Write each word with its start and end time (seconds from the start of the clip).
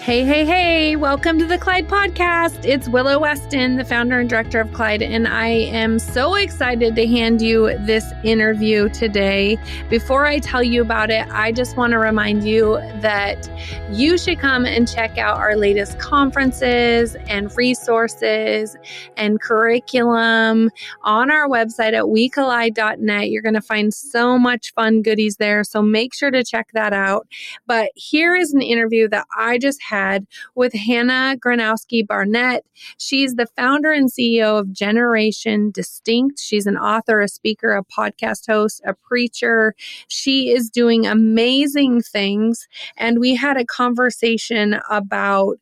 Hey, 0.00 0.24
hey, 0.24 0.46
hey, 0.46 0.96
welcome 0.96 1.38
to 1.38 1.44
the 1.44 1.58
Collide 1.58 1.86
podcast. 1.86 2.64
It's 2.64 2.88
Willow 2.88 3.18
Weston, 3.18 3.76
the 3.76 3.84
founder 3.84 4.18
and 4.18 4.30
director 4.30 4.58
of 4.58 4.72
Collide, 4.72 5.02
and 5.02 5.28
I 5.28 5.48
am 5.48 5.98
so 5.98 6.36
excited 6.36 6.96
to 6.96 7.06
hand 7.06 7.42
you 7.42 7.76
this 7.80 8.10
interview 8.24 8.88
today. 8.88 9.58
Before 9.90 10.24
I 10.24 10.38
tell 10.38 10.62
you 10.62 10.80
about 10.80 11.10
it, 11.10 11.28
I 11.28 11.52
just 11.52 11.76
want 11.76 11.90
to 11.90 11.98
remind 11.98 12.44
you 12.44 12.76
that 13.02 13.46
you 13.90 14.16
should 14.16 14.38
come 14.38 14.64
and 14.64 14.88
check 14.88 15.18
out 15.18 15.36
our 15.36 15.54
latest 15.54 15.98
conferences 15.98 17.14
and 17.28 17.54
resources 17.54 18.78
and 19.18 19.38
curriculum 19.38 20.70
on 21.02 21.30
our 21.30 21.46
website 21.46 21.92
at 21.92 22.04
wecollide.net. 22.04 23.28
You're 23.28 23.42
going 23.42 23.54
to 23.54 23.60
find 23.60 23.92
so 23.92 24.38
much 24.38 24.72
fun 24.72 25.02
goodies 25.02 25.36
there, 25.36 25.62
so 25.62 25.82
make 25.82 26.14
sure 26.14 26.30
to 26.30 26.42
check 26.42 26.70
that 26.72 26.94
out. 26.94 27.28
But 27.66 27.90
here 27.96 28.34
is 28.34 28.54
an 28.54 28.62
interview 28.62 29.06
that 29.10 29.26
I 29.36 29.58
just 29.58 29.82
had 29.90 30.26
with 30.54 30.72
Hannah 30.72 31.36
Gronowski 31.38 32.06
Barnett. 32.06 32.64
She's 32.98 33.34
the 33.34 33.46
founder 33.56 33.92
and 33.92 34.10
CEO 34.10 34.58
of 34.58 34.72
Generation 34.72 35.70
Distinct. 35.70 36.38
She's 36.38 36.66
an 36.66 36.76
author, 36.76 37.20
a 37.20 37.28
speaker, 37.28 37.74
a 37.74 37.84
podcast 37.84 38.46
host, 38.46 38.80
a 38.86 38.94
preacher. 38.94 39.74
She 40.08 40.50
is 40.50 40.70
doing 40.70 41.06
amazing 41.06 42.02
things. 42.02 42.68
And 42.96 43.18
we 43.18 43.34
had 43.34 43.56
a 43.56 43.64
conversation 43.64 44.80
about 44.88 45.58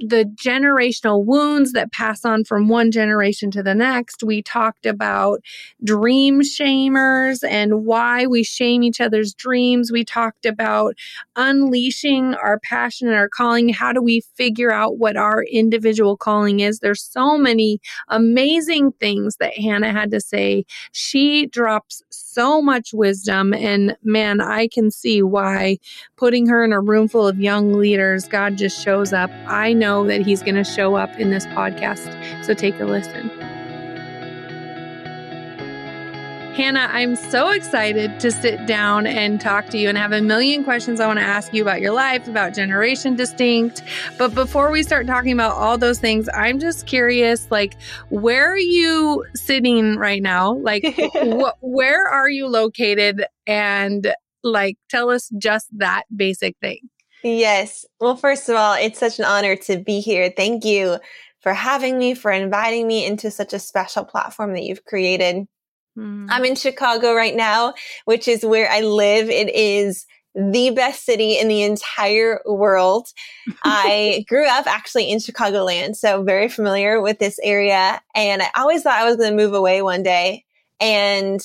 the 0.00 0.24
generational 0.36 1.24
wounds 1.24 1.72
that 1.72 1.92
pass 1.92 2.24
on 2.24 2.44
from 2.44 2.68
one 2.68 2.90
generation 2.90 3.50
to 3.52 3.62
the 3.62 3.74
next. 3.74 4.22
We 4.22 4.42
talked 4.42 4.86
about 4.86 5.40
dream 5.82 6.40
shamers 6.42 7.44
and 7.48 7.84
why 7.84 8.26
we 8.26 8.42
shame 8.42 8.82
each 8.82 9.00
other's 9.00 9.34
dreams. 9.34 9.92
We 9.92 10.04
talked 10.04 10.46
about 10.46 10.96
unleashing 11.36 12.34
our 12.34 12.58
passion 12.60 13.08
and 13.08 13.16
our 13.16 13.28
calling. 13.28 13.68
How 13.68 13.92
do 13.92 14.02
we 14.02 14.22
figure 14.34 14.72
out 14.72 14.98
what 14.98 15.16
our 15.16 15.44
individual 15.44 16.16
calling 16.16 16.60
is? 16.60 16.80
There's 16.80 17.02
so 17.02 17.38
many 17.38 17.80
amazing 18.08 18.92
things 18.92 19.36
that 19.36 19.54
Hannah 19.54 19.92
had 19.92 20.10
to 20.10 20.20
say. 20.20 20.64
She 20.92 21.46
drops 21.46 22.02
so 22.34 22.60
much 22.60 22.92
wisdom, 22.92 23.54
and 23.54 23.96
man, 24.02 24.40
I 24.40 24.68
can 24.68 24.90
see 24.90 25.22
why 25.22 25.78
putting 26.16 26.46
her 26.48 26.64
in 26.64 26.72
a 26.72 26.80
room 26.80 27.06
full 27.08 27.26
of 27.26 27.40
young 27.40 27.74
leaders, 27.74 28.26
God 28.26 28.58
just 28.58 28.82
shows 28.82 29.12
up. 29.12 29.30
I 29.46 29.72
know 29.72 30.06
that 30.06 30.22
He's 30.22 30.42
going 30.42 30.56
to 30.56 30.64
show 30.64 30.96
up 30.96 31.10
in 31.18 31.30
this 31.30 31.46
podcast. 31.46 32.44
So 32.44 32.52
take 32.52 32.78
a 32.80 32.84
listen. 32.84 33.30
Hannah, 36.54 36.88
I'm 36.92 37.16
so 37.16 37.50
excited 37.50 38.20
to 38.20 38.30
sit 38.30 38.64
down 38.66 39.08
and 39.08 39.40
talk 39.40 39.70
to 39.70 39.78
you 39.78 39.88
and 39.88 39.98
have 39.98 40.12
a 40.12 40.22
million 40.22 40.62
questions 40.62 41.00
I 41.00 41.06
want 41.08 41.18
to 41.18 41.24
ask 41.24 41.52
you 41.52 41.60
about 41.62 41.80
your 41.80 41.90
life, 41.90 42.28
about 42.28 42.54
Generation 42.54 43.16
Distinct. 43.16 43.82
But 44.18 44.36
before 44.36 44.70
we 44.70 44.84
start 44.84 45.08
talking 45.08 45.32
about 45.32 45.56
all 45.56 45.76
those 45.78 45.98
things, 45.98 46.28
I'm 46.32 46.60
just 46.60 46.86
curious 46.86 47.50
like, 47.50 47.74
where 48.08 48.52
are 48.52 48.56
you 48.56 49.24
sitting 49.34 49.96
right 49.96 50.22
now? 50.22 50.54
Like, 50.54 50.84
wh- 51.16 51.60
where 51.60 52.06
are 52.06 52.30
you 52.30 52.46
located? 52.46 53.24
And 53.48 54.14
like, 54.44 54.78
tell 54.88 55.10
us 55.10 55.28
just 55.36 55.66
that 55.78 56.04
basic 56.14 56.56
thing. 56.60 56.88
Yes. 57.24 57.84
Well, 57.98 58.14
first 58.14 58.48
of 58.48 58.54
all, 58.54 58.74
it's 58.74 59.00
such 59.00 59.18
an 59.18 59.24
honor 59.24 59.56
to 59.56 59.78
be 59.78 59.98
here. 59.98 60.32
Thank 60.36 60.64
you 60.64 60.98
for 61.40 61.52
having 61.52 61.98
me, 61.98 62.14
for 62.14 62.30
inviting 62.30 62.86
me 62.86 63.04
into 63.04 63.32
such 63.32 63.52
a 63.52 63.58
special 63.58 64.04
platform 64.04 64.52
that 64.52 64.62
you've 64.62 64.84
created. 64.84 65.48
Mm. 65.96 66.26
I'm 66.30 66.44
in 66.44 66.54
Chicago 66.54 67.14
right 67.14 67.34
now, 67.34 67.74
which 68.04 68.28
is 68.28 68.44
where 68.44 68.70
I 68.70 68.80
live. 68.80 69.28
It 69.30 69.54
is 69.54 70.06
the 70.34 70.70
best 70.70 71.04
city 71.04 71.38
in 71.38 71.48
the 71.48 71.62
entire 71.62 72.40
world. 72.44 73.08
I 73.62 74.24
grew 74.28 74.46
up 74.48 74.66
actually 74.66 75.10
in 75.10 75.18
Chicagoland, 75.18 75.96
so 75.96 76.22
very 76.22 76.48
familiar 76.48 77.00
with 77.00 77.18
this 77.20 77.38
area. 77.42 78.00
And 78.14 78.42
I 78.42 78.50
always 78.56 78.82
thought 78.82 78.98
I 78.98 79.04
was 79.04 79.16
going 79.16 79.30
to 79.30 79.36
move 79.36 79.54
away 79.54 79.82
one 79.82 80.02
day. 80.02 80.44
And 80.80 81.40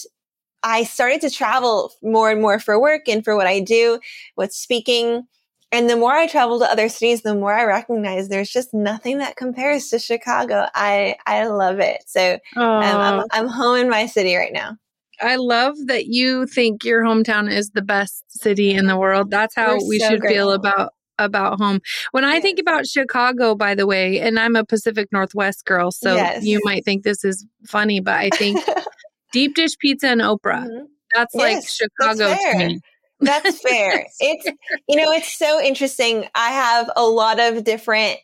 I 0.64 0.84
started 0.84 1.22
to 1.22 1.30
travel 1.30 1.94
more 2.02 2.32
and 2.32 2.42
more 2.42 2.60
for 2.60 2.80
work 2.80 3.08
and 3.08 3.24
for 3.24 3.36
what 3.36 3.48
I 3.48 3.60
do 3.60 4.00
with 4.36 4.52
speaking. 4.52 5.28
And 5.72 5.90
the 5.90 5.96
more 5.96 6.14
I 6.14 6.28
travel 6.28 6.60
to 6.60 6.66
other 6.66 6.90
cities, 6.90 7.22
the 7.22 7.36
more 7.36 7.54
I 7.54 7.64
recognize 7.64 8.28
there's 8.28 8.50
just 8.50 8.74
nothing 8.74 9.20
that 9.20 9.36
compares 9.36 9.90
to 9.90 10.00
Chicago. 10.00 10.68
I 10.74 11.16
I 11.28 11.48
love 11.48 11.80
it. 11.80 12.04
So 12.08 12.40
um, 12.56 12.64
I'm 12.64 13.26
I'm 13.32 13.48
home 13.48 13.78
in 13.78 13.90
my 13.90 14.08
city 14.08 14.36
right 14.36 14.54
now. 14.54 14.78
I 15.22 15.36
love 15.36 15.76
that 15.86 16.08
you 16.08 16.48
think 16.48 16.84
your 16.84 17.04
hometown 17.04 17.52
is 17.52 17.72
the 17.72 17.82
best 17.82 18.24
city 18.30 18.72
in 18.72 18.88
the 18.88 18.98
world. 18.98 19.30
That's 19.30 19.56
how 19.56 19.74
We're 19.74 19.88
we 19.88 20.00
so 20.00 20.10
should 20.10 20.22
grateful. 20.22 20.36
feel 20.36 20.52
about 20.54 20.94
about 21.20 21.60
home. 21.60 21.82
When 22.12 22.24
I 22.24 22.40
think 22.40 22.60
about 22.60 22.88
Chicago, 22.88 23.54
by 23.54 23.76
the 23.76 23.86
way, 23.86 24.20
and 24.20 24.40
I'm 24.40 24.56
a 24.56 24.66
Pacific 24.66 25.10
Northwest 25.12 25.66
girl, 25.66 25.92
so 25.92 26.16
yes. 26.16 26.44
you 26.44 26.60
might 26.64 26.86
think 26.86 27.04
this 27.04 27.24
is 27.24 27.46
funny, 27.68 28.00
but 28.00 28.16
I 28.16 28.30
think 28.30 28.60
deep 29.34 29.56
dish 29.56 29.78
pizza 29.78 30.08
and 30.08 30.22
Oprah. 30.22 30.66
Mm-hmm. 30.66 30.86
That's 31.14 31.36
yes, 31.36 31.42
like 31.42 31.68
Chicago 31.68 32.30
that's 32.30 32.44
to 32.44 32.58
me. 32.58 32.80
That's 33.20 33.60
fair. 33.68 34.06
it's, 34.20 34.46
you 34.88 34.96
know, 34.96 35.12
it's 35.12 35.38
so 35.38 35.62
interesting. 35.62 36.28
I 36.36 36.50
have 36.52 36.90
a 36.96 37.06
lot 37.06 37.40
of 37.40 37.64
different 37.64 38.20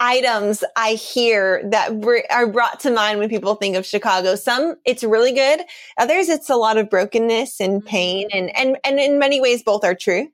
items 0.00 0.62
I 0.76 0.92
hear 0.92 1.62
that 1.70 1.90
are 2.30 2.46
brought 2.46 2.80
to 2.80 2.90
mind 2.90 3.18
when 3.18 3.28
people 3.28 3.54
think 3.54 3.76
of 3.76 3.86
Chicago. 3.86 4.34
Some 4.34 4.76
it's 4.84 5.04
really 5.04 5.32
good. 5.32 5.60
Others 5.98 6.28
it's 6.28 6.50
a 6.50 6.56
lot 6.56 6.76
of 6.76 6.90
brokenness 6.90 7.60
and 7.60 7.80
mm-hmm. 7.80 7.88
pain 7.88 8.28
and 8.32 8.56
and 8.56 8.76
and 8.84 8.98
in 8.98 9.18
many 9.18 9.40
ways 9.40 9.62
both 9.62 9.84
are 9.84 9.94
true. 9.94 10.28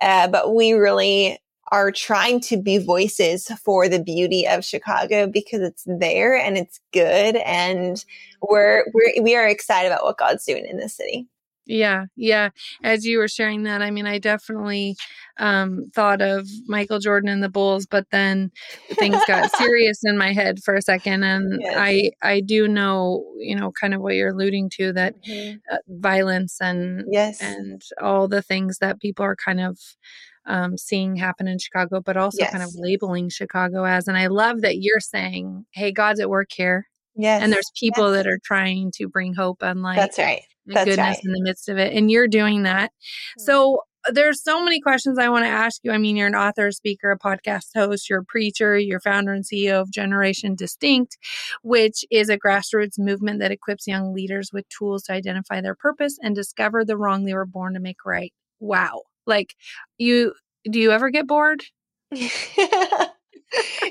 Uh, 0.00 0.28
but 0.28 0.54
we 0.54 0.72
really 0.72 1.38
are 1.70 1.90
trying 1.90 2.40
to 2.40 2.56
be 2.56 2.78
voices 2.78 3.48
for 3.62 3.88
the 3.88 4.02
beauty 4.02 4.46
of 4.46 4.64
Chicago 4.64 5.26
because 5.26 5.60
it's 5.60 5.84
there 5.86 6.34
and 6.34 6.56
it's 6.56 6.80
good 6.92 7.36
and 7.36 8.04
we're 8.40 8.84
we're 8.94 9.22
we 9.22 9.34
are 9.34 9.48
excited 9.48 9.88
about 9.88 10.04
what 10.04 10.18
God's 10.18 10.44
doing 10.44 10.64
in 10.64 10.78
this 10.78 10.96
city. 10.96 11.28
Yeah, 11.68 12.06
yeah. 12.16 12.48
As 12.82 13.04
you 13.04 13.18
were 13.18 13.28
sharing 13.28 13.64
that, 13.64 13.82
I 13.82 13.90
mean, 13.90 14.06
I 14.06 14.18
definitely 14.18 14.96
um, 15.38 15.84
thought 15.94 16.22
of 16.22 16.48
Michael 16.66 16.98
Jordan 16.98 17.28
and 17.28 17.42
the 17.42 17.50
Bulls, 17.50 17.86
but 17.86 18.06
then 18.10 18.50
things 18.94 19.18
got 19.26 19.50
serious 19.56 20.00
in 20.02 20.16
my 20.16 20.32
head 20.32 20.60
for 20.64 20.74
a 20.74 20.82
second, 20.82 21.24
and 21.24 21.60
yes. 21.60 21.74
I 21.76 22.10
I 22.22 22.40
do 22.40 22.66
know, 22.68 23.22
you 23.38 23.54
know, 23.54 23.70
kind 23.78 23.92
of 23.92 24.00
what 24.00 24.14
you're 24.14 24.30
alluding 24.30 24.70
to 24.76 24.94
that 24.94 25.14
mm-hmm. 25.22 25.58
uh, 25.70 25.76
violence 25.88 26.56
and 26.58 27.04
yes, 27.10 27.42
and 27.42 27.82
all 28.00 28.28
the 28.28 28.42
things 28.42 28.78
that 28.78 29.00
people 29.00 29.24
are 29.26 29.36
kind 29.36 29.60
of 29.60 29.78
um, 30.46 30.78
seeing 30.78 31.16
happen 31.16 31.46
in 31.46 31.58
Chicago, 31.58 32.00
but 32.00 32.16
also 32.16 32.38
yes. 32.40 32.50
kind 32.50 32.64
of 32.64 32.70
labeling 32.74 33.28
Chicago 33.28 33.84
as. 33.84 34.08
And 34.08 34.16
I 34.16 34.28
love 34.28 34.62
that 34.62 34.78
you're 34.78 35.00
saying, 35.00 35.66
"Hey, 35.72 35.92
God's 35.92 36.20
at 36.20 36.30
work 36.30 36.48
here." 36.50 36.86
Yes. 37.14 37.42
And 37.42 37.52
there's 37.52 37.70
people 37.78 38.14
yes. 38.14 38.22
that 38.22 38.30
are 38.30 38.38
trying 38.44 38.92
to 38.94 39.08
bring 39.08 39.34
hope 39.34 39.62
and 39.62 39.82
light. 39.82 39.96
That's 39.96 40.18
right. 40.18 40.42
That's 40.74 40.84
goodness 40.84 40.98
right. 40.98 41.24
in 41.24 41.32
the 41.32 41.42
midst 41.42 41.68
of 41.68 41.78
it. 41.78 41.94
And 41.94 42.10
you're 42.10 42.28
doing 42.28 42.64
that. 42.64 42.90
Mm-hmm. 42.90 43.42
So 43.42 43.80
there's 44.10 44.42
so 44.42 44.62
many 44.62 44.80
questions 44.80 45.18
I 45.18 45.28
want 45.28 45.44
to 45.44 45.50
ask 45.50 45.80
you. 45.82 45.92
I 45.92 45.98
mean, 45.98 46.16
you're 46.16 46.28
an 46.28 46.34
author, 46.34 46.70
speaker, 46.70 47.10
a 47.10 47.18
podcast 47.18 47.66
host, 47.74 48.08
you're 48.08 48.20
a 48.20 48.24
preacher, 48.24 48.78
you're 48.78 49.00
founder 49.00 49.32
and 49.32 49.44
CEO 49.44 49.80
of 49.80 49.90
Generation 49.90 50.54
Distinct, 50.54 51.18
which 51.62 52.04
is 52.10 52.28
a 52.28 52.38
grassroots 52.38 52.98
movement 52.98 53.40
that 53.40 53.50
equips 53.50 53.86
young 53.86 54.14
leaders 54.14 54.50
with 54.52 54.68
tools 54.68 55.02
to 55.04 55.12
identify 55.12 55.60
their 55.60 55.74
purpose 55.74 56.16
and 56.22 56.34
discover 56.34 56.84
the 56.84 56.96
wrong 56.96 57.24
they 57.24 57.34
were 57.34 57.46
born 57.46 57.74
to 57.74 57.80
make 57.80 58.04
right. 58.04 58.32
Wow. 58.60 59.02
Like 59.26 59.54
you 59.98 60.34
do 60.70 60.78
you 60.78 60.90
ever 60.90 61.10
get 61.10 61.26
bored? 61.26 61.62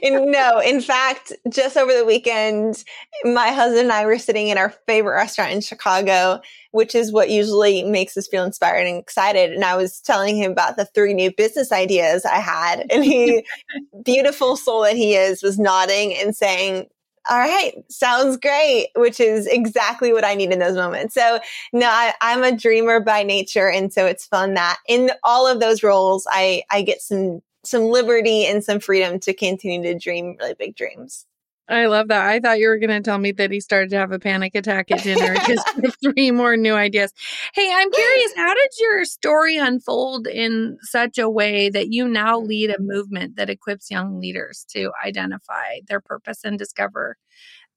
in, 0.02 0.32
no, 0.32 0.60
in 0.60 0.82
fact, 0.82 1.34
just 1.50 1.78
over 1.78 1.94
the 1.94 2.06
weekend, 2.06 2.84
my 3.24 3.50
husband 3.50 3.84
and 3.84 3.92
I 3.92 4.06
were 4.06 4.20
sitting 4.20 4.48
in 4.48 4.58
our 4.58 4.70
favorite 4.88 5.16
restaurant 5.16 5.52
in 5.52 5.62
Chicago, 5.62 6.42
which 6.72 6.94
is 6.96 7.12
what 7.12 7.30
usually 7.30 7.84
makes 7.84 8.16
us 8.18 8.28
feel 8.28 8.44
inspired 8.44 8.86
and 8.88 8.98
excited. 8.98 9.52
And 9.52 9.64
I 9.64 9.76
was 9.76 10.00
telling 10.00 10.38
him 10.38 10.52
about 10.52 10.78
the 10.78 10.86
three 10.86 11.14
new 11.14 11.32
business 11.32 11.72
ideas 11.72 12.26
I 12.26 12.40
had. 12.40 12.86
And 12.92 13.04
he, 13.04 13.44
beautiful 14.04 14.56
soul 14.56 14.84
that 14.84 14.96
he 14.96 15.16
is, 15.16 15.42
was 15.42 15.58
nodding 15.58 16.14
and 16.14 16.36
saying, 16.36 16.88
all 17.30 17.40
right, 17.40 17.74
sounds 17.90 18.38
great, 18.38 18.88
which 18.96 19.20
is 19.20 19.48
exactly 19.48 20.14
what 20.14 20.24
I 20.24 20.34
need 20.34 20.52
in 20.52 20.60
those 20.60 20.76
moments. 20.76 21.14
So 21.14 21.40
no, 21.74 21.88
I, 21.88 22.14
am 22.22 22.44
a 22.44 22.56
dreamer 22.56 23.00
by 23.00 23.24
nature. 23.24 23.70
And 23.70 23.92
so 23.92 24.06
it's 24.06 24.26
fun 24.26 24.54
that 24.54 24.78
in 24.88 25.12
all 25.24 25.46
of 25.46 25.60
those 25.60 25.84
roles, 25.84 26.26
I, 26.30 26.64
I 26.72 26.82
get 26.84 27.02
some 27.02 27.42
some 27.68 27.84
liberty 27.84 28.46
and 28.46 28.64
some 28.64 28.80
freedom 28.80 29.20
to 29.22 29.34
continue 29.34 29.82
to 29.84 29.98
dream 29.98 30.36
really 30.40 30.56
big 30.56 30.76
dreams. 30.76 31.26
I 31.70 31.88
love 31.88 32.08
that. 32.08 32.26
I 32.26 32.40
thought 32.40 32.60
you 32.60 32.70
were 32.70 32.78
going 32.78 32.92
to 32.92 33.02
tell 33.02 33.18
me 33.18 33.34
that 33.34 33.52
he 33.52 33.60
started 33.60 33.90
to 33.90 33.98
have 33.98 34.14
a 34.14 34.20
panic 34.20 34.56
attack 34.56 34.90
at 34.90 35.04
dinner 35.04 35.36
just 35.48 35.68
three 36.02 36.32
more 36.32 36.56
new 36.56 36.74
ideas. 36.74 37.12
Hey, 37.54 37.70
I'm 37.74 37.92
curious, 37.92 38.34
how 38.38 38.54
did 38.54 38.70
your 38.80 39.04
story 39.04 39.58
unfold 39.58 40.28
in 40.28 40.78
such 40.82 41.18
a 41.18 41.30
way 41.30 41.70
that 41.70 41.92
you 41.92 42.08
now 42.08 42.40
lead 42.40 42.70
a 42.70 42.80
movement 42.80 43.36
that 43.36 43.50
equips 43.50 43.92
young 43.92 44.20
leaders 44.22 44.66
to 44.70 44.92
identify 45.06 45.80
their 45.88 46.00
purpose 46.00 46.46
and 46.46 46.58
discover 46.58 47.18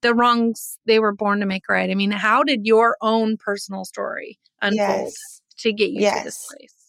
the 0.02 0.14
wrongs 0.14 0.78
they 0.86 1.00
were 1.00 1.14
born 1.14 1.40
to 1.40 1.46
make 1.46 1.68
right? 1.68 1.90
I 1.90 1.94
mean, 1.94 2.12
how 2.12 2.44
did 2.44 2.66
your 2.66 2.96
own 3.00 3.36
personal 3.38 3.84
story 3.84 4.38
unfold 4.62 4.78
yes. 4.78 5.42
to 5.58 5.72
get 5.72 5.90
you 5.90 6.02
yes. 6.02 6.18
to 6.18 6.24
this 6.24 6.46
place? 6.48 6.79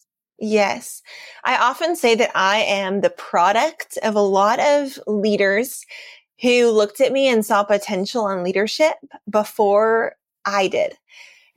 Yes. 0.44 1.02
I 1.44 1.56
often 1.56 1.94
say 1.94 2.16
that 2.16 2.32
I 2.34 2.62
am 2.62 3.00
the 3.00 3.10
product 3.10 3.96
of 4.02 4.16
a 4.16 4.20
lot 4.20 4.58
of 4.58 4.98
leaders 5.06 5.86
who 6.40 6.68
looked 6.70 7.00
at 7.00 7.12
me 7.12 7.28
and 7.28 7.46
saw 7.46 7.62
potential 7.62 8.28
in 8.28 8.42
leadership 8.42 8.94
before 9.30 10.16
I 10.44 10.66
did. 10.66 10.98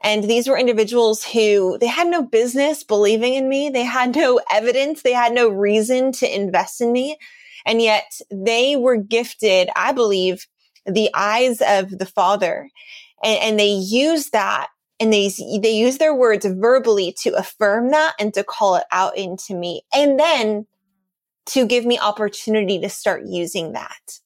And 0.04 0.26
these 0.26 0.48
were 0.48 0.56
individuals 0.56 1.24
who 1.26 1.80
they 1.80 1.88
had 1.88 2.10
no 2.10 2.22
business 2.22 2.84
believing 2.84 3.34
in 3.34 3.50
me. 3.50 3.70
They 3.70 3.84
had 3.84 4.16
no 4.16 4.40
evidence. 4.52 5.02
They 5.02 5.14
had 5.14 5.34
no 5.34 5.50
reason 5.50 6.12
to 6.12 6.36
invest 6.36 6.80
in 6.80 6.92
me. 6.92 7.18
And 7.66 7.82
yet 7.82 8.20
they 8.30 8.76
were 8.76 8.98
gifted, 8.98 9.68
I 9.76 9.94
believe, 9.94 10.46
the 10.86 11.10
eyes 11.16 11.60
of 11.68 11.98
the 11.98 12.06
father. 12.06 12.70
And, 13.24 13.40
and 13.40 13.60
they 13.60 13.72
used 13.72 14.32
that 14.34 14.68
and 15.00 15.12
they, 15.12 15.30
they 15.62 15.72
use 15.72 15.98
their 15.98 16.16
words 16.16 16.46
verbally 16.46 17.14
to 17.22 17.34
affirm 17.36 17.92
that 17.92 18.14
and 18.20 18.34
to 18.34 18.44
call 18.44 18.76
it 18.76 18.86
out 18.92 19.18
into 19.18 19.54
me. 19.54 19.82
And 19.94 20.20
then 20.20 20.68
to 21.48 21.66
give 21.66 21.86
me 21.86 22.00
opportunity 22.00 22.80
to 22.80 22.90
start 22.90 23.24
using 23.26 23.74
that. 23.74 24.20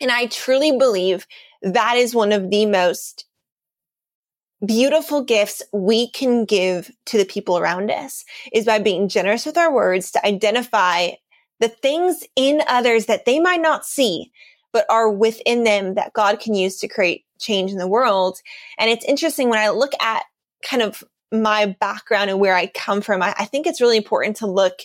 And 0.00 0.10
I 0.10 0.26
truly 0.26 0.76
believe 0.76 1.26
that 1.62 1.96
is 1.96 2.14
one 2.14 2.32
of 2.32 2.50
the 2.50 2.66
most 2.66 3.24
beautiful 4.64 5.22
gifts 5.22 5.62
we 5.72 6.10
can 6.10 6.44
give 6.44 6.90
to 7.06 7.18
the 7.18 7.24
people 7.24 7.58
around 7.58 7.90
us 7.90 8.24
is 8.52 8.64
by 8.64 8.78
being 8.78 9.08
generous 9.08 9.46
with 9.46 9.56
our 9.56 9.72
words 9.72 10.10
to 10.10 10.26
identify 10.26 11.10
the 11.60 11.68
things 11.68 12.24
in 12.36 12.62
others 12.68 13.06
that 13.06 13.24
they 13.24 13.38
might 13.38 13.60
not 13.60 13.86
see, 13.86 14.30
but 14.72 14.86
are 14.90 15.10
within 15.10 15.64
them 15.64 15.94
that 15.94 16.12
God 16.12 16.40
can 16.40 16.54
use 16.54 16.78
to 16.78 16.88
create 16.88 17.25
change 17.38 17.72
in 17.72 17.78
the 17.78 17.88
world. 17.88 18.38
And 18.78 18.90
it's 18.90 19.04
interesting 19.04 19.48
when 19.48 19.58
I 19.58 19.70
look 19.70 19.92
at 20.00 20.24
kind 20.62 20.82
of 20.82 21.02
my 21.32 21.76
background 21.80 22.30
and 22.30 22.40
where 22.40 22.54
I 22.54 22.66
come 22.68 23.00
from, 23.00 23.22
I, 23.22 23.34
I 23.38 23.44
think 23.44 23.66
it's 23.66 23.80
really 23.80 23.96
important 23.96 24.36
to 24.36 24.46
look 24.46 24.80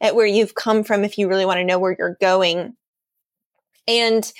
at 0.00 0.14
where 0.14 0.26
you've 0.26 0.54
come 0.54 0.84
from 0.84 1.04
if 1.04 1.16
you 1.16 1.28
really 1.28 1.46
want 1.46 1.58
to 1.58 1.64
know 1.64 1.78
where 1.78 1.94
you're 1.96 2.16
going. 2.20 2.74
And, 3.86 4.30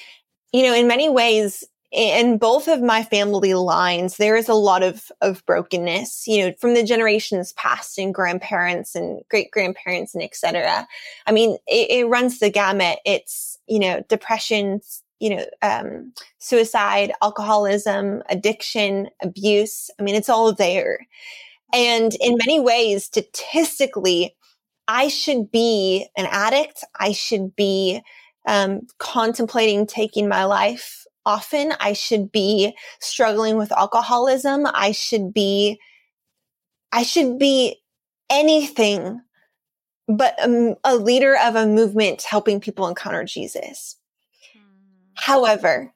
you 0.52 0.62
know, 0.64 0.74
in 0.74 0.86
many 0.88 1.08
ways, 1.08 1.64
in 1.92 2.38
both 2.38 2.68
of 2.68 2.80
my 2.80 3.02
family 3.02 3.52
lines, 3.52 4.16
there 4.16 4.34
is 4.34 4.48
a 4.48 4.54
lot 4.54 4.82
of, 4.82 5.12
of 5.20 5.44
brokenness, 5.44 6.26
you 6.26 6.42
know, 6.42 6.54
from 6.58 6.72
the 6.72 6.82
generations 6.82 7.52
past 7.52 7.98
and 7.98 8.14
grandparents 8.14 8.94
and 8.94 9.22
great 9.30 9.50
grandparents 9.50 10.14
and 10.14 10.24
etc. 10.24 10.88
I 11.26 11.32
mean, 11.32 11.58
it, 11.66 11.90
it, 11.90 12.04
runs 12.06 12.38
the 12.38 12.48
gamut. 12.48 12.98
It's, 13.04 13.58
you 13.66 13.78
know, 13.78 14.02
depression, 14.08 14.80
you 15.22 15.36
know, 15.36 15.46
um, 15.62 16.12
suicide, 16.38 17.12
alcoholism, 17.22 18.24
addiction, 18.28 19.08
abuse. 19.22 19.88
I 20.00 20.02
mean, 20.02 20.16
it's 20.16 20.28
all 20.28 20.52
there. 20.52 20.98
And 21.72 22.12
in 22.20 22.36
many 22.44 22.58
ways, 22.58 23.04
statistically, 23.04 24.34
I 24.88 25.06
should 25.06 25.52
be 25.52 26.08
an 26.16 26.26
addict. 26.28 26.84
I 26.98 27.12
should 27.12 27.54
be 27.54 28.02
um, 28.48 28.80
contemplating 28.98 29.86
taking 29.86 30.28
my 30.28 30.44
life 30.44 31.06
often. 31.24 31.72
I 31.78 31.92
should 31.92 32.32
be 32.32 32.76
struggling 32.98 33.56
with 33.56 33.70
alcoholism. 33.70 34.66
I 34.74 34.90
should 34.90 35.32
be, 35.32 35.78
I 36.90 37.04
should 37.04 37.38
be 37.38 37.80
anything 38.28 39.20
but 40.08 40.34
a, 40.44 40.74
a 40.82 40.96
leader 40.96 41.36
of 41.40 41.54
a 41.54 41.64
movement 41.64 42.22
helping 42.22 42.60
people 42.60 42.88
encounter 42.88 43.22
Jesus. 43.22 43.96
However, 45.22 45.94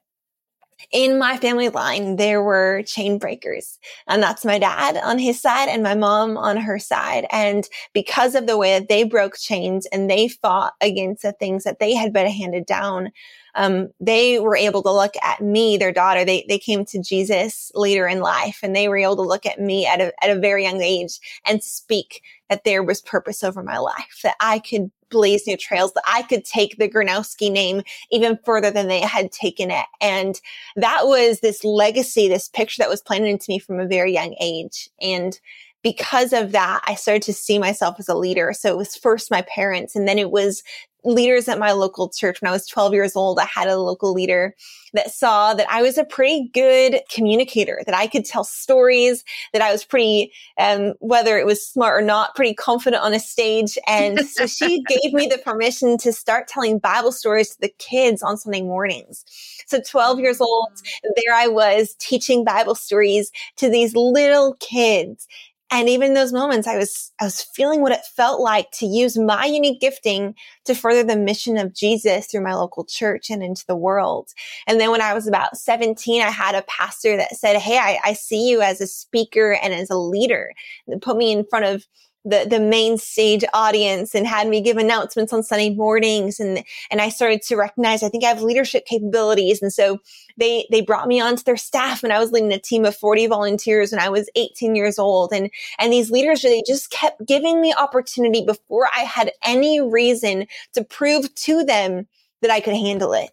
in 0.93 1.19
my 1.19 1.35
family 1.35 1.67
line, 1.67 2.15
there 2.15 2.41
were 2.41 2.81
chain 2.83 3.19
breakers. 3.19 3.77
And 4.07 4.23
that's 4.23 4.45
my 4.45 4.57
dad 4.57 4.95
on 5.03 5.19
his 5.19 5.41
side 5.41 5.67
and 5.67 5.83
my 5.83 5.95
mom 5.95 6.37
on 6.37 6.55
her 6.55 6.79
side. 6.79 7.27
And 7.29 7.67
because 7.91 8.35
of 8.35 8.47
the 8.47 8.57
way 8.57 8.79
that 8.79 8.87
they 8.87 9.03
broke 9.03 9.37
chains 9.37 9.85
and 9.87 10.09
they 10.09 10.29
fought 10.29 10.75
against 10.79 11.23
the 11.23 11.33
things 11.33 11.65
that 11.65 11.79
they 11.79 11.93
had 11.93 12.13
been 12.13 12.31
handed 12.31 12.65
down, 12.65 13.11
um, 13.55 13.89
they 13.99 14.39
were 14.39 14.55
able 14.55 14.81
to 14.83 14.93
look 14.93 15.15
at 15.21 15.41
me, 15.41 15.75
their 15.75 15.91
daughter. 15.91 16.23
They 16.23 16.45
they 16.47 16.59
came 16.59 16.85
to 16.85 17.01
Jesus 17.01 17.69
later 17.75 18.07
in 18.07 18.21
life, 18.21 18.59
and 18.63 18.73
they 18.73 18.87
were 18.87 18.97
able 18.97 19.17
to 19.17 19.23
look 19.23 19.45
at 19.45 19.59
me 19.59 19.85
at 19.85 19.99
a 19.99 20.13
at 20.23 20.29
a 20.29 20.39
very 20.39 20.63
young 20.63 20.81
age 20.81 21.19
and 21.45 21.61
speak 21.61 22.21
that 22.49 22.63
there 22.63 22.83
was 22.83 23.01
purpose 23.01 23.43
over 23.43 23.61
my 23.61 23.77
life, 23.77 24.21
that 24.23 24.37
I 24.39 24.59
could 24.59 24.91
blaze 25.09 25.47
new 25.47 25.57
trails, 25.57 25.93
that 25.93 26.03
I 26.07 26.23
could 26.23 26.45
take 26.45 26.77
the 26.77 26.89
Gronowski 26.89 27.51
name 27.51 27.81
even 28.11 28.37
further 28.45 28.71
than 28.71 28.87
they 28.87 29.01
had 29.01 29.31
taken 29.31 29.71
it. 29.71 29.85
And 30.01 30.39
that 30.75 31.05
was 31.05 31.39
this 31.39 31.63
legacy, 31.63 32.27
this 32.27 32.49
picture 32.49 32.81
that 32.81 32.89
was 32.89 33.01
planted 33.01 33.29
into 33.29 33.45
me 33.49 33.59
from 33.59 33.79
a 33.79 33.87
very 33.87 34.13
young 34.13 34.35
age. 34.39 34.89
And 35.01 35.39
because 35.83 36.33
of 36.33 36.51
that, 36.51 36.81
I 36.85 36.95
started 36.95 37.23
to 37.23 37.33
see 37.33 37.59
myself 37.59 37.95
as 37.99 38.09
a 38.09 38.15
leader. 38.15 38.51
So 38.53 38.69
it 38.69 38.77
was 38.77 38.95
first 38.95 39.31
my 39.31 39.43
parents, 39.43 39.95
and 39.95 40.07
then 40.07 40.19
it 40.19 40.31
was 40.31 40.63
leaders 41.07 41.47
at 41.47 41.57
my 41.57 41.71
local 41.71 42.09
church. 42.09 42.41
When 42.41 42.49
I 42.49 42.51
was 42.51 42.67
12 42.67 42.93
years 42.93 43.15
old, 43.15 43.39
I 43.39 43.45
had 43.45 43.67
a 43.67 43.77
local 43.77 44.13
leader 44.13 44.53
that 44.93 45.11
saw 45.11 45.53
that 45.53 45.67
I 45.69 45.81
was 45.81 45.97
a 45.97 46.03
pretty 46.03 46.49
good 46.53 47.01
communicator, 47.13 47.81
that 47.85 47.95
I 47.95 48.07
could 48.07 48.25
tell 48.25 48.43
stories, 48.43 49.23
that 49.53 49.61
I 49.61 49.71
was 49.71 49.83
pretty, 49.85 50.31
um, 50.59 50.93
whether 50.99 51.37
it 51.37 51.45
was 51.45 51.65
smart 51.65 52.01
or 52.01 52.05
not, 52.05 52.35
pretty 52.35 52.53
confident 52.53 53.03
on 53.03 53.13
a 53.13 53.19
stage. 53.19 53.77
And 53.87 54.19
so 54.27 54.47
she 54.47 54.83
gave 54.87 55.13
me 55.13 55.27
the 55.27 55.37
permission 55.37 55.97
to 55.99 56.11
start 56.11 56.47
telling 56.47 56.79
Bible 56.79 57.11
stories 57.11 57.51
to 57.51 57.61
the 57.61 57.73
kids 57.77 58.21
on 58.21 58.37
Sunday 58.37 58.61
mornings. 58.61 59.23
So 59.65 59.79
12 59.81 60.19
years 60.19 60.41
old, 60.41 60.69
there 61.03 61.33
I 61.33 61.47
was 61.47 61.95
teaching 61.99 62.43
Bible 62.43 62.75
stories 62.75 63.31
to 63.57 63.69
these 63.69 63.95
little 63.95 64.55
kids. 64.59 65.27
And 65.69 65.89
even 65.89 66.09
in 66.09 66.13
those 66.13 66.31
moments, 66.31 66.65
I 66.65 66.77
was, 66.77 67.11
I 67.19 67.25
was 67.25 67.41
feeling 67.41 67.81
what 67.81 67.91
it 67.91 68.05
felt 68.15 68.39
like 68.39 68.71
to 68.75 68.85
use 68.85 69.17
my 69.17 69.45
unique 69.45 69.81
gifting 69.81 70.33
to 70.65 70.73
further 70.73 71.03
the 71.03 71.17
mission 71.17 71.57
of 71.57 71.73
Jesus 71.73 72.27
through 72.27 72.43
my 72.43 72.53
local 72.53 72.85
church 72.85 73.29
and 73.29 73.43
into 73.43 73.65
the 73.67 73.75
world. 73.75 74.29
And 74.65 74.79
then 74.79 74.91
when 74.91 75.01
I 75.01 75.13
was 75.13 75.27
about 75.27 75.57
17, 75.57 76.21
I 76.21 76.29
had 76.29 76.55
a 76.55 76.63
pastor 76.63 77.17
that 77.17 77.35
said, 77.35 77.57
Hey, 77.57 77.77
I, 77.77 77.99
I 78.03 78.13
see 78.13 78.49
you 78.49 78.61
as 78.61 78.79
a 78.79 78.87
speaker 78.87 79.57
and 79.61 79.73
as 79.73 79.89
a 79.89 79.97
leader. 79.97 80.53
And 80.87 81.01
put 81.01 81.17
me 81.17 81.33
in 81.33 81.45
front 81.45 81.65
of 81.65 81.85
the, 82.29 82.45
the 82.49 82.59
main 82.59 82.97
stage 82.97 83.43
audience 83.53 84.13
and 84.13 84.27
had 84.27 84.47
me 84.47 84.61
give 84.61 84.77
announcements 84.77 85.31
on 85.31 85.43
Sunday 85.43 85.69
mornings. 85.69 86.39
And, 86.39 86.63
and 86.91 87.01
I 87.01 87.09
started 87.09 87.41
to 87.43 87.55
recognize, 87.55 88.03
I 88.03 88.09
think 88.09 88.23
I 88.23 88.27
have 88.27 88.41
leadership 88.41 88.85
capabilities. 88.85 89.61
And 89.61 89.71
so 89.71 89.99
they, 90.37 90.67
they 90.69 90.81
brought 90.81 91.07
me 91.07 91.21
onto 91.21 91.43
their 91.43 91.57
staff 91.57 92.03
and 92.03 92.11
I 92.11 92.19
was 92.19 92.31
leading 92.31 92.51
a 92.51 92.59
team 92.59 92.85
of 92.85 92.95
40 92.97 93.27
volunteers 93.27 93.91
when 93.91 94.01
I 94.01 94.09
was 94.09 94.29
18 94.35 94.75
years 94.75 94.99
old. 94.99 95.31
And, 95.31 95.49
and 95.79 95.93
these 95.93 96.11
leaders, 96.11 96.41
they 96.41 96.61
just 96.67 96.91
kept 96.91 97.25
giving 97.25 97.61
me 97.61 97.73
opportunity 97.73 98.43
before 98.45 98.87
I 98.95 99.01
had 99.01 99.31
any 99.43 99.79
reason 99.79 100.47
to 100.73 100.83
prove 100.83 101.33
to 101.33 101.63
them 101.63 102.07
that 102.41 102.51
I 102.51 102.59
could 102.59 102.75
handle 102.75 103.13
it. 103.13 103.31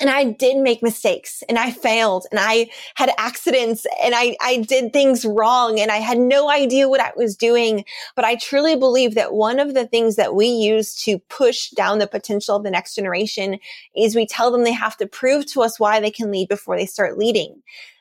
And 0.00 0.08
I 0.08 0.24
did 0.24 0.58
make 0.58 0.80
mistakes 0.80 1.42
and 1.48 1.58
I 1.58 1.72
failed 1.72 2.26
and 2.30 2.38
I 2.38 2.70
had 2.94 3.10
accidents 3.18 3.84
and 4.00 4.14
I, 4.14 4.36
I 4.40 4.58
did 4.58 4.92
things 4.92 5.24
wrong 5.24 5.80
and 5.80 5.90
I 5.90 5.96
had 5.96 6.18
no 6.18 6.48
idea 6.48 6.88
what 6.88 7.00
I 7.00 7.10
was 7.16 7.36
doing. 7.36 7.84
But 8.14 8.24
I 8.24 8.36
truly 8.36 8.76
believe 8.76 9.16
that 9.16 9.32
one 9.32 9.58
of 9.58 9.74
the 9.74 9.86
things 9.86 10.14
that 10.14 10.36
we 10.36 10.46
use 10.46 10.94
to 11.02 11.18
push 11.18 11.70
down 11.70 11.98
the 11.98 12.06
potential 12.06 12.54
of 12.54 12.62
the 12.62 12.70
next 12.70 12.94
generation 12.94 13.58
is 13.96 14.14
we 14.14 14.26
tell 14.26 14.52
them 14.52 14.62
they 14.62 14.72
have 14.72 14.96
to 14.98 15.06
prove 15.06 15.46
to 15.46 15.62
us 15.62 15.80
why 15.80 15.98
they 15.98 16.12
can 16.12 16.30
lead 16.30 16.48
before 16.48 16.76
they 16.76 16.86
start 16.86 17.18
leading. 17.18 17.60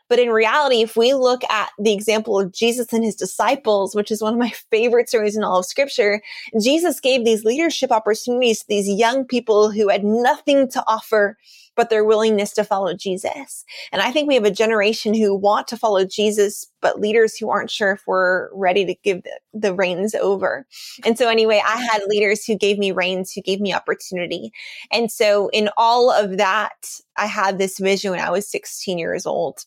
But 0.10 0.20
in 0.20 0.30
reality, 0.30 0.82
if 0.82 0.96
we 0.96 1.14
look 1.14 1.44
at 1.50 1.72
the 1.78 1.94
example 1.94 2.40
of 2.40 2.54
Jesus 2.54 2.94
and 2.94 3.04
his 3.04 3.16
disciples, 3.16 3.94
which 3.94 4.12
is 4.12 4.22
one 4.22 4.34
of 4.34 4.40
my 4.40 4.50
favorite 4.72 5.10
stories 5.10 5.36
in 5.36 5.44
all 5.44 5.60
of 5.60 5.66
scripture, 5.66 6.22
Jesus 6.62 7.00
gave 7.00 7.26
these 7.26 7.44
leadership 7.44 7.92
opportunities 7.92 8.60
to 8.60 8.68
these 8.68 8.88
young 8.88 9.26
people 9.26 9.72
who 9.72 9.90
had 9.90 10.04
nothing 10.04 10.70
to 10.70 10.84
offer 10.88 11.38
but 11.78 11.90
their 11.90 12.04
willingness 12.04 12.52
to 12.54 12.66
follow 12.66 12.94
Jesus. 12.94 13.64
And 13.94 14.02
I 14.02 14.12
think 14.12 14.28
we 14.28 14.36
have 14.36 14.44
a 14.44 14.52
generation 14.52 15.14
who 15.14 15.34
want 15.34 15.68
to 15.70 15.78
follow 15.78 16.04
Jesus, 16.04 16.66
but 16.82 17.00
leaders 17.00 17.38
who 17.38 17.50
aren't 17.50 17.72
sure 17.72 17.92
if 17.92 18.02
we're 18.06 18.54
ready 18.54 18.86
to 18.86 18.96
give 19.04 19.24
the, 19.24 19.40
the 19.54 19.74
reins 19.74 20.14
over. 20.16 20.66
And 21.06 21.18
so 21.18 21.30
anyway, 21.30 21.62
I 21.66 21.78
had 21.78 22.02
leaders 22.08 22.44
who 22.44 22.56
gave 22.56 22.78
me 22.78 22.92
reins, 22.92 23.32
who 23.32 23.42
gave 23.42 23.62
me 23.62 23.74
opportunity. 23.74 24.52
And 24.92 25.10
so 25.12 25.50
in 25.54 25.70
all 25.78 26.12
of 26.12 26.38
that, 26.38 27.00
I 27.16 27.28
had 27.28 27.58
this 27.60 27.78
vision 27.80 28.12
when 28.12 28.20
I 28.20 28.32
was 28.32 28.50
16 28.50 28.98
years 28.98 29.26
old 29.26 29.66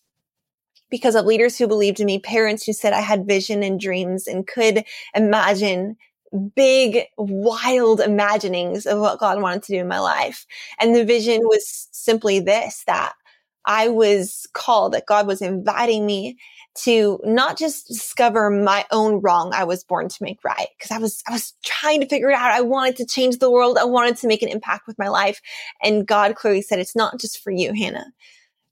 because 0.91 1.15
of 1.15 1.25
leaders 1.25 1.57
who 1.57 1.69
believed 1.69 2.01
in 2.01 2.07
me, 2.07 2.19
parents 2.19 2.65
who 2.65 2.73
said 2.73 2.93
I 2.93 3.01
had 3.01 3.27
vision 3.27 3.63
and 3.63 3.79
dreams 3.79 4.27
and 4.27 4.47
could 4.47 4.85
imagine 5.15 5.97
big, 6.55 7.05
wild 7.19 8.01
imaginings 8.01 8.87
of 8.87 8.99
what 9.01 9.19
God 9.19 9.41
wanted 9.41 9.63
to 9.65 9.73
do 9.73 9.81
in 9.81 9.89
my 9.89 9.99
life. 9.99 10.47
And 10.79 10.95
the 10.95 11.05
vision 11.05 11.41
was 11.43 11.89
simply 11.93 12.41
this, 12.41 12.85
that 12.87 13.15
I 13.67 13.89
was 13.89 14.47
called, 14.53 14.93
that 14.93 15.07
God 15.07 15.27
was 15.27 15.43
inviting 15.43 16.07
me 16.07 16.39
to 16.77 17.21
not 17.25 17.59
just 17.59 17.89
discover 17.89 18.49
my 18.49 18.87
own 18.93 19.21
wrong 19.21 19.53
I 19.53 19.65
was 19.65 19.83
born 19.83 20.09
to 20.09 20.23
make 20.23 20.43
right. 20.45 20.69
Cause 20.81 20.91
I 20.93 20.99
was, 20.99 21.23
I 21.29 21.33
was 21.33 21.53
trying 21.65 22.01
to 22.01 22.09
figure 22.09 22.31
it 22.31 22.37
out. 22.37 22.53
I 22.53 22.61
wanted 22.61 22.97
to 22.97 23.07
change 23.07 23.39
the 23.39 23.51
world. 23.51 23.77
I 23.77 23.85
wanted 23.85 24.17
to 24.19 24.29
make 24.29 24.43
an 24.43 24.49
impact 24.49 24.87
with 24.87 24.99
my 24.99 25.09
life. 25.09 25.41
And 25.83 26.07
God 26.07 26.37
clearly 26.37 26.63
said, 26.63 26.79
it's 26.79 26.97
not 26.97 27.21
just 27.21 27.43
for 27.43 27.51
you, 27.51 27.73
Hannah. 27.75 28.07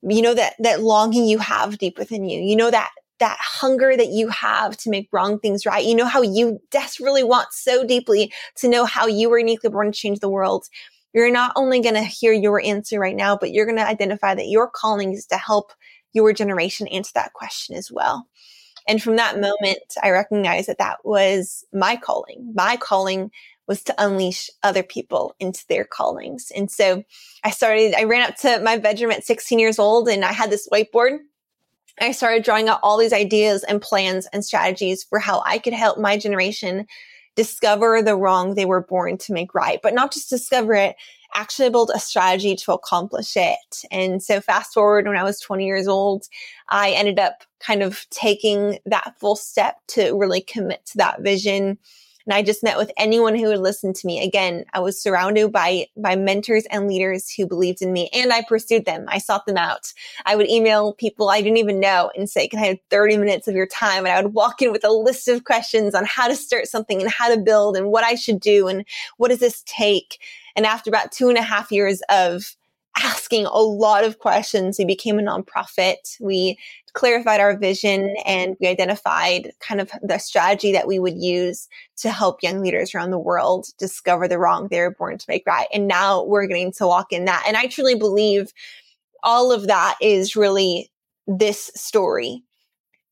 You 0.03 0.23
know 0.23 0.35
that, 0.35 0.55
that 0.61 0.81
longing 0.81 1.27
you 1.27 1.39
have 1.39 1.77
deep 1.77 1.99
within 1.99 2.25
you. 2.25 2.41
You 2.41 2.55
know 2.55 2.71
that 2.71 2.93
that 3.21 3.39
hunger 3.41 3.97
that 3.97 4.09
you 4.09 4.29
have 4.29 4.77
to 4.79 4.91
make 4.91 5.09
wrong 5.13 5.39
things 5.39 5.67
right. 5.67 5.85
You 5.85 5.95
know 5.95 6.07
how 6.07 6.23
you 6.23 6.61
desperately 6.71 7.25
want 7.25 7.53
so 7.53 7.85
deeply 7.85 8.33
to 8.57 8.69
know 8.69 8.85
how 8.85 9.07
you 9.07 9.29
were 9.29 9.39
uniquely 9.39 9.71
born 9.71 9.93
to 9.93 9.99
change 9.99 10.21
the 10.21 10.29
world. 10.29 10.67
You're 11.13 11.31
not 11.31 11.53
only 11.57 11.81
going 11.81 11.95
to 11.95 12.05
hear 12.05 12.33
your 12.33 12.63
answer 12.63 13.01
right 13.01 13.17
now, 13.17 13.37
but 13.37 13.53
you're 13.53 13.67
going 13.67 13.79
to 13.79 13.87
identify 13.87 14.35
that 14.35 14.49
your 14.49 14.71
calling 14.71 15.13
is 15.13 15.27
to 15.27 15.37
help 15.37 15.73
your 16.13 16.33
generation 16.33 16.87
answer 16.89 17.13
that 17.15 17.33
question 17.33 17.77
as 17.77 17.91
well. 17.91 18.27
And 18.87 19.03
from 19.03 19.17
that 19.17 19.39
moment, 19.39 19.95
I 20.03 20.11
recognized 20.11 20.69
that 20.69 20.79
that 20.79 20.99
was 21.05 21.65
my 21.73 21.97
calling. 21.97 22.53
My 22.55 22.77
calling 22.77 23.31
was 23.67 23.85
to 23.85 23.95
unleash 24.03 24.51
other 24.63 24.83
people 24.83 25.35
into 25.39 25.65
their 25.69 25.85
callings. 25.85 26.51
And 26.57 26.71
so 26.71 27.05
I 27.45 27.51
started, 27.51 27.95
I 27.95 28.05
ran 28.05 28.29
up 28.29 28.37
to 28.37 28.61
my 28.61 28.79
bedroom 28.79 29.11
at 29.11 29.25
16 29.25 29.59
years 29.59 29.79
old 29.79 30.09
and 30.09 30.25
I 30.25 30.33
had 30.33 30.51
this 30.51 30.67
whiteboard. 30.73 31.19
I 32.01 32.13
started 32.13 32.45
drawing 32.45 32.69
out 32.69 32.81
all 32.83 32.99
these 32.99 33.13
ideas 33.13 33.65
and 33.65 33.81
plans 33.81 34.27
and 34.33 34.45
strategies 34.45 35.05
for 35.05 35.19
how 35.19 35.43
I 35.47 35.59
could 35.59 35.73
help 35.73 35.99
my 35.99 36.17
generation 36.17 36.87
discover 37.37 38.03
the 38.03 38.17
wrong 38.17 38.55
they 38.55 38.65
were 38.65 38.83
born 38.83 39.17
to 39.17 39.33
make 39.33 39.55
right, 39.55 39.79
but 39.83 39.95
not 39.95 40.13
just 40.13 40.29
discover 40.29 40.75
it, 40.75 40.97
actually 41.35 41.71
build 41.71 41.91
a 41.95 42.01
strategy 42.01 42.57
to 42.57 42.73
accomplish 42.73 43.37
it. 43.37 43.85
And 43.93 44.23
so 44.23 44.41
fast 44.41 44.75
forward 44.75 45.07
when 45.07 45.17
I 45.17 45.23
was 45.23 45.39
20 45.41 45.65
years 45.65 45.87
old, 45.87 46.25
I 46.69 46.91
ended 46.91 47.19
up 47.19 47.45
kind 47.61 47.83
of 47.83 48.07
taking 48.11 48.79
that 48.87 49.15
full 49.21 49.37
step 49.37 49.77
to 49.89 50.19
really 50.19 50.41
commit 50.41 50.85
to 50.87 50.99
that 50.99 51.21
vision 51.23 51.79
and 52.29 52.35
I 52.35 52.43
just 52.43 52.63
met 52.63 52.77
with 52.77 52.93
anyone 52.99 53.35
who 53.35 53.47
would 53.47 53.61
listen 53.61 53.95
to 53.95 54.07
me. 54.07 54.23
Again, 54.23 54.67
I 54.75 54.81
was 54.81 55.01
surrounded 55.01 55.51
by, 55.51 55.87
by 55.97 56.15
mentors 56.15 56.67
and 56.67 56.87
leaders 56.87 57.31
who 57.31 57.47
believed 57.47 57.81
in 57.81 57.91
me 57.91 58.11
and 58.13 58.35
I 58.35 58.43
pursued 58.43 58.85
them. 58.85 59.07
I 59.09 59.17
sought 59.17 59.47
them 59.47 59.57
out. 59.57 59.95
I 60.27 60.37
would 60.37 60.47
email 60.47 60.93
people 60.93 61.31
I 61.31 61.41
didn't 61.41 61.57
even 61.57 61.81
know 61.81 62.11
and 62.15 62.29
say, 62.29 62.47
can 62.47 62.59
I 62.59 62.67
have 62.67 62.79
30 62.91 63.17
minutes 63.17 63.49
of 63.49 63.55
your 63.55 63.67
time? 63.67 64.05
And 64.05 64.13
I 64.13 64.21
would 64.21 64.35
walk 64.35 64.61
in 64.61 64.73
with 64.73 64.85
a 64.85 64.93
list 64.93 65.27
of 65.29 65.45
questions 65.45 65.95
on 65.95 66.05
how 66.05 66.29
to 66.29 66.37
start 66.37 66.67
something 66.67 67.01
and 67.01 67.11
how 67.11 67.35
to 67.35 67.41
build 67.41 67.79
and 67.79 67.87
what 67.91 68.05
I 68.05 68.15
should 68.15 68.41
do 68.41 68.69
and 68.69 68.85
what 69.17 69.29
does 69.29 69.39
this 69.39 69.63
take? 69.65 70.21
And 70.55 70.67
after 70.67 70.91
about 70.91 71.13
two 71.13 71.31
and 71.31 71.39
a 71.39 71.43
half 71.43 71.73
years 71.73 72.03
of 72.11 72.55
asking 73.03 73.47
a 73.47 73.59
lot 73.59 74.05
of 74.05 74.19
questions. 74.19 74.79
We 74.79 74.85
became 74.85 75.19
a 75.19 75.23
nonprofit. 75.23 76.17
We 76.21 76.59
clarified 76.93 77.41
our 77.41 77.57
vision 77.57 78.15
and 78.25 78.57
we 78.61 78.67
identified 78.67 79.53
kind 79.61 79.81
of 79.81 79.91
the 80.03 80.19
strategy 80.19 80.73
that 80.73 80.87
we 80.87 80.99
would 80.99 81.17
use 81.17 81.69
to 81.99 82.11
help 82.11 82.43
young 82.43 82.61
leaders 82.61 82.95
around 82.95 83.11
the 83.11 83.19
world 83.19 83.67
discover 83.79 84.27
the 84.27 84.39
wrong 84.39 84.69
they 84.69 84.81
were 84.81 84.91
born 84.91 85.19
to 85.19 85.27
make 85.29 85.47
right. 85.47 85.69
And 85.73 85.87
now 85.87 86.25
we're 86.25 86.47
getting 86.47 86.73
to 86.73 86.87
walk 86.87 87.13
in 87.13 87.25
that. 87.27 87.45
And 87.47 87.57
I 87.57 87.67
truly 87.67 87.95
believe 87.95 88.53
all 89.23 89.53
of 89.53 89.67
that 89.67 89.97
is 90.01 90.37
really 90.37 90.91
this 91.27 91.71
story 91.75 92.43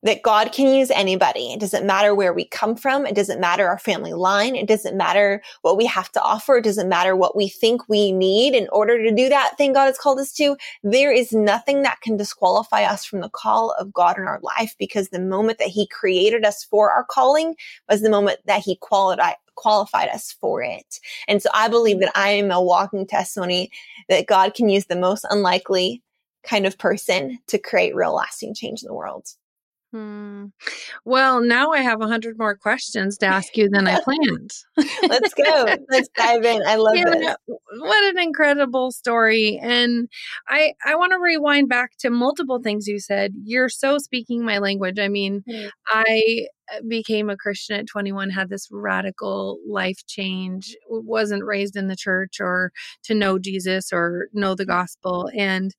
that 0.03 0.21
God 0.21 0.51
can 0.51 0.73
use 0.73 0.91
anybody. 0.91 1.51
It 1.51 1.59
doesn't 1.59 1.85
matter 1.85 2.13
where 2.13 2.33
we 2.33 2.45
come 2.45 2.75
from. 2.75 3.05
It 3.05 3.15
doesn't 3.15 3.41
matter 3.41 3.67
our 3.67 3.79
family 3.79 4.13
line. 4.13 4.55
It 4.55 4.67
doesn't 4.67 4.95
matter 4.95 5.41
what 5.63 5.77
we 5.77 5.85
have 5.85 6.11
to 6.11 6.21
offer. 6.21 6.57
It 6.57 6.63
doesn't 6.63 6.87
matter 6.87 7.15
what 7.15 7.35
we 7.35 7.49
think 7.49 7.87
we 7.89 8.11
need 8.11 8.53
in 8.53 8.67
order 8.71 9.01
to 9.01 9.13
do 9.13 9.27
that 9.29 9.57
thing 9.57 9.73
God 9.73 9.85
has 9.85 9.97
called 9.97 10.19
us 10.19 10.31
to. 10.33 10.55
There 10.83 11.11
is 11.11 11.33
nothing 11.33 11.81
that 11.81 12.01
can 12.01 12.15
disqualify 12.15 12.83
us 12.83 13.05
from 13.05 13.21
the 13.21 13.29
call 13.29 13.71
of 13.79 13.91
God 13.91 14.17
in 14.17 14.25
our 14.25 14.39
life 14.41 14.75
because 14.77 15.09
the 15.09 15.19
moment 15.19 15.57
that 15.57 15.69
he 15.69 15.87
created 15.87 16.45
us 16.45 16.63
for 16.63 16.91
our 16.91 17.03
calling 17.03 17.55
was 17.89 18.01
the 18.01 18.09
moment 18.09 18.39
that 18.45 18.61
he 18.61 18.77
qualified 18.77 19.35
qualified 19.55 20.09
us 20.09 20.31
for 20.39 20.61
it. 20.61 20.99
And 21.27 21.41
so 21.41 21.49
I 21.51 21.67
believe 21.67 21.99
that 21.99 22.11
I 22.15 22.29
am 22.29 22.51
a 22.51 22.61
walking 22.61 23.07
testimony 23.07 23.71
that 24.07 24.27
God 24.27 24.53
can 24.53 24.69
use 24.69 24.85
the 24.85 24.95
most 24.95 25.25
unlikely 25.31 26.03
kind 26.43 26.67
of 26.67 26.77
person 26.77 27.39
to 27.47 27.57
create 27.57 27.95
real 27.95 28.13
lasting 28.13 28.53
change 28.53 28.83
in 28.83 28.87
the 28.87 28.93
world. 28.93 29.25
Hmm. 29.97 30.45
Well, 31.05 31.41
now 31.41 31.71
I 31.71 31.81
have 31.81 32.01
a 32.01 32.07
hundred 32.07 32.37
more 32.37 32.55
questions 32.55 33.17
to 33.17 33.25
ask 33.25 33.57
you 33.57 33.67
than 33.67 33.87
I 33.87 33.99
planned. 34.03 34.51
Let's 35.07 35.33
go. 35.33 35.75
Let's 35.89 36.09
dive 36.15 36.45
in. 36.45 36.61
I 36.67 36.75
love 36.75 36.95
yeah, 36.95 37.33
What 37.47 38.15
an 38.15 38.21
incredible 38.21 38.91
story. 38.91 39.59
And 39.59 40.07
I 40.47 40.73
I 40.85 40.95
want 40.95 41.13
to 41.13 41.19
rewind 41.19 41.67
back 41.67 41.97
to 42.01 42.11
multiple 42.11 42.59
things 42.61 42.85
you 42.85 42.99
said. 42.99 43.33
You're 43.43 43.69
so 43.69 43.97
speaking 43.97 44.45
my 44.45 44.59
language. 44.59 44.99
I 44.99 45.07
mean, 45.07 45.43
mm-hmm. 45.49 45.67
I 45.87 46.45
uh, 46.71 46.81
became 46.87 47.31
a 47.31 47.37
Christian 47.37 47.79
at 47.79 47.87
21, 47.87 48.29
had 48.29 48.49
this 48.49 48.67
radical 48.71 49.57
life 49.67 50.05
change, 50.05 50.75
wasn't 50.87 51.43
raised 51.43 51.75
in 51.75 51.87
the 51.87 51.95
church 51.95 52.39
or 52.39 52.71
to 53.05 53.15
know 53.15 53.39
Jesus 53.39 53.91
or 53.91 54.27
know 54.31 54.53
the 54.53 54.65
gospel. 54.65 55.29
And 55.35 55.73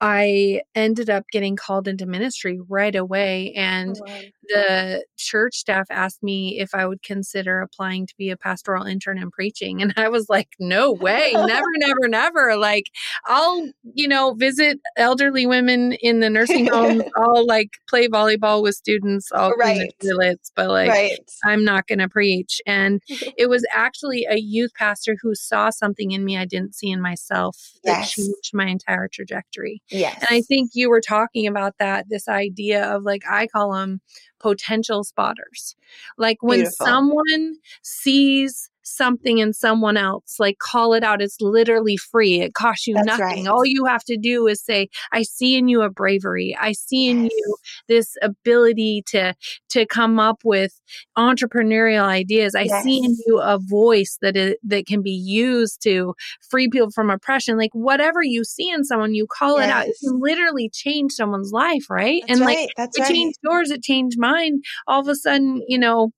I 0.00 0.62
ended 0.74 1.10
up 1.10 1.24
getting 1.32 1.56
called 1.56 1.88
into 1.88 2.06
ministry 2.06 2.58
right 2.68 2.94
away. 2.94 3.52
Oh, 3.56 3.60
and 3.60 3.96
oh, 4.00 4.04
wow. 4.04 4.24
The 4.50 5.04
church 5.16 5.56
staff 5.56 5.86
asked 5.90 6.22
me 6.22 6.58
if 6.58 6.74
I 6.74 6.86
would 6.86 7.02
consider 7.02 7.60
applying 7.60 8.06
to 8.06 8.14
be 8.18 8.30
a 8.30 8.36
pastoral 8.36 8.84
intern 8.84 9.18
and 9.18 9.30
preaching. 9.30 9.80
And 9.80 9.94
I 9.96 10.08
was 10.08 10.28
like, 10.28 10.48
no 10.58 10.92
way, 10.92 11.32
never, 11.34 11.66
never, 11.76 12.08
never. 12.08 12.56
Like, 12.56 12.90
I'll, 13.26 13.68
you 13.94 14.08
know, 14.08 14.34
visit 14.34 14.78
elderly 14.96 15.46
women 15.46 15.92
in 15.92 16.20
the 16.20 16.30
nursing 16.30 16.66
homes. 16.66 17.02
I'll 17.16 17.46
like 17.46 17.70
play 17.88 18.08
volleyball 18.08 18.62
with 18.62 18.74
students. 18.74 19.30
I'll 19.32 19.52
right. 19.52 19.76
clean 19.76 19.88
the 20.00 20.08
toilets, 20.08 20.52
but 20.56 20.68
like, 20.68 20.90
right. 20.90 21.18
I'm 21.44 21.64
not 21.64 21.86
going 21.86 22.00
to 22.00 22.08
preach. 22.08 22.60
And 22.66 23.00
it 23.08 23.48
was 23.48 23.64
actually 23.72 24.26
a 24.28 24.38
youth 24.38 24.72
pastor 24.74 25.16
who 25.22 25.34
saw 25.34 25.70
something 25.70 26.10
in 26.10 26.24
me 26.24 26.36
I 26.36 26.44
didn't 26.44 26.74
see 26.74 26.90
in 26.90 27.00
myself 27.00 27.56
that 27.84 28.00
yes. 28.00 28.12
changed 28.12 28.50
my 28.52 28.66
entire 28.66 29.08
trajectory. 29.08 29.82
Yes. 29.90 30.16
And 30.16 30.28
I 30.30 30.42
think 30.42 30.70
you 30.74 30.90
were 30.90 31.00
talking 31.00 31.46
about 31.46 31.74
that, 31.78 32.08
this 32.08 32.28
idea 32.28 32.84
of 32.84 33.04
like, 33.04 33.22
I 33.30 33.46
call 33.46 33.72
them 33.72 34.00
potential 34.40 35.04
spotters. 35.04 35.76
Like 36.16 36.38
when 36.42 36.60
Beautiful. 36.60 36.86
someone 36.86 37.56
sees 37.82 38.69
something 38.90 39.38
in 39.38 39.52
someone 39.52 39.96
else, 39.96 40.36
like 40.38 40.58
call 40.58 40.94
it 40.94 41.02
out. 41.02 41.22
It's 41.22 41.40
literally 41.40 41.96
free. 41.96 42.40
It 42.40 42.54
costs 42.54 42.86
you 42.86 42.94
That's 42.94 43.06
nothing. 43.06 43.44
Right. 43.44 43.46
All 43.46 43.64
you 43.64 43.84
have 43.84 44.04
to 44.04 44.16
do 44.16 44.46
is 44.46 44.62
say, 44.62 44.88
I 45.12 45.22
see 45.22 45.56
in 45.56 45.68
you 45.68 45.82
a 45.82 45.90
bravery. 45.90 46.56
I 46.60 46.72
see 46.72 47.06
yes. 47.06 47.12
in 47.14 47.24
you 47.24 47.56
this 47.88 48.16
ability 48.22 49.02
to 49.08 49.34
to 49.70 49.86
come 49.86 50.18
up 50.18 50.40
with 50.44 50.80
entrepreneurial 51.16 52.04
ideas. 52.04 52.54
I 52.54 52.62
yes. 52.62 52.82
see 52.82 52.98
in 52.98 53.16
you 53.26 53.40
a 53.40 53.58
voice 53.58 54.18
that 54.22 54.36
is, 54.36 54.56
that 54.64 54.86
can 54.86 55.02
be 55.02 55.10
used 55.10 55.82
to 55.82 56.14
free 56.50 56.68
people 56.68 56.90
from 56.90 57.10
oppression. 57.10 57.56
Like 57.56 57.70
whatever 57.72 58.22
you 58.22 58.44
see 58.44 58.70
in 58.70 58.84
someone, 58.84 59.14
you 59.14 59.26
call 59.26 59.58
yes. 59.58 59.66
it 59.66 59.72
out. 59.72 59.86
It 59.86 59.96
can 60.02 60.20
literally 60.20 60.70
change 60.72 61.12
someone's 61.12 61.52
life, 61.52 61.88
right? 61.88 62.22
That's 62.26 62.40
and 62.40 62.46
right. 62.46 62.58
like 62.58 62.70
That's 62.76 62.98
it 62.98 63.02
right. 63.02 63.10
changed 63.10 63.38
yours, 63.42 63.70
it 63.70 63.82
changed 63.82 64.18
mine. 64.18 64.60
All 64.86 65.00
of 65.00 65.08
a 65.08 65.14
sudden, 65.14 65.62
you 65.68 65.78
know, 65.78 66.12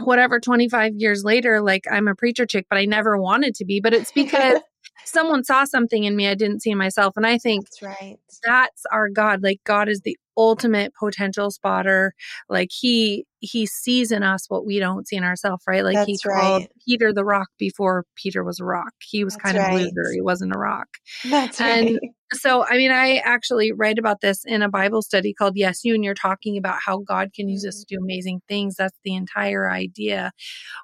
whatever 0.00 0.40
25 0.40 0.94
years 0.96 1.22
later 1.24 1.60
like 1.60 1.84
i'm 1.90 2.08
a 2.08 2.14
preacher 2.14 2.46
chick 2.46 2.66
but 2.68 2.78
i 2.78 2.84
never 2.84 3.16
wanted 3.16 3.54
to 3.54 3.64
be 3.64 3.80
but 3.80 3.94
it's 3.94 4.10
because 4.12 4.60
someone 5.04 5.44
saw 5.44 5.64
something 5.64 6.04
in 6.04 6.16
me 6.16 6.26
i 6.26 6.34
didn't 6.34 6.60
see 6.60 6.70
in 6.70 6.78
myself 6.78 7.16
and 7.16 7.26
i 7.26 7.38
think 7.38 7.64
that's 7.64 7.82
right. 7.82 8.18
that's 8.44 8.82
our 8.90 9.08
god 9.08 9.42
like 9.42 9.60
god 9.64 9.88
is 9.88 10.00
the 10.00 10.16
ultimate 10.36 10.92
potential 10.98 11.48
spotter 11.50 12.12
like 12.48 12.70
he 12.72 13.24
he 13.38 13.66
sees 13.66 14.10
in 14.10 14.22
us 14.22 14.46
what 14.48 14.66
we 14.66 14.78
don't 14.78 15.06
see 15.06 15.16
in 15.16 15.24
ourselves 15.24 15.62
right? 15.68 15.84
Like 15.84 15.94
that's 15.94 16.06
he 16.06 16.18
called 16.18 16.62
right. 16.62 16.70
peter 16.84 17.12
the 17.12 17.24
rock 17.24 17.48
before 17.58 18.04
peter 18.16 18.42
was 18.42 18.58
a 18.58 18.64
rock. 18.64 18.92
He 19.00 19.22
was 19.22 19.34
that's 19.34 19.42
kind 19.44 19.56
of 19.56 19.64
right. 19.64 19.74
loser 19.74 20.12
he 20.12 20.20
wasn't 20.20 20.54
a 20.54 20.58
rock. 20.58 20.88
That's 21.28 21.60
and 21.60 21.90
right 22.02 22.10
so, 22.34 22.64
I 22.66 22.76
mean, 22.76 22.90
I 22.90 23.16
actually 23.16 23.72
write 23.72 23.98
about 23.98 24.20
this 24.20 24.44
in 24.44 24.62
a 24.62 24.68
Bible 24.68 25.02
study 25.02 25.32
called 25.32 25.56
Yes 25.56 25.84
You, 25.84 25.94
and 25.94 26.04
you're 26.04 26.14
talking 26.14 26.56
about 26.56 26.78
how 26.84 26.98
God 26.98 27.32
can 27.34 27.48
use 27.48 27.64
us 27.64 27.76
mm-hmm. 27.76 27.94
to 27.94 27.96
do 27.96 28.02
amazing 28.02 28.40
things. 28.48 28.76
That's 28.76 28.98
the 29.04 29.14
entire 29.14 29.70
idea. 29.70 30.32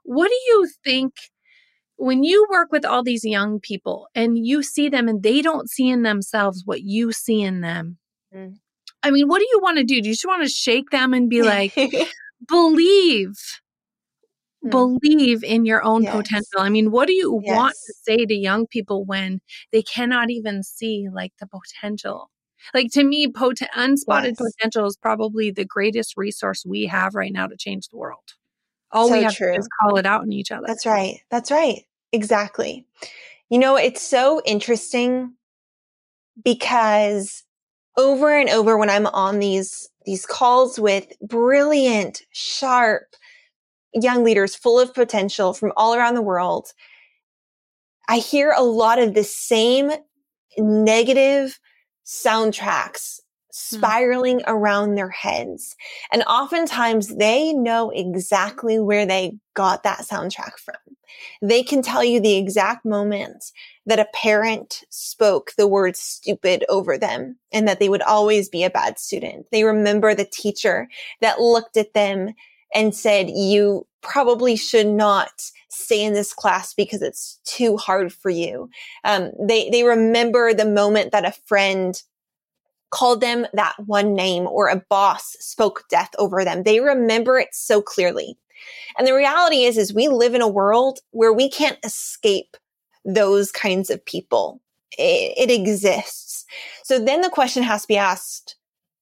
What 0.04 0.28
do 0.28 0.35
you 0.35 0.69
think? 0.85 1.14
When 2.02 2.25
you 2.25 2.47
work 2.50 2.73
with 2.73 2.87
all 2.87 3.02
these 3.02 3.26
young 3.26 3.61
people 3.61 4.09
and 4.14 4.38
you 4.38 4.62
see 4.62 4.88
them 4.88 5.07
and 5.07 5.23
they 5.23 5.42
don't 5.42 5.69
see 5.69 5.90
in 5.90 6.02
themselves 6.02 6.62
what 6.64 6.80
you 6.80 7.12
see 7.12 7.42
in 7.42 7.61
them, 7.61 7.99
mm. 8.35 8.54
I 9.02 9.11
mean, 9.11 9.28
what 9.28 9.40
do 9.40 9.47
you 9.50 9.61
want 9.62 9.76
to 9.76 9.85
do? 9.85 10.00
Do 10.00 10.09
you 10.09 10.14
just 10.14 10.26
want 10.26 10.42
to 10.42 10.49
shake 10.49 10.88
them 10.88 11.12
and 11.12 11.28
be 11.28 11.42
like, 11.42 11.75
believe? 12.49 13.35
Hmm. 14.62 14.71
believe 14.71 15.43
in 15.43 15.64
your 15.64 15.83
own 15.83 16.02
yes. 16.02 16.14
potential. 16.14 16.61
I 16.61 16.69
mean, 16.69 16.90
what 16.90 17.07
do 17.07 17.14
you 17.14 17.40
yes. 17.45 17.57
want 17.57 17.75
to 17.75 17.95
say 18.02 18.26
to 18.26 18.35
young 18.35 18.67
people 18.67 19.05
when 19.05 19.40
they 19.73 19.83
cannot 19.83 20.31
even 20.31 20.62
see 20.62 21.09
like 21.12 21.33
the 21.40 21.47
potential? 21.47 22.31
Like 22.75 22.90
to 22.93 23.05
me, 23.05 23.29
pot- 23.29 23.61
unspotted 23.75 24.37
yes. 24.38 24.52
potential 24.52 24.87
is 24.87 24.97
probably 24.97 25.50
the 25.50 25.64
greatest 25.64 26.17
resource 26.17 26.64
we 26.67 26.87
have 26.87 27.14
right 27.14 27.33
now 27.33 27.47
to 27.47 27.57
change 27.57 27.88
the 27.88 27.97
world. 27.97 28.35
All 28.93 29.09
so 29.09 29.17
we 29.17 29.23
have 29.23 29.35
true. 29.35 29.49
to 29.49 29.55
do 29.55 29.59
is 29.61 29.69
call 29.81 29.97
it 29.97 30.07
out 30.07 30.25
in 30.25 30.33
each 30.33 30.50
other. 30.50 30.67
That's 30.67 30.85
right. 30.85 31.21
That's 31.31 31.50
right. 31.50 31.85
Exactly. 32.12 32.87
You 33.49 33.59
know, 33.59 33.76
it's 33.76 34.02
so 34.02 34.43
interesting 34.45 35.35
because 36.45 37.45
over 37.97 38.37
and 38.37 38.49
over 38.49 38.76
when 38.76 38.90
I'm 38.90 39.07
on 39.07 39.38
these 39.38 39.88
these 40.07 40.25
calls 40.26 40.79
with 40.79 41.12
brilliant, 41.21 42.23
sharp, 42.31 43.14
young 43.94 44.25
leaders 44.25 44.56
full 44.56 44.78
of 44.78 44.94
potential 44.94 45.52
from 45.52 45.73
all 45.76 45.94
around 45.94 46.14
the 46.14 46.23
world, 46.23 46.73
I 48.09 48.18
hear 48.18 48.52
a 48.56 48.62
lot 48.62 48.99
of 48.99 49.14
the 49.14 49.25
same 49.25 49.92
negative 50.59 51.59
soundtracks 52.04 53.20
hmm. 53.20 53.76
spiraling 53.76 54.42
around 54.47 54.94
their 54.94 55.11
heads. 55.11 55.76
And 56.12 56.23
oftentimes 56.25 57.16
they 57.16 57.52
know 57.52 57.90
exactly 57.90 58.78
where 58.78 59.06
they 59.06 59.38
got 59.54 59.82
that 59.82 60.00
soundtrack 60.00 60.59
from. 60.59 60.76
They 61.42 61.62
can 61.62 61.82
tell 61.82 62.04
you 62.04 62.20
the 62.20 62.37
exact 62.37 62.85
moment 62.85 63.44
that 63.87 63.99
a 63.99 64.09
parent 64.14 64.85
spoke 64.90 65.52
the 65.56 65.66
word 65.66 65.97
stupid 65.97 66.64
over 66.68 66.97
them 66.97 67.37
and 67.52 67.66
that 67.66 67.80
they 67.80 67.88
would 67.88 68.02
always 68.02 68.49
be 68.49 68.64
a 68.64 68.70
bad 68.70 68.99
student. 68.99 69.47
They 69.50 69.64
remember 69.64 70.14
the 70.14 70.25
teacher 70.25 70.88
that 71.20 71.40
looked 71.40 71.76
at 71.76 71.94
them 71.94 72.35
and 72.74 72.94
said, 72.94 73.30
you 73.30 73.86
probably 74.02 74.56
should 74.56 74.86
not 74.86 75.50
stay 75.68 76.02
in 76.02 76.14
this 76.14 76.32
class 76.32 76.74
because 76.74 77.02
it's 77.02 77.38
too 77.44 77.76
hard 77.76 78.12
for 78.12 78.30
you. 78.30 78.70
Um, 79.04 79.30
they, 79.40 79.68
they 79.70 79.84
remember 79.84 80.54
the 80.54 80.64
moment 80.64 81.12
that 81.12 81.24
a 81.24 81.34
friend 81.46 82.00
called 82.90 83.20
them 83.20 83.46
that 83.52 83.74
one 83.86 84.14
name 84.14 84.46
or 84.46 84.68
a 84.68 84.82
boss 84.88 85.36
spoke 85.38 85.84
death 85.90 86.10
over 86.18 86.44
them. 86.44 86.64
They 86.64 86.80
remember 86.80 87.38
it 87.38 87.50
so 87.52 87.80
clearly. 87.80 88.36
And 88.98 89.06
the 89.06 89.14
reality 89.14 89.64
is, 89.64 89.78
is 89.78 89.94
we 89.94 90.08
live 90.08 90.34
in 90.34 90.42
a 90.42 90.48
world 90.48 90.98
where 91.12 91.32
we 91.32 91.48
can't 91.48 91.78
escape 91.84 92.56
those 93.04 93.52
kinds 93.52 93.90
of 93.90 94.04
people. 94.04 94.60
It, 94.98 95.50
it 95.50 95.54
exists. 95.54 96.44
So 96.82 96.98
then 96.98 97.20
the 97.20 97.30
question 97.30 97.62
has 97.62 97.82
to 97.82 97.88
be 97.88 97.96
asked, 97.96 98.56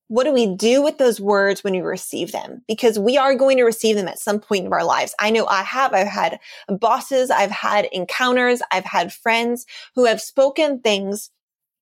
what 0.08 0.24
do 0.24 0.32
we 0.32 0.46
do 0.46 0.82
with 0.82 0.98
those 0.98 1.20
words 1.20 1.62
when 1.62 1.74
we 1.74 1.80
receive 1.80 2.32
them? 2.32 2.62
Because 2.66 2.98
we 2.98 3.16
are 3.16 3.34
going 3.34 3.58
to 3.58 3.64
receive 3.64 3.94
them 3.94 4.08
at 4.08 4.18
some 4.18 4.40
point 4.40 4.66
in 4.66 4.72
our 4.72 4.84
lives. 4.84 5.14
I 5.20 5.30
know 5.30 5.46
I 5.46 5.62
have. 5.62 5.92
I've 5.92 6.08
had 6.08 6.40
bosses. 6.68 7.30
I've 7.30 7.50
had 7.50 7.86
encounters. 7.92 8.62
I've 8.72 8.84
had 8.84 9.12
friends 9.12 9.66
who 9.94 10.06
have 10.06 10.20
spoken 10.20 10.80
things 10.80 11.30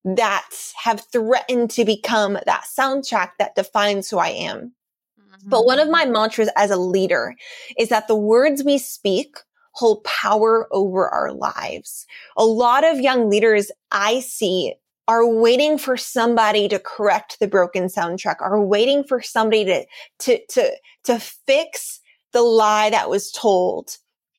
that 0.04 0.48
have 0.82 1.04
threatened 1.12 1.70
to 1.70 1.84
become 1.84 2.38
that 2.46 2.64
soundtrack 2.78 3.30
that 3.38 3.54
defines 3.54 4.10
who 4.10 4.18
I 4.18 4.28
am. 4.28 4.72
Mm-hmm. 5.18 5.48
But 5.48 5.64
one 5.64 5.78
of 5.78 5.88
my 5.88 6.04
mantras 6.04 6.50
as 6.56 6.70
a 6.70 6.76
leader 6.76 7.34
is 7.78 7.88
that 7.88 8.08
the 8.08 8.16
words 8.16 8.62
we 8.64 8.78
speak 8.78 9.36
hold 9.72 10.02
power 10.04 10.66
over 10.72 11.08
our 11.08 11.32
lives. 11.32 12.06
A 12.36 12.44
lot 12.44 12.82
of 12.82 13.00
young 13.00 13.28
leaders 13.28 13.70
I 13.92 14.20
see 14.20 14.74
are 15.08 15.26
waiting 15.26 15.78
for 15.78 15.96
somebody 15.96 16.68
to 16.68 16.78
correct 16.78 17.38
the 17.38 17.46
broken 17.46 17.84
soundtrack, 17.84 18.36
are 18.40 18.60
waiting 18.60 19.04
for 19.04 19.22
somebody 19.22 19.64
to, 19.64 19.86
to, 20.18 20.46
to, 20.46 20.72
to 21.04 21.18
fix 21.18 22.00
the 22.32 22.42
lie 22.42 22.90
that 22.90 23.08
was 23.08 23.30
told 23.30 23.96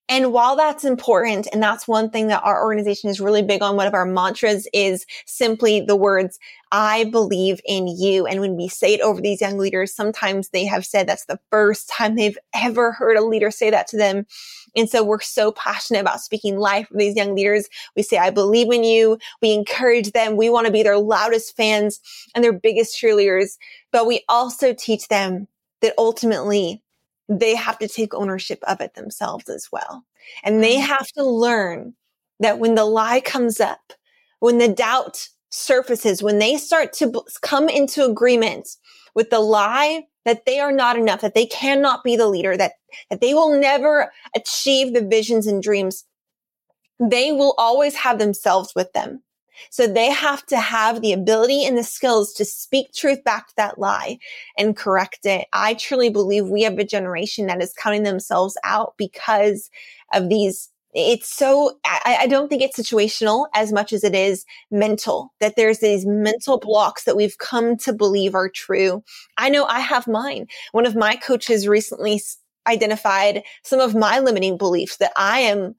and 0.10 0.32
while 0.32 0.56
that's 0.56 0.86
important, 0.86 1.48
and 1.52 1.62
that's 1.62 1.88
one 1.88 2.10
thing 2.10 2.28
that 2.28 2.44
our 2.44 2.64
organization 2.64 3.10
is 3.10 3.20
really 3.20 3.42
big 3.42 3.62
on, 3.62 3.76
one 3.76 3.88
of 3.88 3.94
our 3.94 4.06
mantras 4.06 4.68
is 4.74 5.06
simply 5.26 5.82
the 5.82 5.96
words, 5.96 6.40
I 6.72 7.06
believe 7.06 7.60
in 7.66 7.88
you. 7.88 8.26
And 8.26 8.40
when 8.40 8.56
we 8.56 8.68
say 8.68 8.94
it 8.94 9.02
over 9.02 9.22
these 9.22 9.42
young 9.42 9.58
leaders, 9.58 9.94
sometimes 9.94 10.50
they 10.50 10.66
have 10.66 10.86
said 10.86 11.08
that's 11.08 11.26
the 11.26 11.40
first 11.52 11.90
time 11.90 12.16
they've 12.16 12.38
ever 12.56 12.92
heard 12.94 13.18
a 13.18 13.26
leader 13.26 13.52
say 13.52 13.70
that 13.70 13.88
to 13.88 13.98
them. 13.98 14.26
And 14.76 14.90
so 14.90 15.04
we're 15.04 15.22
so 15.22 15.52
passionate 15.52 16.02
about 16.02 16.22
speaking 16.22 16.58
life 16.58 16.88
for 16.88 16.98
these 16.98 17.16
young 17.16 17.36
leaders. 17.36 17.68
We 17.96 18.04
say, 18.04 18.18
I 18.18 18.30
believe 18.30 18.72
in 18.72 18.84
you. 18.84 19.18
We 19.42 19.52
encourage 19.52 20.12
them. 20.12 20.38
We 20.38 20.50
want 20.50 20.68
to 20.68 20.74
be 20.74 20.84
their 20.84 20.98
loudest 20.98 21.56
fans 21.58 22.00
and 22.36 22.44
their 22.44 22.54
biggest 22.54 23.02
cheerleaders. 23.02 23.58
But 23.92 24.08
we 24.08 24.24
also 24.30 24.74
teach 24.74 25.08
them 25.08 25.48
that 25.82 25.94
ultimately 25.98 26.82
they 27.30 27.56
have 27.56 27.78
to 27.80 27.88
take 27.88 28.14
ownership 28.14 28.60
of 28.68 28.82
it 28.82 28.96
themselves 28.96 29.50
as 29.50 29.68
well. 29.72 30.06
And 30.44 30.64
they 30.64 30.76
mm-hmm. 30.76 30.88
have 30.88 31.08
to 31.14 31.24
learn 31.24 31.94
that 32.40 32.60
when 32.60 32.76
the 32.76 32.86
lie 32.86 33.20
comes 33.22 33.60
up, 33.60 33.94
when 34.40 34.58
the 34.58 34.68
doubt 34.68 35.28
surfaces, 35.50 36.22
when 36.22 36.40
they 36.40 36.58
start 36.58 36.94
to 36.94 37.24
come 37.42 37.70
into 37.70 38.06
agreement 38.06 38.70
with 39.16 39.30
the 39.30 39.40
lie 39.40 40.04
that 40.26 40.46
they 40.46 40.60
are 40.60 40.72
not 40.72 40.98
enough, 40.98 41.22
that 41.22 41.34
they 41.34 41.46
cannot 41.46 42.04
be 42.04 42.16
the 42.16 42.28
leader, 42.28 42.58
that, 42.58 42.74
that 43.10 43.22
they 43.22 43.34
will 43.34 43.60
never 43.60 44.12
achieve 44.36 44.94
the 44.94 45.02
visions 45.02 45.48
and 45.48 45.64
dreams, 45.64 46.06
they 47.00 47.32
will 47.32 47.56
always 47.58 47.96
have 47.96 48.20
themselves 48.20 48.74
with 48.76 48.92
them. 48.94 49.24
So 49.70 49.88
they 49.88 50.10
have 50.10 50.46
to 50.48 50.60
have 50.60 51.02
the 51.02 51.14
ability 51.14 51.66
and 51.66 51.78
the 51.78 51.84
skills 51.84 52.34
to 52.34 52.46
speak 52.46 52.94
truth 52.94 53.24
back 53.24 53.48
to 53.48 53.54
that 53.58 53.80
lie 53.80 54.20
and 54.58 54.76
correct 54.76 55.26
it. 55.26 55.48
I 55.54 55.76
truly 55.76 56.10
believe 56.10 56.48
we 56.48 56.64
have 56.64 56.78
a 56.80 56.84
generation 56.84 57.48
that 57.48 57.62
is 57.62 57.74
counting 57.74 58.04
themselves 58.04 58.58
out 58.64 58.94
because 58.98 59.70
of 60.14 60.30
these 60.30 60.70
it's 60.94 61.30
so 61.30 61.78
I, 61.86 62.18
I, 62.22 62.28
don't 62.28 62.48
think 62.48 62.62
it's 62.62 62.80
situational 62.80 63.48
as 63.54 63.74
much 63.74 63.92
as 63.92 64.04
it 64.04 64.16
is 64.16 64.46
mental 64.72 65.34
that 65.42 65.56
there's 65.56 65.80
these 65.80 66.06
mental 66.06 66.58
blocks 66.58 67.04
that 67.04 67.18
we've 67.18 67.38
come 67.38 67.78
to 67.78 67.94
believe 67.94 68.34
are 68.34 68.50
true 68.50 69.04
i 69.38 69.50
know 69.50 69.66
i 69.66 69.80
have 69.80 70.08
mine 70.08 70.48
one 70.72 70.86
of 70.86 70.96
my 70.96 71.16
coaches 71.16 71.68
recently 71.68 72.22
identified 72.68 73.44
some 73.64 73.80
of 73.80 73.96
my 73.96 74.20
limiting 74.20 74.58
beliefs 74.58 74.98
that 74.98 75.12
i 75.18 75.40
am 75.40 75.76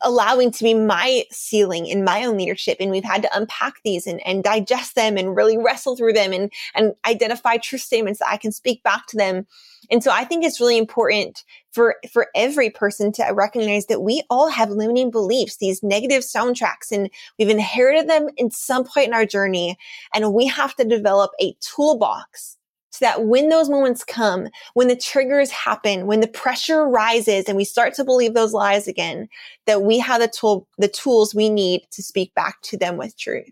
allowing 0.00 0.50
to 0.50 0.64
be 0.64 0.74
my 0.74 1.24
ceiling 1.30 1.86
in 1.86 2.04
my 2.04 2.24
own 2.24 2.36
leadership. 2.36 2.78
And 2.80 2.90
we've 2.90 3.04
had 3.04 3.22
to 3.22 3.36
unpack 3.36 3.74
these 3.84 4.06
and, 4.06 4.24
and 4.26 4.42
digest 4.42 4.94
them 4.94 5.16
and 5.16 5.36
really 5.36 5.58
wrestle 5.58 5.96
through 5.96 6.14
them 6.14 6.32
and, 6.32 6.52
and 6.74 6.94
identify 7.06 7.56
truth 7.56 7.82
statements 7.82 8.20
that 8.20 8.28
I 8.30 8.36
can 8.36 8.52
speak 8.52 8.82
back 8.82 9.06
to 9.08 9.16
them. 9.16 9.46
And 9.90 10.02
so 10.02 10.10
I 10.10 10.24
think 10.24 10.44
it's 10.44 10.60
really 10.60 10.78
important 10.78 11.44
for, 11.72 11.96
for 12.12 12.28
every 12.34 12.70
person 12.70 13.12
to 13.12 13.24
recognize 13.32 13.86
that 13.86 14.02
we 14.02 14.22
all 14.30 14.48
have 14.48 14.70
limiting 14.70 15.10
beliefs, 15.10 15.58
these 15.58 15.82
negative 15.82 16.22
soundtracks, 16.22 16.90
and 16.90 17.10
we've 17.38 17.48
inherited 17.48 18.08
them 18.08 18.28
in 18.36 18.50
some 18.50 18.84
point 18.84 19.08
in 19.08 19.14
our 19.14 19.26
journey. 19.26 19.76
And 20.14 20.32
we 20.32 20.46
have 20.46 20.74
to 20.76 20.84
develop 20.84 21.32
a 21.40 21.54
toolbox 21.60 22.56
so 22.96 23.04
that 23.04 23.26
when 23.26 23.50
those 23.50 23.68
moments 23.68 24.02
come, 24.04 24.48
when 24.72 24.88
the 24.88 24.96
triggers 24.96 25.50
happen, 25.50 26.06
when 26.06 26.20
the 26.20 26.28
pressure 26.28 26.86
rises 26.88 27.44
and 27.46 27.56
we 27.56 27.64
start 27.64 27.92
to 27.94 28.04
believe 28.04 28.32
those 28.32 28.54
lies 28.54 28.88
again, 28.88 29.28
that 29.66 29.82
we 29.82 29.98
have 29.98 30.20
the 30.20 30.28
tool, 30.28 30.66
the 30.78 30.88
tools 30.88 31.34
we 31.34 31.50
need 31.50 31.82
to 31.90 32.02
speak 32.02 32.34
back 32.34 32.62
to 32.62 32.78
them 32.78 32.96
with 32.96 33.18
truth. 33.18 33.50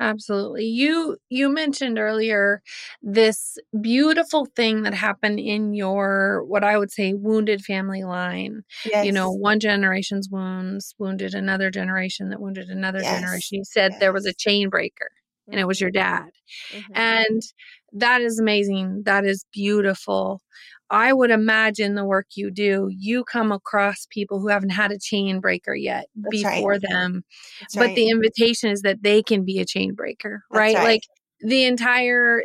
Absolutely. 0.00 0.66
You 0.66 1.16
you 1.30 1.48
mentioned 1.48 1.98
earlier 1.98 2.62
this 3.00 3.58
beautiful 3.80 4.46
thing 4.56 4.82
that 4.82 4.94
happened 4.94 5.38
in 5.38 5.72
your 5.72 6.44
what 6.46 6.64
I 6.64 6.76
would 6.76 6.90
say 6.90 7.12
wounded 7.12 7.62
family 7.62 8.02
line. 8.02 8.62
Yes. 8.84 9.06
You 9.06 9.12
know, 9.12 9.30
one 9.30 9.60
generation's 9.60 10.28
wounds 10.28 10.94
wounded 10.98 11.34
another 11.34 11.70
generation 11.70 12.30
that 12.30 12.40
wounded 12.40 12.68
another 12.68 13.00
yes. 13.00 13.20
generation. 13.20 13.58
You 13.58 13.64
said 13.64 13.92
yes. 13.92 14.00
there 14.00 14.12
was 14.12 14.26
a 14.26 14.34
chain 14.34 14.68
breaker 14.68 15.10
and 15.48 15.60
it 15.60 15.66
was 15.66 15.80
your 15.80 15.90
dad. 15.90 16.30
Mm-hmm. 16.72 16.92
And 16.96 17.42
that 17.94 18.20
is 18.20 18.38
amazing. 18.38 19.02
That 19.04 19.24
is 19.24 19.44
beautiful. 19.52 20.42
I 20.90 21.12
would 21.12 21.30
imagine 21.30 21.94
the 21.94 22.04
work 22.04 22.26
you 22.34 22.50
do, 22.50 22.88
you 22.90 23.24
come 23.24 23.50
across 23.50 24.06
people 24.10 24.38
who 24.38 24.48
haven't 24.48 24.70
had 24.70 24.92
a 24.92 24.98
chain 24.98 25.40
breaker 25.40 25.74
yet 25.74 26.06
That's 26.14 26.30
before 26.30 26.72
right. 26.72 26.82
them. 26.82 27.24
That's 27.60 27.74
but 27.74 27.86
right. 27.86 27.96
the 27.96 28.10
invitation 28.10 28.70
is 28.70 28.82
that 28.82 29.02
they 29.02 29.22
can 29.22 29.44
be 29.44 29.60
a 29.60 29.64
chain 29.64 29.94
breaker, 29.94 30.44
right? 30.50 30.74
right? 30.76 30.84
Like 30.84 31.02
the 31.40 31.64
entire 31.64 32.42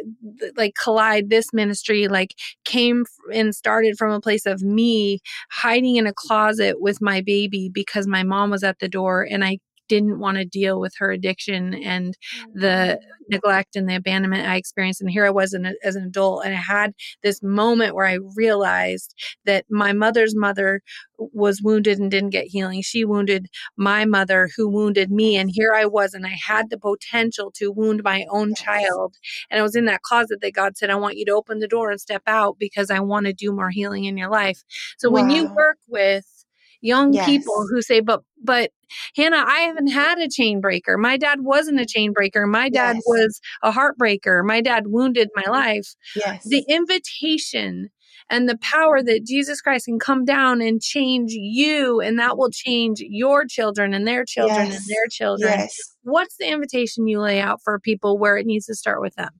like 0.57 0.73
collide 0.81 1.29
this 1.29 1.53
ministry 1.53 2.07
like 2.07 2.35
came 2.65 3.05
and 3.33 3.55
started 3.55 3.97
from 3.97 4.12
a 4.12 4.19
place 4.19 4.45
of 4.45 4.62
me 4.62 5.19
hiding 5.51 5.95
in 5.95 6.07
a 6.07 6.13
closet 6.13 6.81
with 6.81 7.01
my 7.01 7.21
baby 7.21 7.69
because 7.71 8.07
my 8.07 8.23
mom 8.23 8.49
was 8.49 8.63
at 8.63 8.79
the 8.79 8.89
door 8.89 9.25
and 9.29 9.45
I 9.45 9.59
didn't 9.89 10.19
want 10.19 10.38
to 10.38 10.45
deal 10.45 10.80
with 10.80 10.93
her 10.99 11.12
addiction 11.12 11.73
and 11.73 12.17
the 12.54 12.97
mm. 12.97 13.30
neglect 13.30 13.75
and 13.75 13.89
the 13.89 13.95
abandonment 13.95 14.47
I 14.47 14.56
experienced. 14.56 15.02
And 15.02 15.10
here 15.10 15.25
I 15.25 15.30
was 15.32 15.54
an, 15.54 15.75
as 15.84 15.95
an 15.95 16.06
adult, 16.06 16.45
and 16.45 16.54
I 16.54 16.58
had 16.58 16.93
this 17.23 17.43
moment 17.43 17.95
where 17.95 18.06
I 18.06 18.19
realized 18.36 19.13
that 19.45 19.65
my 19.69 19.91
mother's 19.91 20.36
mother 20.36 20.82
was 21.17 21.62
wounded 21.62 21.99
and 21.99 22.10
didn't 22.10 22.30
get 22.30 22.45
healing. 22.45 22.82
She 22.82 23.04
wounded 23.04 23.47
my 23.75 24.06
mother, 24.06 24.49
who 24.56 24.69
wounded 24.69 25.12
me. 25.12 25.36
And 25.36 25.49
here 25.54 25.73
I 25.75 25.86
was, 25.86 26.13
and 26.13 26.25
I 26.25 26.38
had 26.47 26.69
the 26.69 26.78
potential 26.78 27.52
to 27.56 27.71
wound 27.71 28.04
my 28.04 28.25
own 28.30 28.56
child. 28.56 29.15
And 29.49 29.60
I 29.60 29.63
was 29.63 29.75
in 29.75 29.86
that 29.86 30.04
closet 30.04 30.39
that 30.41 30.54
God 30.54 30.78
said, 30.78 30.89
I 30.89 30.95
want 30.95 31.17
you 31.17 31.25
to 31.25 31.34
open 31.34 31.60
the 31.60 31.67
door 31.67 31.91
and 31.91 31.99
step 31.99 32.23
out 32.28 32.58
because 32.58 32.89
I 32.89 32.99
want 32.99 33.25
to 33.25 33.34
do 33.34 33.52
more 33.52 33.69
healing 33.69 34.06
in 34.06 34.17
your 34.17 34.30
life. 34.30 34.63
So 34.97 35.10
wow. 35.10 35.21
when 35.21 35.30
you 35.30 35.54
work 35.54 35.78
with 35.88 36.38
young 36.82 37.13
yes. 37.13 37.26
people 37.26 37.65
who 37.70 37.82
say, 37.82 38.00
but, 38.00 38.22
but 38.44 38.72
Hannah, 39.15 39.44
I 39.46 39.62
haven't 39.62 39.89
mm-hmm. 39.89 39.98
had 39.98 40.20
a 40.20 40.30
chain 40.30 40.62
breaker. 40.62 40.98
My 40.98 41.18
dad 41.18 41.42
wasn't 41.42 41.80
a 41.80 41.86
chain 41.86 42.13
breaker. 42.13 42.48
My 42.48 42.70
dad 42.70 42.96
yes. 42.96 43.04
was 43.06 43.42
a 43.63 43.72
heartbreaker. 43.72 44.44
My 44.46 44.62
dad 44.62 44.88
wounded 44.88 45.30
my 45.36 45.44
mm-hmm. 45.44 45.52
life. 45.52 45.96
Yes. 46.15 46.48
The 46.48 46.63
invitation 46.68 47.89
and 48.30 48.48
the 48.48 48.58
power 48.60 49.02
that 49.02 49.26
Jesus 49.26 49.60
Christ 49.60 49.86
can 49.86 50.00
come 50.00 50.24
down 50.24 50.62
and 50.62 50.82
change 50.82 51.32
you, 51.32 52.00
and 52.00 52.20
that 52.20 52.38
will 52.38 52.52
change 52.52 53.00
your 53.00 53.46
children 53.46 53.94
and 53.94 54.08
their 54.08 54.24
children 54.24 54.68
yes. 54.68 54.76
and 54.76 54.86
their 54.88 55.08
children. 55.10 55.52
Yes. 55.52 55.76
What's 56.04 56.38
the 56.38 56.48
invitation 56.48 57.08
you 57.08 57.20
lay 57.20 57.42
out 57.42 57.60
for 57.63 57.80
people 57.80 58.20
where 58.20 58.38
it 58.38 58.46
needs 58.46 58.68
to 58.68 58.76
start 58.76 59.02
with 59.02 59.15
them? 59.15 59.32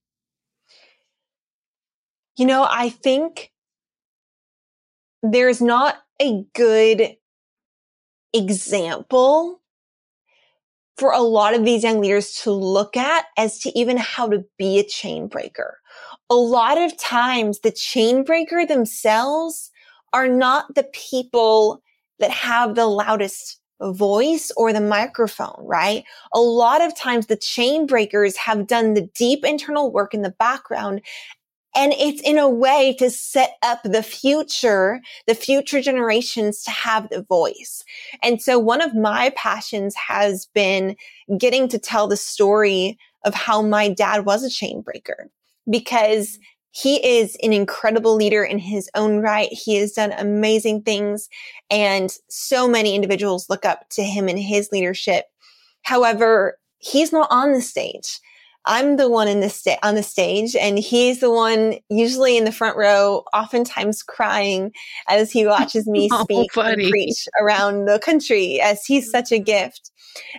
You 2.36 2.46
know, 2.46 2.66
I 2.68 2.90
think 2.90 3.52
there's 5.22 5.62
not 5.62 5.98
a 6.22 6.44
good 6.56 7.16
example 8.34 9.62
for 10.98 11.12
a 11.12 11.22
lot 11.22 11.54
of 11.54 11.64
these 11.64 11.84
young 11.84 12.02
leaders 12.02 12.34
to 12.34 12.52
look 12.52 12.98
at 12.98 13.26
as 13.38 13.58
to 13.60 13.78
even 13.78 13.98
how 13.98 14.28
to 14.28 14.44
be 14.58 14.80
a 14.80 14.84
chain 14.84 15.28
breaker. 15.28 15.80
A 16.30 16.36
lot 16.36 16.78
of 16.78 16.98
times 16.98 17.60
the 17.60 17.72
chain 17.72 18.24
breaker 18.24 18.66
themselves 18.66 19.72
are 20.12 20.28
not 20.28 20.76
the 20.76 20.84
people 20.94 21.82
that 22.20 22.32
have 22.32 22.76
the 22.76 22.86
loudest 22.86 23.60
voice 23.82 24.52
or 24.58 24.74
the 24.74 24.82
microphone, 24.82 25.56
right? 25.60 26.04
A 26.34 26.40
lot 26.40 26.82
of 26.82 26.96
times 26.98 27.28
the 27.28 27.38
chain 27.38 27.86
breakers 27.86 28.36
have 28.36 28.68
done 28.68 28.94
the 28.94 29.10
deep 29.16 29.46
internal 29.46 29.92
work 29.92 30.14
in 30.14 30.22
the 30.22 30.36
background 30.38 31.02
and 31.76 31.94
it's 31.94 32.22
in 32.22 32.38
a 32.38 32.50
way 32.50 32.96
to 33.00 33.10
set 33.10 33.58
up 33.62 33.80
the 33.84 34.04
future, 34.04 35.02
the 35.28 35.36
future 35.36 35.82
generations 35.82 36.64
to 36.64 36.72
have 36.72 37.10
the 37.10 37.22
voice. 37.22 37.84
And 38.24 38.42
so 38.42 38.58
one 38.58 38.82
of 38.82 38.96
my 38.96 39.32
passions 39.36 39.96
has 39.96 40.48
been 40.54 40.96
getting 41.38 41.68
to 41.70 41.80
tell 41.80 42.08
the 42.08 42.18
story 42.18 42.98
of 43.24 43.34
how 43.34 43.62
my 43.62 43.90
dad 43.90 44.26
was 44.26 44.44
a 44.44 44.50
chain 44.50 44.82
breaker 44.82 45.30
because 45.70 46.40
he 46.72 47.06
is 47.06 47.36
an 47.44 47.52
incredible 47.52 48.16
leader 48.16 48.44
in 48.44 48.60
his 48.60 48.90
own 48.96 49.20
right. 49.20 49.50
He 49.52 49.76
has 49.76 49.94
done 49.94 50.14
amazing 50.14 50.84
things 50.84 51.28
and 51.70 52.12
so 52.30 52.68
many 52.68 52.96
individuals 52.96 53.50
look 53.50 53.66
up 53.66 53.90
to 53.92 54.04
him 54.04 54.30
in 54.30 54.38
his 54.38 54.70
leadership. 54.72 55.26
However, 55.84 56.58
he's 56.80 57.12
not 57.12 57.28
on 57.32 57.54
the 57.54 57.62
stage. 57.62 58.20
I'm 58.70 58.98
the 58.98 59.10
one 59.10 59.28
in 59.28 59.40
the 59.40 59.50
sta- 59.50 59.80
on 59.82 59.96
the 59.96 60.04
stage 60.04 60.56
and 60.56 60.78
he's 60.78 61.22
the 61.22 61.32
one 61.32 61.80
usually 61.90 62.38
in 62.38 62.46
the 62.46 62.52
front 62.52 62.78
row, 62.78 63.24
oftentimes 63.34 64.04
crying 64.04 64.72
as 65.08 65.32
he 65.32 65.48
watches 65.48 65.88
me 65.88 66.08
oh, 66.14 66.24
speak 66.24 66.52
oh, 66.56 66.62
and 66.62 66.88
preach 66.88 67.28
around 67.42 67.86
the 67.86 67.98
country 67.98 68.62
as 68.62 68.86
he's 68.86 69.10
such 69.10 69.32
a 69.32 69.40
gift. 69.40 69.90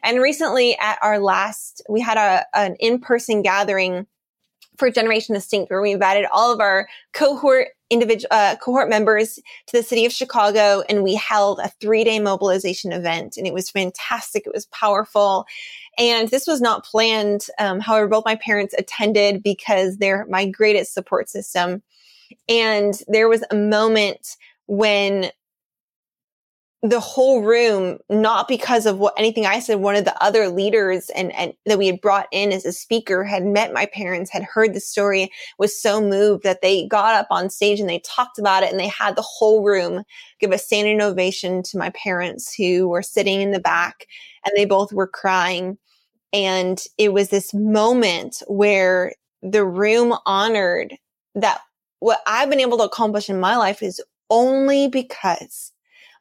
And 0.04 0.22
recently 0.22 0.78
at 0.78 0.96
our 1.02 1.18
last, 1.18 1.82
we 1.88 2.00
had 2.00 2.18
a, 2.18 2.46
an 2.54 2.76
in-person 2.78 3.42
gathering 3.42 4.06
for 4.78 4.90
Generation 4.92 5.34
Distinct 5.34 5.68
where 5.68 5.82
we 5.82 5.90
invited 5.90 6.26
all 6.32 6.52
of 6.52 6.60
our 6.60 6.88
cohort 7.12 7.68
individual 7.90 8.28
uh, 8.30 8.54
cohort 8.62 8.88
members 8.88 9.34
to 9.66 9.76
the 9.76 9.82
city 9.82 10.06
of 10.06 10.12
Chicago 10.12 10.82
and 10.88 11.02
we 11.02 11.16
held 11.16 11.58
a 11.58 11.68
three 11.80 12.04
day 12.04 12.20
mobilization 12.20 12.92
event 12.92 13.36
and 13.36 13.46
it 13.46 13.52
was 13.52 13.68
fantastic. 13.68 14.46
It 14.46 14.52
was 14.54 14.66
powerful. 14.66 15.44
And 16.00 16.28
this 16.28 16.46
was 16.46 16.62
not 16.62 16.84
planned. 16.86 17.46
Um, 17.58 17.78
however, 17.78 18.08
both 18.08 18.24
my 18.24 18.36
parents 18.36 18.74
attended 18.78 19.42
because 19.42 19.98
they're 19.98 20.26
my 20.30 20.46
greatest 20.46 20.94
support 20.94 21.28
system. 21.28 21.82
And 22.48 22.94
there 23.06 23.28
was 23.28 23.44
a 23.50 23.54
moment 23.54 24.36
when 24.66 25.30
the 26.82 27.00
whole 27.00 27.42
room, 27.42 27.98
not 28.08 28.48
because 28.48 28.86
of 28.86 28.98
what 28.98 29.12
anything 29.18 29.44
I 29.44 29.58
said, 29.58 29.80
one 29.80 29.96
of 29.96 30.06
the 30.06 30.24
other 30.24 30.48
leaders 30.48 31.10
and, 31.10 31.30
and 31.34 31.52
that 31.66 31.76
we 31.76 31.86
had 31.86 32.00
brought 32.00 32.26
in 32.32 32.52
as 32.52 32.64
a 32.64 32.72
speaker 32.72 33.22
had 33.22 33.44
met 33.44 33.74
my 33.74 33.84
parents, 33.84 34.30
had 34.30 34.42
heard 34.42 34.72
the 34.72 34.80
story, 34.80 35.30
was 35.58 35.78
so 35.78 36.00
moved 36.00 36.42
that 36.44 36.62
they 36.62 36.86
got 36.86 37.14
up 37.14 37.26
on 37.30 37.50
stage 37.50 37.80
and 37.80 37.88
they 37.90 37.98
talked 37.98 38.38
about 38.38 38.62
it 38.62 38.70
and 38.70 38.80
they 38.80 38.88
had 38.88 39.14
the 39.14 39.22
whole 39.22 39.62
room 39.62 40.04
give 40.38 40.52
a 40.52 40.58
standing 40.58 41.02
ovation 41.02 41.62
to 41.64 41.76
my 41.76 41.90
parents 41.90 42.54
who 42.54 42.88
were 42.88 43.02
sitting 43.02 43.42
in 43.42 43.50
the 43.50 43.60
back 43.60 44.06
and 44.46 44.52
they 44.56 44.64
both 44.64 44.90
were 44.90 45.06
crying. 45.06 45.76
And 46.32 46.80
it 46.98 47.12
was 47.12 47.28
this 47.28 47.52
moment 47.52 48.42
where 48.46 49.14
the 49.42 49.64
room 49.64 50.14
honored 50.26 50.94
that 51.34 51.60
what 51.98 52.20
I've 52.26 52.50
been 52.50 52.60
able 52.60 52.78
to 52.78 52.84
accomplish 52.84 53.28
in 53.28 53.40
my 53.40 53.56
life 53.56 53.82
is 53.82 54.02
only 54.30 54.88
because 54.88 55.72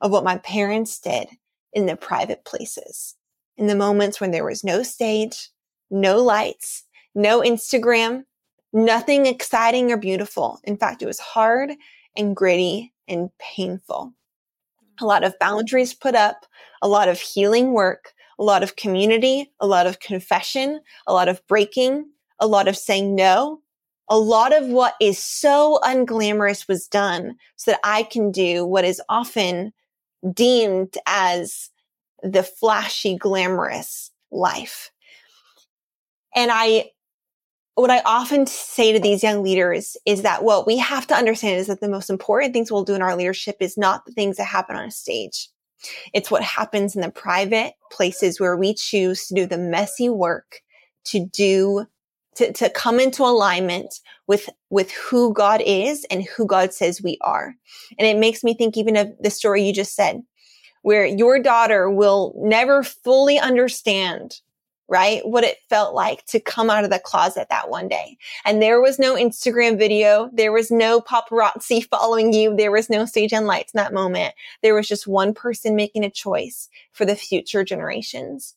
of 0.02 0.12
what 0.12 0.24
my 0.24 0.38
parents 0.40 1.00
did 1.00 1.28
in 1.74 1.86
the 1.86 1.96
private 1.96 2.44
places, 2.46 3.16
in 3.58 3.68
the 3.68 3.76
moments 3.76 4.20
when 4.20 4.32
there 4.32 4.46
was 4.46 4.64
no 4.64 4.84
stage, 4.84 5.50
no 5.92 6.18
lights, 6.18 6.84
no 7.16 7.42
Instagram, 7.42 8.24
nothing 8.74 9.26
exciting 9.26 9.92
or 9.92 9.98
beautiful. 9.98 10.60
In 10.64 10.78
fact, 10.78 11.02
it 11.02 11.06
was 11.06 11.20
hard 11.20 11.72
and 12.18 12.36
gritty 12.36 12.94
and 13.08 13.30
painful. 13.40 14.14
A 15.02 15.06
lot 15.06 15.24
of 15.24 15.38
boundaries 15.40 15.94
put 15.94 16.16
up, 16.16 16.46
a 16.82 16.88
lot 16.88 17.08
of 17.08 17.20
healing 17.20 17.72
work, 17.74 18.14
a 18.40 18.44
lot 18.44 18.64
of 18.64 18.78
community, 18.78 19.52
a 19.60 19.68
lot 19.68 19.86
of 19.86 20.00
confession, 20.00 20.80
a 21.06 21.14
lot 21.14 21.28
of 21.28 21.46
breaking, 21.48 22.06
a 22.40 22.48
lot 22.48 22.68
of 22.68 22.78
saying 22.78 23.14
no. 23.14 23.62
A 24.12 24.18
lot 24.18 24.58
of 24.58 24.66
what 24.66 24.96
is 25.00 25.20
so 25.20 25.80
unglamorous 25.84 26.68
was 26.68 26.88
done 26.88 27.36
so 27.58 27.72
that 27.72 27.80
I 27.84 28.04
can 28.04 28.32
do 28.32 28.66
what 28.66 28.84
is 28.84 29.00
often 29.08 29.72
deemed 30.34 30.98
as 31.06 31.70
the 32.24 32.42
flashy, 32.42 33.16
glamorous 33.18 34.10
life. 34.32 34.90
And 36.36 36.50
I, 36.52 36.92
what 37.76 37.92
I 37.92 38.02
often 38.04 38.48
say 38.48 38.94
to 38.94 39.00
these 39.00 39.22
young 39.22 39.44
leaders 39.44 39.96
is 40.06 40.24
that 40.24 40.44
what 40.44 40.66
we 40.66 40.78
have 40.78 41.06
to 41.08 41.16
understand 41.16 41.60
is 41.60 41.68
that 41.68 41.80
the 41.80 41.88
most 41.88 42.10
important 42.10 42.54
things 42.54 42.72
we'll 42.72 42.84
do 42.84 42.96
in 42.96 43.04
our 43.04 43.16
leadership 43.16 43.58
is 43.60 43.78
not 43.78 44.06
the 44.06 44.12
things 44.12 44.38
that 44.38 44.46
happen 44.46 44.76
on 44.76 44.86
a 44.86 44.92
stage. 44.92 45.50
It's 46.14 46.32
what 46.32 46.44
happens 46.44 46.96
in 46.96 47.02
the 47.02 47.12
private 47.12 47.74
places 47.92 48.40
where 48.40 48.58
we 48.58 48.74
choose 48.74 49.28
to 49.28 49.34
do 49.34 49.46
the 49.46 49.58
messy 49.58 50.10
work 50.10 50.62
to 51.06 51.26
do 51.26 51.86
to, 52.36 52.54
to 52.54 52.70
come 52.70 53.00
into 53.00 53.24
alignment 53.24 54.00
with 54.28 54.50
with 54.70 54.92
who 54.92 55.34
God 55.34 55.62
is 55.66 56.06
and 56.10 56.24
who 56.24 56.46
God 56.46 56.74
says 56.74 57.02
we 57.02 57.18
are. 57.22 57.56
And 57.98 58.08
it 58.08 58.18
makes 58.18 58.44
me 58.44 58.54
think 58.54 58.78
even 58.78 58.96
of 58.96 59.12
the 59.20 59.30
story 59.30 59.64
you 59.64 59.74
just 59.74 59.96
said, 59.96 60.22
where 60.84 61.06
your 61.06 61.42
daughter 61.42 61.90
will 61.90 62.34
never 62.38 62.84
fully 62.84 63.40
understand 63.40 64.40
right? 64.90 65.26
What 65.26 65.44
it 65.44 65.58
felt 65.70 65.94
like 65.94 66.26
to 66.28 66.40
come 66.40 66.70
out 66.70 66.84
of 66.84 66.90
the 66.90 67.00
closet 67.00 67.48
that 67.50 67.70
one 67.70 67.88
day. 67.88 68.18
And 68.46 68.62
there 68.62 68.82
was 68.82 69.00
no 69.00 69.16
Instagram 69.16 69.78
video. 69.78 70.30
There 70.34 70.52
was 70.52 70.72
no 70.72 71.00
paparazzi 71.00 71.86
following 71.90 72.34
you. 72.34 72.56
There 72.56 72.72
was 72.72 72.90
no 72.90 73.06
stage 73.06 73.34
and 73.34 73.48
lights 73.48 73.74
in 73.74 73.78
that 73.78 73.94
moment. 73.94 74.34
There 74.62 74.76
was 74.76 74.88
just 74.88 75.08
one 75.08 75.34
person 75.34 75.76
making 75.76 76.04
a 76.04 76.10
choice 76.10 76.70
for 76.92 77.06
the 77.06 77.16
future 77.16 77.64
generations. 77.64 78.56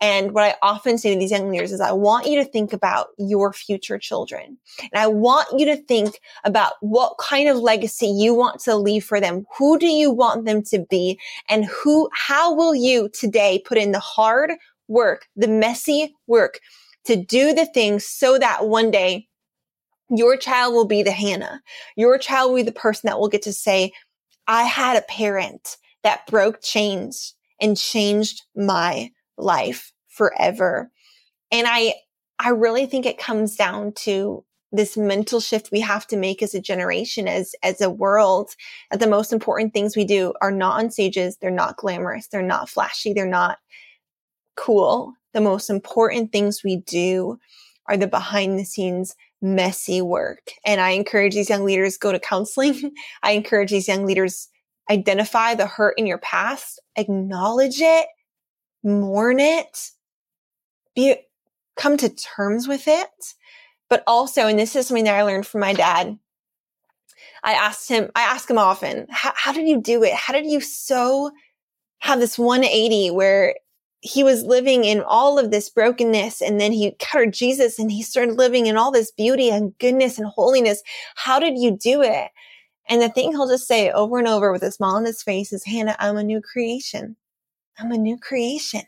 And 0.00 0.32
what 0.32 0.44
I 0.44 0.54
often 0.60 0.98
say 0.98 1.14
to 1.14 1.18
these 1.18 1.30
young 1.30 1.50
leaders 1.50 1.72
is 1.72 1.80
I 1.80 1.92
want 1.92 2.26
you 2.26 2.36
to 2.42 2.44
think 2.44 2.74
about 2.74 3.08
your 3.16 3.52
future 3.52 3.98
children. 3.98 4.58
And 4.78 4.90
I 4.94 5.06
want 5.06 5.48
you 5.58 5.64
to 5.66 5.76
think 5.76 6.20
about 6.44 6.74
what 6.80 7.16
kind 7.18 7.48
of 7.48 7.56
legacy 7.56 8.06
you 8.06 8.34
want 8.34 8.60
to 8.62 8.76
leave 8.76 9.04
for 9.04 9.20
them. 9.20 9.46
Who 9.56 9.78
do 9.78 9.86
you 9.86 10.10
want 10.10 10.44
them 10.44 10.62
to 10.64 10.84
be? 10.90 11.18
And 11.48 11.64
who, 11.64 12.10
how 12.12 12.54
will 12.54 12.74
you 12.74 13.08
today 13.08 13.62
put 13.64 13.78
in 13.78 13.92
the 13.92 13.98
hard 13.98 14.52
work, 14.88 15.26
the 15.36 15.48
messy 15.48 16.14
work 16.26 16.60
to 17.04 17.16
do 17.16 17.52
the 17.52 17.66
things 17.66 18.06
so 18.06 18.38
that 18.38 18.66
one 18.66 18.90
day 18.90 19.28
your 20.10 20.36
child 20.36 20.74
will 20.74 20.86
be 20.86 21.02
the 21.02 21.12
Hannah. 21.12 21.62
Your 21.96 22.18
child 22.18 22.50
will 22.50 22.56
be 22.56 22.62
the 22.62 22.72
person 22.72 23.08
that 23.08 23.18
will 23.18 23.28
get 23.28 23.42
to 23.42 23.52
say, 23.52 23.92
I 24.46 24.62
had 24.62 24.96
a 24.96 25.02
parent 25.02 25.76
that 26.02 26.26
broke 26.26 26.62
chains 26.62 27.34
and 27.60 27.76
changed 27.76 28.42
my 28.54 29.10
life 29.36 29.92
forever. 30.08 30.90
And 31.50 31.66
I, 31.68 31.94
I 32.38 32.50
really 32.50 32.86
think 32.86 33.06
it 33.06 33.18
comes 33.18 33.56
down 33.56 33.92
to 34.00 34.44
this 34.72 34.96
mental 34.96 35.40
shift 35.40 35.70
we 35.72 35.80
have 35.80 36.06
to 36.08 36.16
make 36.16 36.42
as 36.42 36.54
a 36.54 36.60
generation, 36.60 37.26
as, 37.28 37.54
as 37.62 37.80
a 37.80 37.90
world, 37.90 38.50
that 38.90 39.00
the 39.00 39.06
most 39.06 39.32
important 39.32 39.72
things 39.72 39.96
we 39.96 40.04
do 40.04 40.34
are 40.42 40.50
not 40.50 40.78
on 40.78 40.90
stages. 40.90 41.36
They're 41.40 41.50
not 41.50 41.76
glamorous. 41.76 42.28
They're 42.28 42.42
not 42.42 42.68
flashy. 42.68 43.12
They're 43.12 43.26
not 43.26 43.58
cool. 44.56 45.14
The 45.34 45.40
most 45.40 45.70
important 45.70 46.32
things 46.32 46.64
we 46.64 46.76
do 46.76 47.38
are 47.86 47.96
the 47.96 48.06
behind 48.06 48.58
the 48.58 48.64
scenes 48.64 49.14
messy 49.42 50.02
work. 50.02 50.50
And 50.64 50.80
I 50.80 50.90
encourage 50.90 51.34
these 51.34 51.50
young 51.50 51.64
leaders 51.64 51.98
go 51.98 52.12
to 52.12 52.18
counseling. 52.18 52.92
I 53.22 53.32
encourage 53.32 53.70
these 53.70 53.88
young 53.88 54.06
leaders 54.06 54.48
identify 54.90 55.54
the 55.54 55.66
hurt 55.66 55.94
in 55.98 56.06
your 56.06 56.18
past, 56.18 56.80
acknowledge 56.96 57.80
it, 57.80 58.06
mourn 58.82 59.40
it, 59.40 59.90
be, 60.94 61.16
come 61.76 61.96
to 61.96 62.08
terms 62.08 62.68
with 62.68 62.86
it. 62.86 63.08
But 63.88 64.02
also, 64.06 64.46
and 64.46 64.58
this 64.58 64.74
is 64.74 64.86
something 64.86 65.04
that 65.04 65.14
I 65.14 65.22
learned 65.22 65.46
from 65.46 65.60
my 65.60 65.72
dad. 65.72 66.18
I 67.44 67.52
asked 67.52 67.88
him, 67.88 68.10
I 68.16 68.22
ask 68.22 68.50
him 68.50 68.58
often, 68.58 69.06
how, 69.10 69.52
did 69.52 69.68
you 69.68 69.80
do 69.80 70.02
it? 70.02 70.14
How 70.14 70.32
did 70.32 70.46
you 70.46 70.60
so 70.60 71.30
have 71.98 72.18
this 72.18 72.38
180 72.38 73.10
where 73.10 73.54
he 74.00 74.22
was 74.22 74.44
living 74.44 74.84
in 74.84 75.00
all 75.02 75.38
of 75.38 75.50
this 75.50 75.70
brokenness 75.70 76.40
and 76.40 76.60
then 76.60 76.72
he 76.72 76.86
encountered 76.86 77.32
Jesus 77.32 77.78
and 77.78 77.90
he 77.90 78.02
started 78.02 78.36
living 78.36 78.66
in 78.66 78.76
all 78.76 78.90
this 78.90 79.10
beauty 79.10 79.50
and 79.50 79.76
goodness 79.78 80.18
and 80.18 80.28
holiness. 80.28 80.82
How 81.16 81.38
did 81.38 81.58
you 81.58 81.76
do 81.76 82.02
it? 82.02 82.30
And 82.88 83.02
the 83.02 83.08
thing 83.08 83.32
he'll 83.32 83.48
just 83.48 83.66
say 83.66 83.90
over 83.90 84.18
and 84.18 84.28
over 84.28 84.52
with 84.52 84.62
a 84.62 84.70
smile 84.70 84.96
on 84.96 85.04
his 85.04 85.22
face 85.22 85.52
is, 85.52 85.64
Hannah, 85.64 85.96
I'm 85.98 86.16
a 86.16 86.22
new 86.22 86.40
creation. 86.40 87.16
I'm 87.78 87.90
a 87.90 87.98
new 87.98 88.16
creation. 88.16 88.82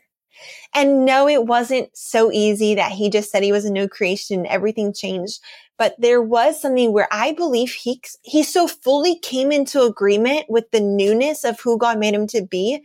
And 0.73 1.03
no, 1.05 1.27
it 1.27 1.45
wasn't 1.45 1.95
so 1.97 2.31
easy 2.31 2.75
that 2.75 2.93
he 2.93 3.09
just 3.09 3.29
said 3.29 3.43
he 3.43 3.51
was 3.51 3.65
a 3.65 3.71
new 3.71 3.89
creation 3.89 4.39
and 4.39 4.47
everything 4.47 4.93
changed. 4.93 5.41
But 5.77 5.95
there 5.99 6.21
was 6.21 6.61
something 6.61 6.93
where 6.93 7.09
I 7.11 7.33
believe 7.33 7.71
he, 7.71 8.01
he 8.21 8.43
so 8.43 8.67
fully 8.67 9.19
came 9.19 9.51
into 9.51 9.81
agreement 9.81 10.45
with 10.47 10.71
the 10.71 10.79
newness 10.79 11.43
of 11.43 11.59
who 11.59 11.77
God 11.77 11.99
made 11.99 12.13
him 12.13 12.27
to 12.27 12.41
be 12.41 12.81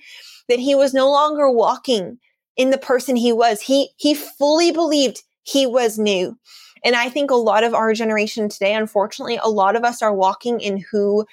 that 0.49 0.59
he 0.59 0.75
was 0.75 0.95
no 0.95 1.11
longer 1.11 1.51
walking 1.51 2.19
in 2.57 2.71
the 2.71 2.79
person 2.79 3.17
he 3.17 3.33
was. 3.33 3.61
He, 3.61 3.91
he 3.97 4.15
fully 4.15 4.71
believed 4.73 5.23
he 5.43 5.67
was 5.67 5.99
new. 5.99 6.39
And 6.85 6.95
I 6.95 7.09
think 7.09 7.31
a 7.31 7.37
lot 7.37 7.65
of 7.65 7.75
our 7.75 7.95
generation 7.95 8.49
today, 8.49 8.75
unfortunately, 8.75 9.39
a 9.43 9.49
lot 9.49 9.75
of 9.75 9.85
us 9.85 10.03
are 10.03 10.15
walking 10.15 10.61
in 10.61 10.85
who 10.91 11.27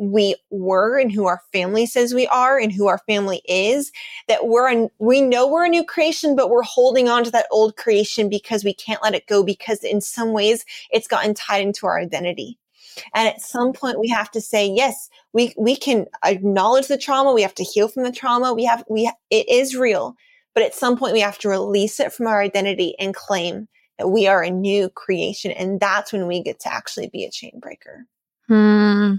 we 0.00 0.34
were 0.50 0.98
and 0.98 1.12
who 1.12 1.26
our 1.26 1.42
family 1.52 1.84
says 1.84 2.14
we 2.14 2.26
are 2.28 2.58
and 2.58 2.72
who 2.72 2.86
our 2.86 2.98
family 2.98 3.42
is 3.46 3.92
that 4.28 4.46
we're 4.46 4.66
an, 4.66 4.88
we 4.98 5.20
know 5.20 5.46
we're 5.46 5.66
a 5.66 5.68
new 5.68 5.84
creation 5.84 6.34
but 6.34 6.48
we're 6.48 6.62
holding 6.62 7.06
on 7.06 7.22
to 7.22 7.30
that 7.30 7.44
old 7.50 7.76
creation 7.76 8.30
because 8.30 8.64
we 8.64 8.72
can't 8.72 9.02
let 9.02 9.14
it 9.14 9.26
go 9.26 9.44
because 9.44 9.84
in 9.84 10.00
some 10.00 10.32
ways 10.32 10.64
it's 10.90 11.06
gotten 11.06 11.34
tied 11.34 11.60
into 11.60 11.86
our 11.86 12.00
identity 12.00 12.58
and 13.14 13.28
at 13.28 13.40
some 13.40 13.72
point 13.72 14.00
we 14.00 14.08
have 14.08 14.30
to 14.30 14.40
say 14.40 14.66
yes 14.68 15.08
we 15.32 15.54
we 15.56 15.76
can 15.76 16.06
acknowledge 16.24 16.88
the 16.88 16.98
trauma 16.98 17.32
we 17.32 17.42
have 17.42 17.54
to 17.54 17.64
heal 17.64 17.88
from 17.88 18.04
the 18.04 18.12
trauma 18.12 18.52
we 18.52 18.64
have 18.64 18.84
we 18.88 19.10
it 19.30 19.48
is 19.48 19.76
real 19.76 20.14
but 20.54 20.62
at 20.62 20.74
some 20.74 20.96
point 20.96 21.12
we 21.12 21.20
have 21.20 21.38
to 21.38 21.48
release 21.48 22.00
it 22.00 22.12
from 22.12 22.26
our 22.26 22.40
identity 22.40 22.94
and 22.98 23.14
claim 23.14 23.68
that 23.98 24.08
we 24.08 24.26
are 24.26 24.42
a 24.42 24.50
new 24.50 24.88
creation 24.90 25.50
and 25.52 25.80
that's 25.80 26.12
when 26.12 26.26
we 26.26 26.42
get 26.42 26.60
to 26.60 26.72
actually 26.72 27.08
be 27.08 27.24
a 27.24 27.30
chain 27.30 27.58
breaker 27.60 28.06
Hmm. 28.50 29.14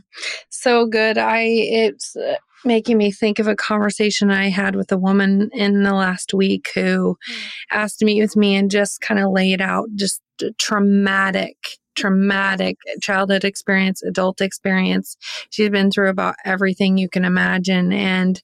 So 0.50 0.86
good. 0.86 1.18
I 1.18 1.44
it's 1.44 2.18
uh, 2.18 2.36
making 2.66 2.98
me 2.98 3.12
think 3.12 3.40
of 3.40 3.48
a 3.48 3.56
conversation 3.56 4.30
I 4.30 4.50
had 4.50 4.76
with 4.76 4.92
a 4.92 4.98
woman 4.98 5.50
in 5.54 5.84
the 5.84 5.94
last 5.94 6.34
week 6.34 6.70
who 6.76 7.16
mm. 7.16 7.36
asked 7.72 8.00
to 8.00 8.06
meet 8.06 8.22
with 8.22 8.36
me 8.36 8.58
and 8.58 8.70
just 8.70 9.00
kind 9.00 9.22
of 9.22 9.32
laid 9.32 9.62
out 9.62 9.88
just 9.96 10.22
traumatic 10.58 11.56
traumatic 11.96 12.78
childhood 13.02 13.44
experience, 13.44 14.02
adult 14.04 14.42
experience. 14.42 15.18
She's 15.50 15.70
been 15.70 15.92
through 15.92 16.10
about 16.10 16.36
everything 16.46 16.98
you 16.98 17.10
can 17.10 17.26
imagine. 17.26 17.92
And 17.92 18.42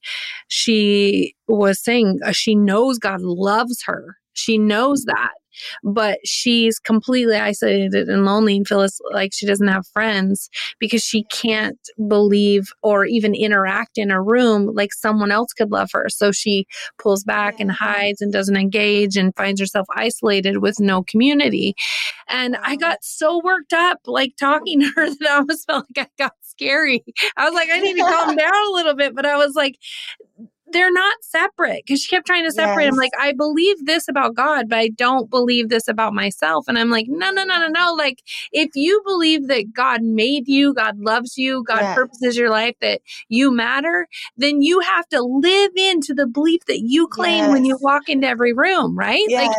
she 0.48 1.34
was 1.46 1.82
saying 1.82 2.20
uh, 2.24 2.32
she 2.32 2.54
knows 2.54 2.98
God 2.98 3.20
loves 3.20 3.82
her. 3.84 4.16
She 4.34 4.58
knows 4.58 5.04
that 5.04 5.32
but 5.82 6.18
she's 6.24 6.78
completely 6.78 7.36
isolated 7.36 8.08
and 8.08 8.24
lonely 8.24 8.56
and 8.56 8.68
feels 8.68 9.00
like 9.12 9.30
she 9.32 9.46
doesn't 9.46 9.68
have 9.68 9.86
friends 9.88 10.48
because 10.78 11.02
she 11.02 11.24
can't 11.24 11.78
believe 12.06 12.68
or 12.82 13.04
even 13.04 13.34
interact 13.34 13.98
in 13.98 14.10
a 14.10 14.22
room 14.22 14.70
like 14.74 14.92
someone 14.92 15.30
else 15.30 15.52
could 15.52 15.70
love 15.70 15.90
her. 15.92 16.06
So 16.08 16.32
she 16.32 16.66
pulls 16.98 17.24
back 17.24 17.60
and 17.60 17.70
hides 17.70 18.20
and 18.20 18.32
doesn't 18.32 18.56
engage 18.56 19.16
and 19.16 19.34
finds 19.36 19.60
herself 19.60 19.86
isolated 19.94 20.58
with 20.58 20.80
no 20.80 21.02
community. 21.02 21.74
And 22.28 22.56
I 22.62 22.76
got 22.76 22.98
so 23.02 23.40
worked 23.42 23.72
up 23.72 24.00
like 24.06 24.34
talking 24.38 24.80
to 24.80 24.92
her 24.96 25.08
that 25.08 25.28
I 25.28 25.34
almost 25.36 25.66
felt 25.66 25.86
like 25.96 26.08
I 26.08 26.22
got 26.22 26.32
scary. 26.42 27.04
I 27.36 27.44
was 27.44 27.54
like, 27.54 27.68
I 27.70 27.80
need 27.80 27.96
to 27.96 28.02
calm 28.02 28.36
down 28.36 28.52
a 28.52 28.72
little 28.72 28.94
bit. 28.94 29.14
But 29.14 29.26
I 29.26 29.36
was 29.36 29.54
like, 29.54 29.78
they're 30.72 30.92
not 30.92 31.16
separate 31.22 31.84
because 31.86 32.02
she 32.02 32.08
kept 32.08 32.26
trying 32.26 32.44
to 32.44 32.52
separate. 32.52 32.84
Yes. 32.84 32.92
I'm 32.92 32.98
like, 32.98 33.12
I 33.18 33.32
believe 33.32 33.86
this 33.86 34.08
about 34.08 34.34
God, 34.34 34.68
but 34.68 34.78
I 34.78 34.88
don't 34.88 35.30
believe 35.30 35.68
this 35.68 35.88
about 35.88 36.14
myself. 36.14 36.66
And 36.68 36.78
I'm 36.78 36.90
like, 36.90 37.06
no, 37.08 37.30
no, 37.30 37.44
no, 37.44 37.58
no, 37.58 37.68
no. 37.68 37.94
Like, 37.94 38.22
if 38.52 38.70
you 38.74 39.02
believe 39.04 39.48
that 39.48 39.72
God 39.72 40.02
made 40.02 40.48
you, 40.48 40.74
God 40.74 40.98
loves 40.98 41.36
you, 41.38 41.64
God 41.64 41.80
yes. 41.80 41.94
purposes 41.94 42.36
your 42.36 42.50
life, 42.50 42.76
that 42.80 43.00
you 43.28 43.50
matter, 43.50 44.06
then 44.36 44.62
you 44.62 44.80
have 44.80 45.08
to 45.08 45.22
live 45.22 45.72
into 45.76 46.14
the 46.14 46.26
belief 46.26 46.64
that 46.66 46.80
you 46.80 47.06
claim 47.08 47.44
yes. 47.44 47.50
when 47.50 47.64
you 47.64 47.78
walk 47.80 48.08
into 48.08 48.26
every 48.26 48.52
room, 48.52 48.96
right? 48.96 49.24
Like, 49.30 49.50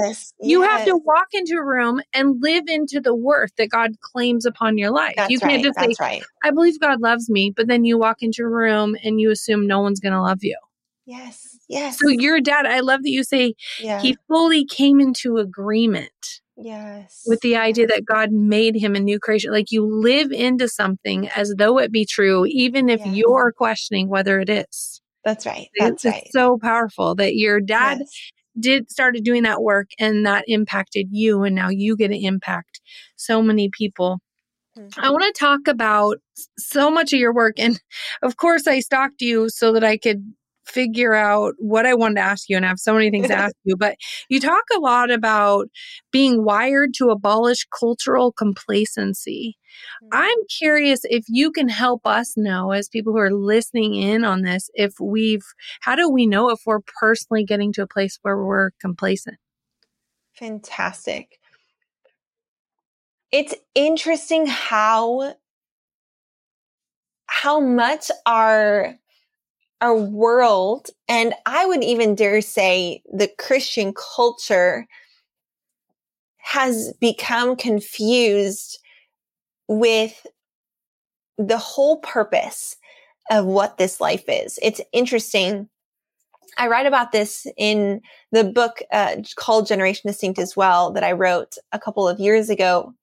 you 0.41 0.61
have 0.61 0.85
to 0.85 0.95
walk 0.97 1.27
into 1.33 1.55
a 1.55 1.63
room 1.63 2.01
and 2.13 2.41
live 2.41 2.63
into 2.67 3.01
the 3.01 3.15
worth 3.15 3.51
that 3.57 3.69
God 3.69 3.99
claims 4.01 4.45
upon 4.45 4.77
your 4.77 4.91
life. 4.91 5.15
That's 5.17 5.29
you 5.29 5.39
can't 5.39 5.53
right. 5.53 5.63
just 5.63 5.77
That's 5.77 5.97
say, 5.97 6.03
right. 6.03 6.23
I 6.43 6.51
believe 6.51 6.79
God 6.79 7.01
loves 7.01 7.29
me, 7.29 7.51
but 7.55 7.67
then 7.67 7.83
you 7.83 7.97
walk 7.97 8.21
into 8.21 8.43
a 8.43 8.49
room 8.49 8.95
and 9.03 9.19
you 9.19 9.31
assume 9.31 9.67
no 9.67 9.81
one's 9.81 9.99
going 9.99 10.13
to 10.13 10.21
love 10.21 10.43
you. 10.43 10.57
Yes. 11.09 11.57
Yes. 11.67 11.97
So 11.97 12.07
your 12.07 12.39
dad, 12.39 12.67
I 12.67 12.81
love 12.81 13.01
that 13.01 13.09
you 13.09 13.23
say 13.23 13.55
yeah. 13.79 13.99
he 13.99 14.15
fully 14.27 14.63
came 14.63 14.99
into 14.99 15.37
agreement. 15.37 16.11
Yes. 16.55 17.23
With 17.25 17.39
the 17.41 17.55
idea 17.55 17.87
that 17.87 18.05
God 18.05 18.31
made 18.31 18.75
him 18.75 18.93
a 18.93 18.99
new 18.99 19.17
creation. 19.17 19.51
Like 19.51 19.71
you 19.71 19.83
live 19.83 20.31
into 20.31 20.67
something 20.67 21.27
as 21.29 21.55
though 21.57 21.79
it 21.79 21.91
be 21.91 22.05
true, 22.05 22.45
even 22.45 22.89
if 22.89 22.99
yes. 22.99 23.15
you're 23.15 23.51
questioning 23.51 24.07
whether 24.07 24.39
it 24.39 24.49
is. 24.49 25.01
That's 25.25 25.47
right. 25.47 25.69
That's 25.79 26.05
it's, 26.05 26.13
right. 26.13 26.29
so 26.31 26.59
powerful 26.61 27.15
that 27.15 27.35
your 27.35 27.59
dad 27.59 27.99
yes. 28.01 28.31
did 28.59 28.91
started 28.91 29.23
doing 29.23 29.41
that 29.43 29.63
work 29.63 29.89
and 29.97 30.27
that 30.27 30.45
impacted 30.47 31.07
you 31.09 31.41
and 31.41 31.55
now 31.55 31.69
you 31.69 31.97
get 31.97 32.09
to 32.09 32.23
impact 32.23 32.81
so 33.15 33.41
many 33.41 33.69
people. 33.69 34.19
Mm-hmm. 34.77 35.03
I 35.03 35.09
want 35.09 35.23
to 35.23 35.39
talk 35.39 35.67
about 35.67 36.17
so 36.59 36.91
much 36.91 37.13
of 37.13 37.19
your 37.19 37.33
work. 37.33 37.57
And 37.57 37.81
of 38.21 38.37
course, 38.37 38.67
I 38.67 38.79
stalked 38.81 39.21
you 39.21 39.49
so 39.49 39.73
that 39.73 39.83
I 39.83 39.97
could 39.97 40.23
figure 40.69 41.13
out 41.13 41.55
what 41.58 41.86
I 41.86 41.93
wanted 41.93 42.15
to 42.15 42.21
ask 42.21 42.47
you, 42.47 42.55
and 42.55 42.65
I 42.65 42.69
have 42.69 42.79
so 42.79 42.93
many 42.93 43.10
things 43.10 43.27
to 43.27 43.36
ask 43.36 43.55
you. 43.63 43.75
But 43.75 43.97
you 44.29 44.39
talk 44.39 44.63
a 44.75 44.79
lot 44.79 45.12
about 45.12 45.67
being 46.12 46.43
wired 46.43 46.93
to 46.95 47.10
abolish 47.10 47.65
cultural 47.77 48.32
complacency. 48.32 49.58
Mm-hmm. 50.03 50.10
I'm 50.12 50.38
curious 50.58 51.01
if 51.03 51.25
you 51.27 51.51
can 51.51 51.69
help 51.69 52.05
us 52.05 52.36
know, 52.38 52.71
as 52.71 52.88
people 52.89 53.13
who 53.13 53.19
are 53.19 53.34
listening 53.34 53.95
in 53.95 54.23
on 54.23 54.43
this, 54.43 54.69
if 54.73 54.93
we've, 54.99 55.45
how 55.82 55.95
do 55.95 56.10
we 56.10 56.25
know 56.25 56.49
if 56.49 56.60
we're 56.65 56.82
personally 56.99 57.43
getting 57.43 57.73
to 57.73 57.82
a 57.82 57.88
place 57.88 58.19
where 58.21 58.43
we're 58.43 58.71
complacent? 58.79 59.38
Fantastic. 60.34 61.39
It's 63.32 63.53
interesting 63.75 64.47
how 64.47 65.36
how 67.27 67.60
much 67.60 68.10
our 68.25 68.95
our 69.81 69.95
world, 69.95 70.89
and 71.07 71.33
I 71.45 71.65
would 71.65 71.83
even 71.83 72.15
dare 72.15 72.41
say 72.41 73.01
the 73.11 73.29
Christian 73.37 73.93
culture 74.15 74.85
has 76.37 76.93
become 76.99 77.55
confused 77.55 78.79
with 79.67 80.25
the 81.37 81.57
whole 81.57 81.97
purpose 81.97 82.75
of 83.31 83.45
what 83.45 83.77
this 83.77 84.01
life 84.01 84.23
is. 84.27 84.59
It's 84.61 84.81
interesting. 84.91 85.69
I 86.57 86.67
write 86.67 86.87
about 86.87 87.11
this 87.11 87.45
in 87.57 88.01
the 88.31 88.43
book 88.43 88.81
uh, 88.91 89.17
called 89.35 89.67
Generation 89.67 90.07
Distinct 90.07 90.39
as 90.39 90.57
well 90.57 90.91
that 90.91 91.03
I 91.03 91.13
wrote 91.13 91.55
a 91.71 91.79
couple 91.79 92.07
of 92.07 92.19
years 92.19 92.49
ago 92.49 92.93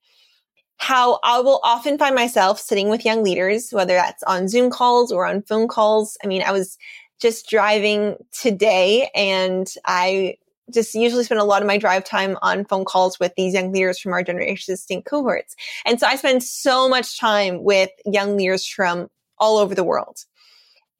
how 0.78 1.18
I 1.24 1.40
will 1.40 1.60
often 1.64 1.98
find 1.98 2.14
myself 2.14 2.60
sitting 2.60 2.88
with 2.88 3.04
young 3.04 3.22
leaders, 3.22 3.70
whether 3.70 3.94
that's 3.94 4.22
on 4.24 4.48
Zoom 4.48 4.70
calls 4.70 5.10
or 5.10 5.26
on 5.26 5.42
phone 5.42 5.68
calls. 5.68 6.16
I 6.22 6.26
mean, 6.26 6.42
I 6.42 6.52
was 6.52 6.76
just 7.20 7.48
driving 7.48 8.16
today 8.32 9.10
and 9.14 9.72
I 9.86 10.36
just 10.72 10.94
usually 10.94 11.24
spend 11.24 11.40
a 11.40 11.44
lot 11.44 11.62
of 11.62 11.68
my 11.68 11.78
drive 11.78 12.04
time 12.04 12.36
on 12.42 12.64
phone 12.64 12.84
calls 12.84 13.18
with 13.18 13.32
these 13.36 13.54
young 13.54 13.72
leaders 13.72 13.98
from 13.98 14.12
our 14.12 14.22
generation 14.22 14.72
distinct 14.72 15.08
cohorts. 15.08 15.54
And 15.84 15.98
so 15.98 16.06
I 16.06 16.16
spend 16.16 16.42
so 16.42 16.88
much 16.88 17.18
time 17.18 17.62
with 17.62 17.90
young 18.04 18.36
leaders 18.36 18.66
from 18.66 19.08
all 19.38 19.58
over 19.58 19.74
the 19.74 19.84
world. 19.84 20.24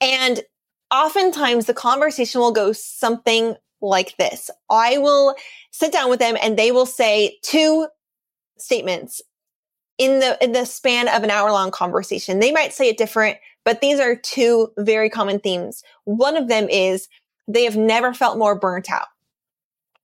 And 0.01 0.43
oftentimes 0.93 1.67
the 1.67 1.75
conversation 1.75 2.41
will 2.41 2.53
go 2.53 2.73
something 2.73 3.57
like 3.81 4.17
this. 4.17 4.51
I 4.71 4.99
will 4.99 5.35
sit 5.71 5.93
down 5.93 6.11
with 6.11 6.21
them 6.21 6.37
and 6.43 6.57
they 6.57 6.71
will 6.71 6.87
say 6.87 7.37
two 7.43 7.89
statements 8.59 9.21
in 9.99 10.21
the 10.21 10.43
in 10.43 10.53
the 10.53 10.65
span 10.65 11.09
of 11.09 11.23
an 11.23 11.31
hour 11.31 11.51
long 11.51 11.71
conversation. 11.71 12.39
They 12.39 12.53
might 12.53 12.73
say 12.73 12.89
it 12.89 12.99
different, 12.99 13.39
but 13.65 13.81
these 13.81 13.99
are 14.01 14.17
two 14.17 14.73
very 14.79 15.09
common 15.09 15.39
themes. 15.39 15.83
One 16.05 16.37
of 16.37 16.49
them 16.49 16.69
is 16.69 17.09
they 17.49 17.65
have 17.65 17.77
never 17.77 18.13
felt 18.13 18.39
more 18.39 18.59
burnt 18.59 18.91
out. 18.91 19.07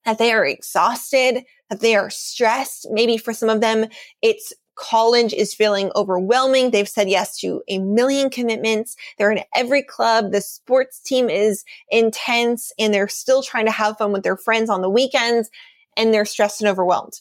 That 0.05 0.18
they 0.18 0.33
are 0.33 0.44
exhausted, 0.44 1.44
that 1.70 1.81
they 1.81 1.94
are 1.94 2.11
stressed. 2.11 2.88
Maybe 2.90 3.16
for 3.16 3.33
some 3.33 3.48
of 3.48 3.61
them, 3.61 3.87
it's 4.20 4.52
college 4.74 5.33
is 5.33 5.55
feeling 5.55 5.92
overwhelming. 5.94 6.70
They've 6.70 6.88
said 6.88 7.09
yes 7.09 7.38
to 7.40 7.62
a 7.68 7.78
million 7.78 8.31
commitments. 8.31 8.96
They're 9.18 9.31
in 9.31 9.44
every 9.55 9.83
club. 9.83 10.33
The 10.33 10.40
sports 10.40 10.98
team 10.98 11.28
is 11.28 11.64
intense 11.90 12.72
and 12.78 12.92
they're 12.92 13.09
still 13.09 13.42
trying 13.42 13.66
to 13.66 13.72
have 13.72 13.98
fun 13.98 14.12
with 14.12 14.22
their 14.22 14.37
friends 14.37 14.70
on 14.70 14.81
the 14.81 14.90
weekends 14.90 15.50
and 15.96 16.12
they're 16.12 16.24
stressed 16.24 16.61
and 16.61 16.70
overwhelmed. 16.70 17.20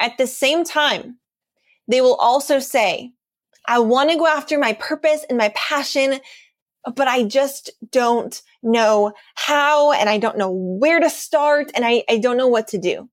At 0.00 0.18
the 0.18 0.26
same 0.26 0.64
time, 0.64 1.18
they 1.88 2.00
will 2.00 2.16
also 2.16 2.58
say, 2.58 3.12
I 3.66 3.80
want 3.80 4.10
to 4.10 4.16
go 4.16 4.26
after 4.26 4.58
my 4.58 4.74
purpose 4.74 5.24
and 5.28 5.36
my 5.36 5.52
passion, 5.54 6.20
but 6.94 7.08
I 7.08 7.24
just 7.24 7.70
don't 7.90 8.40
know 8.62 9.12
how 9.34 9.92
and 9.92 10.08
I 10.08 10.18
don't 10.18 10.38
know 10.38 10.50
where 10.50 11.00
to 11.00 11.10
start 11.10 11.70
and 11.74 11.84
I, 11.84 12.04
I 12.08 12.18
don't 12.18 12.36
know 12.36 12.48
what 12.48 12.68
to 12.68 12.78
do. 12.78 13.08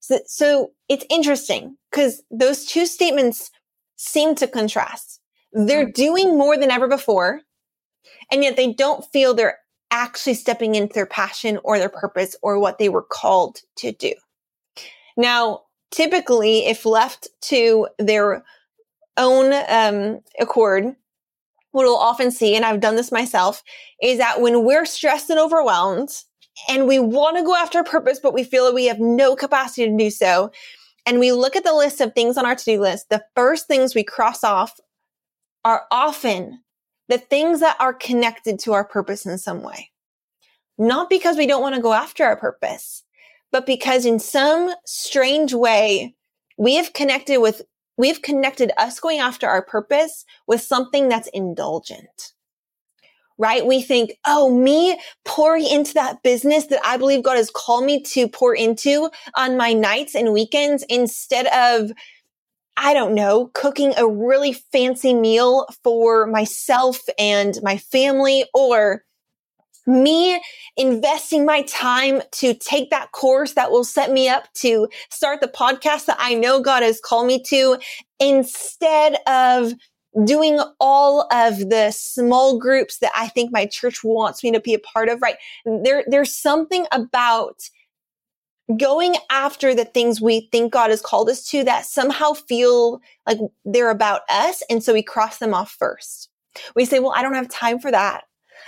So, 0.00 0.18
so 0.26 0.72
it's 0.88 1.04
interesting 1.10 1.76
because 1.90 2.22
those 2.30 2.64
two 2.64 2.86
statements 2.86 3.50
seem 3.96 4.34
to 4.36 4.46
contrast. 4.46 5.20
They're 5.52 5.86
mm. 5.86 5.94
doing 5.94 6.38
more 6.38 6.56
than 6.56 6.70
ever 6.70 6.88
before, 6.88 7.40
and 8.32 8.42
yet 8.42 8.56
they 8.56 8.72
don't 8.72 9.04
feel 9.12 9.34
they're 9.34 9.58
actually 9.90 10.34
stepping 10.34 10.74
into 10.74 10.94
their 10.94 11.06
passion 11.06 11.58
or 11.64 11.78
their 11.78 11.88
purpose 11.88 12.36
or 12.42 12.58
what 12.58 12.78
they 12.78 12.88
were 12.88 13.02
called 13.02 13.58
to 13.76 13.92
do. 13.92 14.14
Now, 15.16 15.62
typically, 15.90 16.66
if 16.66 16.84
left 16.84 17.28
to 17.42 17.88
their 17.98 18.44
own 19.16 19.52
um, 19.68 20.20
accord, 20.38 20.84
what 21.72 21.84
we'll 21.84 21.96
often 21.96 22.30
see, 22.30 22.56
and 22.56 22.64
I've 22.64 22.80
done 22.80 22.96
this 22.96 23.12
myself, 23.12 23.62
is 24.02 24.18
that 24.18 24.40
when 24.40 24.64
we're 24.64 24.86
stressed 24.86 25.30
and 25.30 25.38
overwhelmed, 25.38 26.10
and 26.68 26.86
we 26.86 26.98
want 26.98 27.36
to 27.36 27.44
go 27.44 27.54
after 27.54 27.78
a 27.78 27.84
purpose, 27.84 28.18
but 28.22 28.34
we 28.34 28.44
feel 28.44 28.64
that 28.66 28.74
we 28.74 28.86
have 28.86 28.98
no 28.98 29.36
capacity 29.36 29.86
to 29.86 29.96
do 29.96 30.10
so. 30.10 30.50
And 31.06 31.18
we 31.18 31.32
look 31.32 31.56
at 31.56 31.64
the 31.64 31.74
list 31.74 32.00
of 32.00 32.12
things 32.12 32.36
on 32.36 32.44
our 32.44 32.54
to 32.54 32.64
do 32.64 32.80
list. 32.80 33.08
The 33.08 33.24
first 33.34 33.66
things 33.66 33.94
we 33.94 34.04
cross 34.04 34.44
off 34.44 34.78
are 35.64 35.84
often 35.90 36.60
the 37.08 37.18
things 37.18 37.60
that 37.60 37.76
are 37.80 37.94
connected 37.94 38.58
to 38.60 38.72
our 38.72 38.84
purpose 38.84 39.26
in 39.26 39.38
some 39.38 39.62
way. 39.62 39.90
Not 40.78 41.10
because 41.10 41.36
we 41.36 41.46
don't 41.46 41.62
want 41.62 41.74
to 41.74 41.80
go 41.80 41.92
after 41.92 42.24
our 42.24 42.36
purpose, 42.36 43.02
but 43.52 43.66
because 43.66 44.06
in 44.06 44.18
some 44.18 44.72
strange 44.86 45.54
way, 45.54 46.14
we 46.58 46.76
have 46.76 46.92
connected 46.92 47.38
with, 47.38 47.62
we've 47.96 48.22
connected 48.22 48.72
us 48.78 49.00
going 49.00 49.18
after 49.18 49.48
our 49.48 49.62
purpose 49.62 50.24
with 50.46 50.60
something 50.60 51.08
that's 51.08 51.28
indulgent 51.28 52.32
right? 53.40 53.64
We 53.64 53.80
think, 53.80 54.12
oh, 54.26 54.54
me 54.54 55.00
pouring 55.24 55.66
into 55.66 55.94
that 55.94 56.22
business 56.22 56.66
that 56.66 56.80
I 56.84 56.98
believe 56.98 57.22
God 57.24 57.38
has 57.38 57.50
called 57.50 57.86
me 57.86 58.02
to 58.02 58.28
pour 58.28 58.54
into 58.54 59.08
on 59.34 59.56
my 59.56 59.72
nights 59.72 60.14
and 60.14 60.34
weekends 60.34 60.84
instead 60.90 61.46
of, 61.46 61.90
I 62.76 62.92
don't 62.92 63.14
know, 63.14 63.50
cooking 63.54 63.94
a 63.96 64.06
really 64.06 64.52
fancy 64.52 65.14
meal 65.14 65.66
for 65.82 66.26
myself 66.26 67.00
and 67.18 67.58
my 67.62 67.78
family 67.78 68.44
or 68.52 69.04
me 69.86 70.40
investing 70.76 71.44
my 71.44 71.62
time 71.62 72.22
to 72.32 72.54
take 72.54 72.90
that 72.90 73.12
course 73.12 73.54
that 73.54 73.70
will 73.70 73.84
set 73.84 74.12
me 74.12 74.28
up 74.28 74.52
to 74.54 74.88
start 75.10 75.40
the 75.40 75.48
podcast 75.48 76.06
that 76.06 76.16
I 76.18 76.34
know 76.34 76.60
God 76.60 76.82
has 76.82 77.00
called 77.00 77.26
me 77.26 77.42
to 77.44 77.78
instead 78.18 79.16
of 79.26 79.72
doing 80.24 80.60
all 80.80 81.28
of 81.32 81.70
the 81.70 81.92
small 81.92 82.58
groups 82.58 82.98
that 82.98 83.12
I 83.14 83.28
think 83.28 83.52
my 83.52 83.66
church 83.66 84.02
wants 84.02 84.42
me 84.42 84.50
to 84.52 84.60
be 84.60 84.74
a 84.74 84.78
part 84.78 85.08
of, 85.08 85.22
right? 85.22 85.36
There, 85.64 86.04
there's 86.08 86.36
something 86.36 86.86
about 86.90 87.60
going 88.76 89.16
after 89.30 89.74
the 89.74 89.84
things 89.84 90.20
we 90.20 90.48
think 90.52 90.72
God 90.72 90.90
has 90.90 91.00
called 91.00 91.28
us 91.28 91.44
to 91.50 91.64
that 91.64 91.86
somehow 91.86 92.32
feel 92.32 93.00
like 93.26 93.38
they're 93.64 93.90
about 93.90 94.22
us. 94.28 94.62
And 94.70 94.82
so 94.82 94.92
we 94.92 95.02
cross 95.02 95.38
them 95.38 95.54
off 95.54 95.74
first. 95.78 96.28
We 96.74 96.84
say, 96.84 96.98
well, 96.98 97.12
I 97.14 97.22
don't 97.22 97.34
have 97.34 97.48
time 97.48 97.78
for 97.78 97.90
that. 97.90 98.24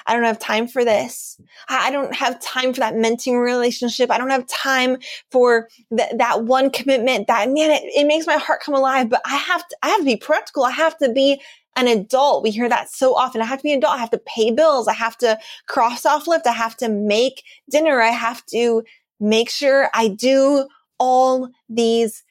I 0.07 0.15
don't 0.15 0.25
have 0.25 0.39
time 0.39 0.67
for 0.67 0.85
this. 0.85 1.41
I 1.69 1.91
don't 1.91 2.15
have 2.15 2.41
time 2.41 2.73
for 2.73 2.81
that 2.81 2.95
mentoring 2.95 3.43
relationship. 3.43 4.11
I 4.11 4.19
don't 4.19 4.31
have 4.31 4.47
time 4.47 4.99
for 5.31 5.69
th- 5.97 6.13
that 6.17 6.45
one 6.45 6.71
commitment 6.71 7.27
that 7.27 7.49
man, 7.49 7.71
it, 7.71 7.83
it 7.95 8.07
makes 8.07 8.27
my 8.27 8.37
heart 8.37 8.63
come 8.63 8.75
alive, 8.75 9.09
but 9.09 9.23
I 9.25 9.37
have 9.37 9.67
to, 9.67 9.77
I 9.83 9.89
have 9.89 10.01
to 10.01 10.05
be 10.05 10.17
practical. 10.17 10.65
I 10.65 10.71
have 10.71 10.97
to 10.99 11.13
be 11.13 11.41
an 11.77 11.89
adult. 11.89 12.43
We 12.43 12.51
hear 12.51 12.69
that 12.69 12.91
so 12.91 13.15
often. 13.15 13.41
I 13.41 13.47
have 13.47 13.59
to 13.59 13.65
be 13.65 13.73
an 13.73 13.79
adult. 13.79 13.95
I 13.95 13.99
have 13.99 14.11
to 14.11 14.23
pay 14.27 14.51
bills. 14.51 14.89
I 14.89 14.95
have 14.95 15.17
to 15.19 15.39
cross 15.69 16.05
off 16.05 16.27
lift. 16.27 16.47
I 16.47 16.53
have 16.53 16.77
to 16.79 16.89
make 16.89 17.43
dinner. 17.71 18.01
I 18.01 18.11
have 18.11 18.45
to 18.47 18.83
make 19.21 19.49
sure 19.49 19.89
I 19.95 20.09
do 20.09 20.67
all 20.99 21.49
these 21.69 22.25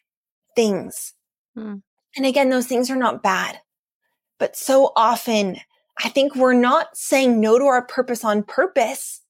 things. 0.55 1.13
Hmm. 1.55 1.75
And 2.15 2.25
again, 2.25 2.49
those 2.49 2.67
things 2.67 2.89
are 2.89 2.95
not 2.95 3.23
bad, 3.23 3.59
but 4.37 4.55
so 4.55 4.91
often 4.95 5.57
I 6.03 6.09
think 6.09 6.35
we're 6.35 6.53
not 6.53 6.95
saying 6.95 7.39
no 7.39 7.59
to 7.59 7.65
our 7.65 7.85
purpose 7.85 8.23
on 8.23 8.43
purpose. 8.43 9.21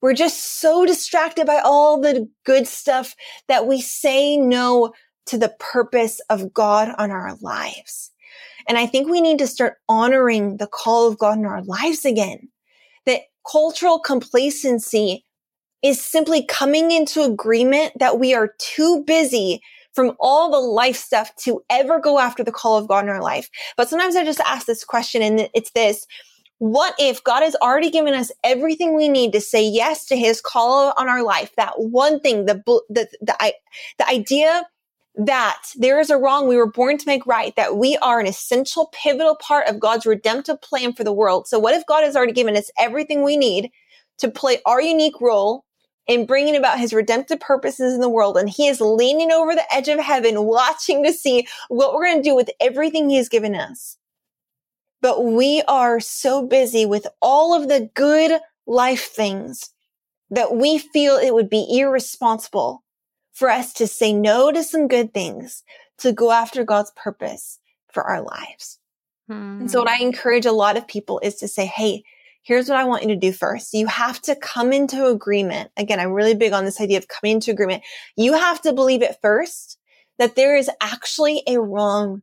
We're 0.00 0.14
just 0.14 0.60
so 0.60 0.84
distracted 0.84 1.46
by 1.46 1.60
all 1.64 2.00
the 2.00 2.28
good 2.44 2.66
stuff 2.66 3.14
that 3.48 3.66
we 3.66 3.80
say 3.80 4.36
no 4.36 4.92
to 5.26 5.38
the 5.38 5.54
purpose 5.58 6.20
of 6.28 6.52
God 6.52 6.94
on 6.98 7.10
our 7.10 7.36
lives. 7.40 8.10
And 8.68 8.78
I 8.78 8.86
think 8.86 9.08
we 9.08 9.20
need 9.20 9.38
to 9.38 9.46
start 9.46 9.76
honoring 9.88 10.56
the 10.56 10.66
call 10.66 11.08
of 11.08 11.18
God 11.18 11.38
in 11.38 11.46
our 11.46 11.62
lives 11.62 12.04
again. 12.04 12.48
That 13.06 13.22
cultural 13.50 13.98
complacency 13.98 15.24
is 15.82 16.00
simply 16.00 16.44
coming 16.44 16.92
into 16.92 17.22
agreement 17.22 17.92
that 17.98 18.20
we 18.20 18.34
are 18.34 18.54
too 18.58 19.02
busy 19.04 19.60
from 19.94 20.16
all 20.20 20.50
the 20.50 20.58
life 20.58 20.96
stuff 20.96 21.34
to 21.36 21.62
ever 21.70 22.00
go 22.00 22.18
after 22.18 22.42
the 22.42 22.52
call 22.52 22.76
of 22.78 22.88
God 22.88 23.04
in 23.04 23.10
our 23.10 23.22
life. 23.22 23.48
But 23.76 23.88
sometimes 23.88 24.16
I 24.16 24.24
just 24.24 24.40
ask 24.40 24.66
this 24.66 24.84
question 24.84 25.22
and 25.22 25.48
it's 25.54 25.70
this. 25.72 26.06
What 26.58 26.94
if 26.98 27.22
God 27.24 27.42
has 27.42 27.56
already 27.56 27.90
given 27.90 28.14
us 28.14 28.30
everything 28.44 28.94
we 28.94 29.08
need 29.08 29.32
to 29.32 29.40
say 29.40 29.66
yes 29.66 30.06
to 30.06 30.16
his 30.16 30.40
call 30.40 30.94
on 30.96 31.08
our 31.08 31.24
life? 31.24 31.50
That 31.56 31.72
one 31.76 32.20
thing, 32.20 32.46
the, 32.46 32.62
the, 32.88 33.08
the, 33.20 33.54
the 33.98 34.08
idea 34.08 34.64
that 35.14 35.62
there 35.76 36.00
is 36.00 36.08
a 36.08 36.16
wrong 36.16 36.48
we 36.48 36.56
were 36.56 36.70
born 36.70 36.98
to 36.98 37.06
make 37.06 37.26
right, 37.26 37.54
that 37.56 37.76
we 37.76 37.96
are 37.98 38.20
an 38.20 38.26
essential, 38.26 38.90
pivotal 38.92 39.36
part 39.36 39.66
of 39.66 39.80
God's 39.80 40.06
redemptive 40.06 40.60
plan 40.62 40.92
for 40.92 41.04
the 41.04 41.12
world. 41.12 41.46
So 41.46 41.58
what 41.58 41.74
if 41.74 41.84
God 41.86 42.02
has 42.04 42.16
already 42.16 42.32
given 42.32 42.56
us 42.56 42.70
everything 42.78 43.22
we 43.22 43.36
need 43.36 43.70
to 44.18 44.30
play 44.30 44.58
our 44.64 44.80
unique 44.80 45.20
role 45.20 45.64
in 46.06 46.26
bringing 46.26 46.56
about 46.56 46.78
his 46.78 46.92
redemptive 46.92 47.40
purposes 47.40 47.94
in 47.94 48.00
the 48.00 48.08
world. 48.08 48.36
And 48.36 48.48
he 48.48 48.66
is 48.66 48.80
leaning 48.80 49.30
over 49.30 49.54
the 49.54 49.74
edge 49.74 49.88
of 49.88 50.00
heaven, 50.00 50.44
watching 50.44 51.04
to 51.04 51.12
see 51.12 51.46
what 51.68 51.94
we're 51.94 52.06
going 52.06 52.22
to 52.22 52.28
do 52.28 52.34
with 52.34 52.50
everything 52.60 53.08
he 53.08 53.16
has 53.16 53.28
given 53.28 53.54
us. 53.54 53.96
But 55.00 55.24
we 55.24 55.62
are 55.68 56.00
so 56.00 56.46
busy 56.46 56.86
with 56.86 57.06
all 57.20 57.54
of 57.54 57.68
the 57.68 57.90
good 57.94 58.40
life 58.66 59.10
things 59.10 59.70
that 60.30 60.54
we 60.54 60.78
feel 60.78 61.16
it 61.16 61.34
would 61.34 61.50
be 61.50 61.66
irresponsible 61.70 62.82
for 63.32 63.50
us 63.50 63.72
to 63.74 63.86
say 63.86 64.12
no 64.12 64.52
to 64.52 64.62
some 64.62 64.88
good 64.88 65.12
things 65.12 65.64
to 65.98 66.12
go 66.12 66.30
after 66.30 66.64
God's 66.64 66.92
purpose 66.96 67.58
for 67.92 68.04
our 68.04 68.22
lives. 68.22 68.78
Hmm. 69.28 69.60
And 69.60 69.70
so 69.70 69.80
what 69.80 69.88
I 69.88 70.02
encourage 70.02 70.46
a 70.46 70.52
lot 70.52 70.76
of 70.76 70.86
people 70.86 71.20
is 71.22 71.36
to 71.36 71.48
say, 71.48 71.66
Hey, 71.66 72.02
here's 72.42 72.68
what 72.68 72.78
I 72.78 72.84
want 72.84 73.02
you 73.02 73.08
to 73.08 73.16
do 73.16 73.32
first. 73.32 73.72
You 73.72 73.86
have 73.86 74.20
to 74.22 74.36
come 74.36 74.72
into 74.72 75.06
agreement. 75.06 75.70
Again, 75.76 76.00
I'm 76.00 76.12
really 76.12 76.34
big 76.34 76.52
on 76.52 76.64
this 76.64 76.80
idea 76.80 76.98
of 76.98 77.08
coming 77.08 77.34
into 77.34 77.50
agreement. 77.50 77.82
You 78.16 78.34
have 78.34 78.60
to 78.62 78.72
believe 78.72 79.02
it 79.02 79.18
first 79.22 79.78
that 80.18 80.36
there 80.36 80.56
is 80.56 80.70
actually 80.80 81.42
a 81.46 81.60
wrong 81.60 82.22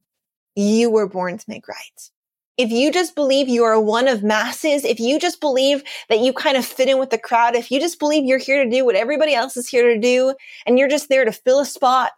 you 0.56 0.90
were 0.90 1.08
born 1.08 1.38
to 1.38 1.46
make 1.48 1.68
right. 1.68 2.12
If 2.58 2.72
you 2.72 2.92
just 2.92 3.16
believe 3.16 3.48
you 3.48 3.64
are 3.64 3.80
one 3.80 4.10
of 4.10 4.22
masses, 4.22 4.84
if 4.84 5.00
you 5.00 5.18
just 5.18 5.40
believe 5.40 5.82
that 6.10 6.20
you 6.20 6.34
kind 6.34 6.58
of 6.58 6.66
fit 6.66 6.90
in 6.90 7.00
with 7.00 7.10
the 7.10 7.18
crowd, 7.18 7.56
if 7.56 7.72
you 7.72 7.80
just 7.80 8.00
believe 8.00 8.26
you're 8.26 8.38
here 8.38 8.64
to 8.64 8.70
do 8.70 8.84
what 8.84 8.96
everybody 8.96 9.34
else 9.34 9.56
is 9.56 9.70
here 9.70 9.94
to 9.94 10.00
do, 10.00 10.36
and 10.66 10.78
you're 10.78 10.90
just 10.90 11.08
there 11.08 11.24
to 11.24 11.32
fill 11.32 11.62
a 11.62 11.66
spot 11.66 12.12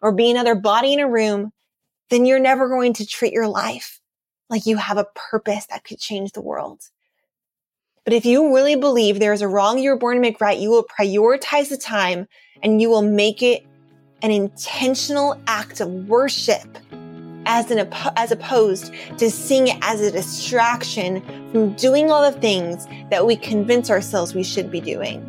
or 0.00 0.12
be 0.12 0.30
another 0.30 0.54
body 0.54 0.92
in 0.92 1.00
a 1.00 1.08
room, 1.08 1.52
then 2.10 2.24
you're 2.24 2.38
never 2.38 2.68
going 2.68 2.92
to 2.94 3.06
treat 3.06 3.32
your 3.32 3.48
life 3.48 4.00
like 4.48 4.66
you 4.66 4.76
have 4.76 4.98
a 4.98 5.06
purpose 5.30 5.66
that 5.66 5.82
could 5.82 5.98
change 5.98 6.30
the 6.30 6.40
world. 6.40 6.80
But 8.08 8.14
if 8.14 8.24
you 8.24 8.54
really 8.54 8.74
believe 8.74 9.20
there 9.20 9.34
is 9.34 9.42
a 9.42 9.48
wrong 9.48 9.78
you 9.78 9.90
were 9.90 9.96
born 9.96 10.16
to 10.16 10.20
make 10.22 10.40
right, 10.40 10.58
you 10.58 10.70
will 10.70 10.82
prioritize 10.82 11.68
the 11.68 11.76
time 11.76 12.26
and 12.62 12.80
you 12.80 12.88
will 12.88 13.02
make 13.02 13.42
it 13.42 13.66
an 14.22 14.30
intentional 14.30 15.38
act 15.46 15.82
of 15.82 15.90
worship 16.08 16.78
as 17.44 17.70
an 17.70 17.86
as 18.16 18.32
opposed 18.32 18.94
to 19.18 19.30
seeing 19.30 19.68
it 19.68 19.76
as 19.82 20.00
a 20.00 20.10
distraction 20.10 21.20
from 21.52 21.74
doing 21.74 22.10
all 22.10 22.22
the 22.22 22.40
things 22.40 22.86
that 23.10 23.26
we 23.26 23.36
convince 23.36 23.90
ourselves 23.90 24.34
we 24.34 24.42
should 24.42 24.70
be 24.70 24.80
doing. 24.80 25.20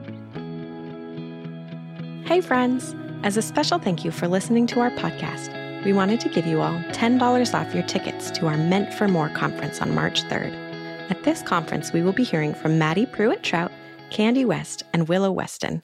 Hey 2.26 2.40
friends, 2.40 2.96
as 3.24 3.36
a 3.36 3.42
special 3.42 3.78
thank 3.78 4.06
you 4.06 4.12
for 4.12 4.30
listening 4.30 4.68
to 4.68 4.80
our 4.80 4.92
podcast, 4.92 5.84
we 5.84 5.92
wanted 5.92 6.22
to 6.22 6.30
give 6.30 6.48
you 6.48 6.62
all 6.62 6.80
$10 6.94 7.54
off 7.54 7.74
your 7.74 7.84
tickets 7.84 8.32
to 8.32 8.48
our 8.48 8.56
Meant 8.56 8.94
for 8.94 9.10
More 9.10 9.28
conference 9.28 9.82
on 9.82 9.94
March 9.94 10.24
3rd. 10.24 10.69
At 11.10 11.24
this 11.24 11.42
conference, 11.42 11.92
we 11.92 12.04
will 12.04 12.14
be 12.14 12.24
hearing 12.24 12.54
from 12.54 12.78
Maddie 12.78 13.08
Pruitt 13.08 13.42
Trout, 13.42 13.72
Candy 14.12 14.46
West, 14.46 14.84
and 14.94 15.08
Willow 15.08 15.32
Weston. 15.32 15.84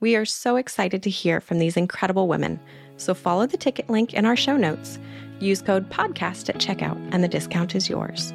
We 0.00 0.16
are 0.16 0.24
so 0.24 0.56
excited 0.56 1.00
to 1.04 1.10
hear 1.10 1.40
from 1.40 1.60
these 1.60 1.76
incredible 1.76 2.26
women, 2.26 2.58
so 2.96 3.14
follow 3.14 3.46
the 3.46 3.56
ticket 3.56 3.88
link 3.88 4.14
in 4.14 4.24
our 4.24 4.34
show 4.34 4.56
notes. 4.56 4.98
Use 5.38 5.62
code 5.62 5.88
PODCAST 5.90 6.48
at 6.48 6.56
checkout, 6.56 6.98
and 7.12 7.22
the 7.22 7.28
discount 7.28 7.76
is 7.76 7.88
yours. 7.88 8.34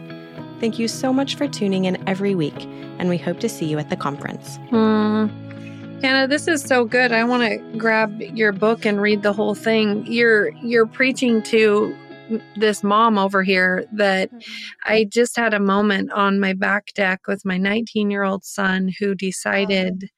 Thank 0.62 0.80
you 0.80 0.88
so 0.88 1.12
much 1.12 1.36
for 1.36 1.46
tuning 1.46 1.84
in 1.84 2.08
every 2.08 2.36
week, 2.36 2.66
and 3.00 3.10
we 3.10 3.18
hope 3.18 3.42
to 3.42 3.50
see 3.50 3.66
you 3.66 3.78
at 3.78 3.90
the 3.90 3.98
conference. 3.98 4.58
Mm. 4.72 6.02
Hannah, 6.02 6.28
this 6.28 6.48
is 6.48 6.62
so 6.62 6.86
good. 6.86 7.12
I 7.12 7.26
want 7.26 7.44
to 7.44 7.78
grab 7.78 8.22
your 8.22 8.54
book 8.54 8.86
and 8.86 9.02
read 9.02 9.24
the 9.24 9.34
whole 9.34 9.56
thing. 9.56 10.06
You're 10.10 10.52
you're 10.62 10.88
preaching 10.88 11.44
to 11.44 11.94
this 12.56 12.84
mom 12.84 13.18
over 13.18 13.44
here 13.44 13.86
that 13.94 14.32
mm-hmm. 14.32 14.92
I 14.92 15.06
just 15.06 15.36
had 15.36 15.54
a 15.54 15.60
moment 15.60 16.12
on 16.12 16.40
my 16.40 16.54
back 16.54 16.88
deck 16.96 17.22
with 17.28 17.46
my 17.46 17.58
19 17.58 18.12
year 18.12 18.24
old 18.24 18.44
son 18.44 18.92
who 19.00 19.16
decided 19.16 20.10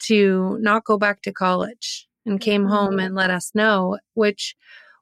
to 0.00 0.58
not 0.60 0.84
go 0.84 0.98
back 0.98 1.22
to 1.22 1.32
college 1.32 2.06
and 2.24 2.40
came 2.40 2.66
home 2.66 2.92
mm-hmm. 2.92 3.00
and 3.00 3.14
let 3.14 3.30
us 3.30 3.52
know, 3.54 3.98
which 4.14 4.54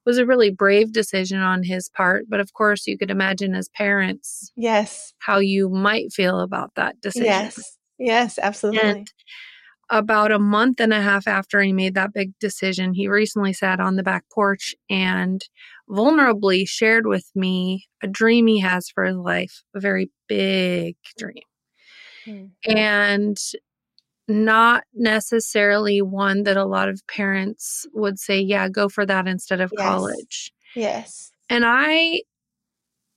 was 0.04 0.18
a 0.18 0.26
really 0.26 0.50
brave 0.50 0.92
decision 0.92 1.40
on 1.40 1.62
his 1.62 1.88
part. 1.88 2.26
But 2.28 2.40
of 2.40 2.52
course, 2.52 2.86
you 2.86 2.98
could 2.98 3.10
imagine 3.10 3.54
as 3.54 3.68
parents, 3.70 4.52
yes, 4.56 5.14
how 5.18 5.38
you 5.38 5.68
might 5.68 6.12
feel 6.12 6.40
about 6.40 6.74
that 6.76 7.00
decision. 7.00 7.26
Yes, 7.26 7.78
yes, 7.98 8.38
absolutely. 8.40 8.88
And 8.88 9.12
about 9.90 10.32
a 10.32 10.38
month 10.38 10.80
and 10.80 10.92
a 10.92 11.00
half 11.00 11.26
after 11.26 11.60
he 11.60 11.72
made 11.72 11.94
that 11.94 12.12
big 12.12 12.32
decision, 12.38 12.94
he 12.94 13.08
recently 13.08 13.52
sat 13.52 13.80
on 13.80 13.96
the 13.96 14.02
back 14.02 14.24
porch 14.32 14.74
and 14.88 15.42
vulnerably 15.88 16.68
shared 16.68 17.06
with 17.06 17.30
me 17.34 17.86
a 18.02 18.06
dream 18.06 18.46
he 18.46 18.60
has 18.60 18.88
for 18.88 19.04
his 19.04 19.16
life, 19.16 19.62
a 19.74 19.80
very 19.80 20.10
big 20.28 20.96
dream. 21.18 21.42
Mm-hmm. 22.26 22.76
And 22.76 23.38
not 24.26 24.84
necessarily 24.94 26.00
one 26.00 26.44
that 26.44 26.56
a 26.56 26.64
lot 26.64 26.88
of 26.88 27.06
parents 27.06 27.86
would 27.92 28.18
say, 28.18 28.40
yeah, 28.40 28.68
go 28.68 28.88
for 28.88 29.04
that 29.04 29.28
instead 29.28 29.60
of 29.60 29.72
Yes. 29.76 29.86
college. 29.86 30.52
Yes. 30.74 31.30
And 31.50 31.64
I 31.66 32.22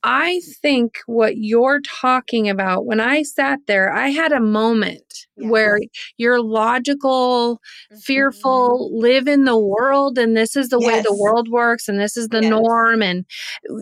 I 0.04 0.40
think 0.62 0.98
what 1.06 1.38
you're 1.38 1.80
talking 1.80 2.48
about 2.48 2.86
when 2.86 3.00
I 3.00 3.22
sat 3.22 3.58
there, 3.66 3.92
I 3.92 4.08
had 4.08 4.32
a 4.32 4.40
moment 4.40 5.26
Yes. 5.36 5.48
where 5.48 5.78
you're 6.18 6.40
logical, 6.40 7.60
Mhm. 7.90 8.02
fearful, 8.04 8.96
live 8.96 9.26
in 9.26 9.44
the 9.44 9.58
world 9.58 10.16
and 10.18 10.36
this 10.36 10.54
is 10.56 10.68
the 10.68 10.80
way 10.80 11.00
the 11.00 11.14
world 11.14 11.48
works 11.50 11.88
and 11.88 11.98
this 11.98 12.16
is 12.16 12.28
the 12.28 12.40
Yes. 12.40 12.42
norm 12.42 13.02
and 13.02 13.24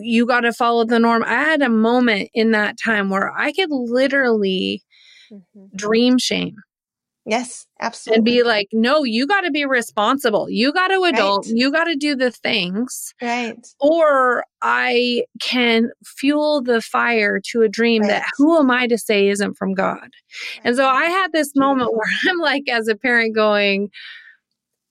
you 0.01 0.25
got 0.25 0.41
to 0.41 0.53
follow 0.53 0.85
the 0.85 0.99
norm. 0.99 1.23
I 1.23 1.43
had 1.43 1.61
a 1.61 1.69
moment 1.69 2.29
in 2.33 2.51
that 2.51 2.77
time 2.83 3.09
where 3.09 3.31
I 3.37 3.51
could 3.53 3.69
literally 3.71 4.81
Mhm. 5.29 5.71
dream 5.75 6.17
shame 6.19 6.55
Yes, 7.27 7.67
absolutely. 7.81 8.17
and 8.17 8.25
be 8.25 8.43
like, 8.43 8.69
no, 8.71 9.03
you 9.03 9.27
got 9.27 9.41
to 9.41 9.51
be 9.51 9.65
responsible. 9.65 10.49
You 10.49 10.71
got 10.71 10.87
to 10.87 11.03
adult. 11.03 11.45
Right. 11.45 11.55
You 11.55 11.71
got 11.73 11.83
to 11.83 11.95
do 11.95 12.15
the 12.15 12.31
things. 12.31 13.13
right. 13.21 13.67
Or 13.81 14.45
I 14.61 15.25
can 15.41 15.91
fuel 16.05 16.61
the 16.61 16.81
fire 16.81 17.41
to 17.51 17.63
a 17.63 17.67
dream 17.67 18.03
that 18.03 18.25
who 18.37 18.57
am 18.57 18.71
I 18.71 18.87
to 18.87 18.97
say 18.97 19.27
isn't 19.27 19.55
from 19.55 19.73
God? 19.73 20.07
And 20.63 20.77
so 20.77 20.87
I 20.87 21.05
had 21.05 21.33
this 21.33 21.51
moment 21.53 21.91
where 21.93 22.07
I'm 22.29 22.39
like, 22.39 22.69
as 22.69 22.87
a 22.87 22.95
parent, 22.95 23.35
going, 23.35 23.89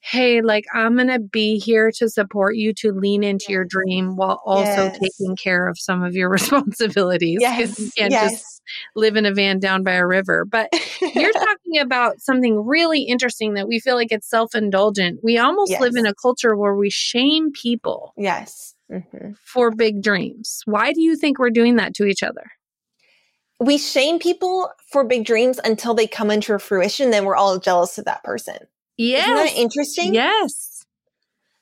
Hey, 0.09 0.41
like, 0.41 0.67
I'm 0.73 0.95
going 0.95 1.09
to 1.09 1.19
be 1.19 1.59
here 1.59 1.91
to 1.97 2.09
support 2.09 2.55
you 2.55 2.73
to 2.75 2.93
lean 2.93 3.25
into 3.25 3.47
your 3.49 3.65
dream 3.65 4.15
while 4.15 4.41
also 4.47 4.85
Yes. 4.87 4.99
taking 5.01 5.35
care 5.35 5.67
of 5.67 5.79
some 5.81 6.05
of 6.05 6.15
your 6.15 6.29
responsibilities. 6.39 7.41
'cause 7.41 7.75
you 7.77 7.87
Yes. 7.87 7.93
can't 7.99 8.13
just 8.13 8.35
Yes. 8.35 8.61
live 8.95 9.17
in 9.17 9.27
a 9.27 9.35
van 9.35 9.59
down 9.59 9.83
by 9.83 9.95
a 9.95 10.07
river. 10.07 10.45
But 10.45 10.69
you're 11.15 11.33
talking 11.33 11.79
about 11.81 12.21
something 12.21 12.65
really 12.65 13.03
interesting 13.03 13.55
that 13.55 13.67
we 13.67 13.81
feel 13.81 13.97
like 13.97 14.13
it's 14.13 14.31
self 14.31 14.55
indulgent. 14.55 15.21
We 15.25 15.39
almost 15.39 15.73
live 15.81 15.97
in 15.97 16.07
a 16.07 16.15
culture 16.15 16.57
where 16.57 16.77
we 16.77 16.89
shame 16.89 17.51
people 17.53 18.13
yes. 18.17 18.75
hmm 18.89 19.33
for 19.45 19.73
big 19.73 20.03
dreams. 20.03 20.61
Why 20.67 20.93
do 20.93 21.01
you 21.01 21.17
think 21.17 21.39
we're 21.41 21.51
doing 21.51 21.77
that 21.77 21.95
to 21.95 22.05
each 22.05 22.23
other? 22.23 22.45
We 23.59 23.79
shame 23.79 24.19
people 24.21 24.71
for 24.93 25.03
big 25.03 25.25
dreams 25.25 25.59
until 25.65 25.95
they 25.95 26.07
come 26.07 26.31
into 26.31 26.57
fruition. 26.61 27.11
Then 27.11 27.25
we're 27.25 27.37
all 27.37 27.59
jealous 27.59 27.99
of 27.99 28.05
that 28.05 28.23
person. 28.23 28.59
Isn't 29.19 29.35
that 29.35 29.57
interesting? 29.57 30.15
Yes. 30.15 30.85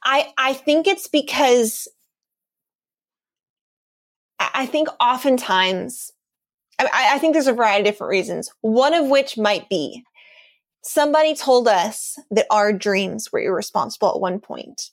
I, 0.05 0.33
I 0.37 0.53
think 0.53 0.87
it's 0.87 1.09
because 1.09 1.89
I 4.39 4.51
I 4.55 4.67
think 4.67 4.89
oftentimes, 5.01 6.13
I, 6.79 7.11
I 7.15 7.19
think 7.19 7.33
there's 7.33 7.47
a 7.47 7.53
variety 7.53 7.81
of 7.81 7.87
different 7.87 8.11
reasons. 8.11 8.53
One 8.61 8.95
of 8.95 9.09
which 9.09 9.37
might 9.39 9.69
be 9.69 10.05
somebody 10.83 11.35
told 11.35 11.67
us 11.67 12.19
that 12.31 12.47
our 12.51 12.73
dreams 12.73 13.33
were 13.33 13.41
irresponsible 13.41 14.11
at 14.11 14.21
one 14.21 14.39
point. 14.39 14.91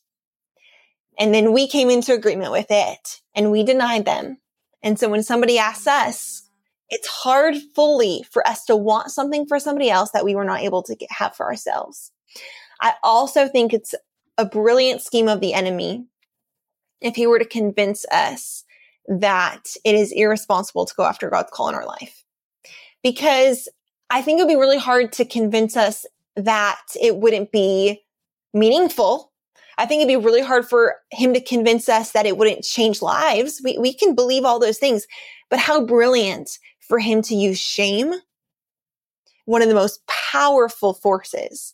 And 1.19 1.33
then 1.33 1.53
we 1.53 1.67
came 1.67 1.89
into 1.89 2.13
agreement 2.13 2.51
with 2.51 2.67
it 2.69 3.21
and 3.35 3.51
we 3.51 3.63
denied 3.63 4.05
them. 4.05 4.37
And 4.81 4.97
so 4.97 5.09
when 5.09 5.21
somebody 5.21 5.59
asks 5.59 5.85
us, 5.85 6.43
it's 6.89 7.07
hard 7.07 7.55
fully 7.75 8.25
for 8.31 8.45
us 8.47 8.65
to 8.65 8.75
want 8.75 9.11
something 9.11 9.45
for 9.45 9.59
somebody 9.59 9.89
else 9.89 10.11
that 10.11 10.25
we 10.25 10.33
were 10.33 10.45
not 10.45 10.61
able 10.61 10.81
to 10.83 10.95
get, 10.95 11.11
have 11.11 11.35
for 11.35 11.45
ourselves. 11.45 12.11
I 12.81 12.93
also 13.03 13.47
think 13.47 13.73
it's 13.73 13.93
a 14.37 14.45
brilliant 14.45 15.01
scheme 15.01 15.27
of 15.27 15.39
the 15.39 15.53
enemy 15.53 16.05
if 17.01 17.15
he 17.15 17.27
were 17.27 17.39
to 17.39 17.45
convince 17.45 18.05
us 18.11 18.63
that 19.07 19.75
it 19.83 19.95
is 19.95 20.11
irresponsible 20.11 20.85
to 20.85 20.95
go 20.95 21.03
after 21.03 21.29
God's 21.29 21.51
call 21.51 21.69
in 21.69 21.75
our 21.75 21.85
life. 21.85 22.23
Because 23.03 23.67
I 24.09 24.21
think 24.21 24.39
it 24.39 24.43
would 24.43 24.51
be 24.51 24.59
really 24.59 24.77
hard 24.77 25.11
to 25.13 25.25
convince 25.25 25.75
us 25.75 26.05
that 26.35 26.81
it 26.99 27.17
wouldn't 27.17 27.51
be 27.51 28.03
meaningful. 28.53 29.31
I 29.77 29.85
think 29.85 30.01
it'd 30.01 30.07
be 30.07 30.23
really 30.23 30.41
hard 30.41 30.67
for 30.67 30.97
him 31.11 31.33
to 31.33 31.41
convince 31.41 31.89
us 31.89 32.11
that 32.11 32.25
it 32.25 32.37
wouldn't 32.37 32.63
change 32.63 33.01
lives. 33.01 33.61
We, 33.63 33.77
we 33.77 33.93
can 33.93 34.15
believe 34.15 34.45
all 34.45 34.59
those 34.59 34.77
things, 34.77 35.07
but 35.49 35.59
how 35.59 35.85
brilliant 35.85 36.59
for 36.79 36.99
him 36.99 37.21
to 37.23 37.35
use 37.35 37.59
shame, 37.59 38.13
one 39.45 39.61
of 39.61 39.69
the 39.69 39.75
most 39.75 40.05
powerful 40.07 40.93
forces 40.93 41.73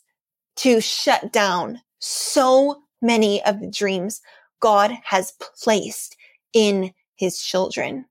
to 0.58 0.80
shut 0.80 1.32
down 1.32 1.80
so 1.98 2.82
many 3.00 3.42
of 3.44 3.60
the 3.60 3.70
dreams 3.70 4.20
God 4.60 4.92
has 5.04 5.32
placed 5.62 6.16
in 6.52 6.92
his 7.16 7.40
children. 7.40 8.06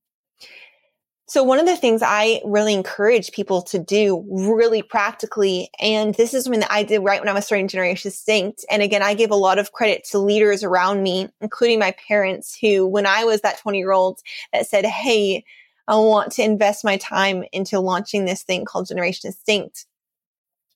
So 1.29 1.43
one 1.43 1.59
of 1.59 1.65
the 1.65 1.75
things 1.75 2.01
I 2.01 2.39
really 2.45 2.73
encourage 2.73 3.33
people 3.33 3.61
to 3.63 3.77
do 3.77 4.25
really 4.29 4.81
practically, 4.81 5.69
and 5.77 6.15
this 6.15 6.33
is 6.33 6.45
that 6.45 6.71
I 6.71 6.83
did 6.83 6.99
right 6.99 7.19
when 7.19 7.27
I 7.27 7.33
was 7.33 7.45
starting 7.45 7.67
Generation 7.67 8.09
Distinct. 8.09 8.63
And 8.71 8.81
again, 8.81 9.03
I 9.03 9.13
give 9.13 9.31
a 9.31 9.35
lot 9.35 9.59
of 9.59 9.73
credit 9.73 10.05
to 10.11 10.19
leaders 10.19 10.63
around 10.63 11.03
me, 11.03 11.27
including 11.41 11.79
my 11.79 11.93
parents 12.07 12.57
who, 12.57 12.87
when 12.87 13.05
I 13.05 13.25
was 13.25 13.41
that 13.41 13.59
20 13.59 13.77
year 13.77 13.91
old 13.91 14.21
that 14.53 14.67
said, 14.67 14.85
Hey, 14.85 15.43
I 15.89 15.97
want 15.97 16.31
to 16.33 16.43
invest 16.43 16.85
my 16.85 16.95
time 16.95 17.43
into 17.51 17.81
launching 17.81 18.23
this 18.23 18.43
thing 18.43 18.63
called 18.63 18.87
Generation 18.87 19.29
Distinct. 19.29 19.85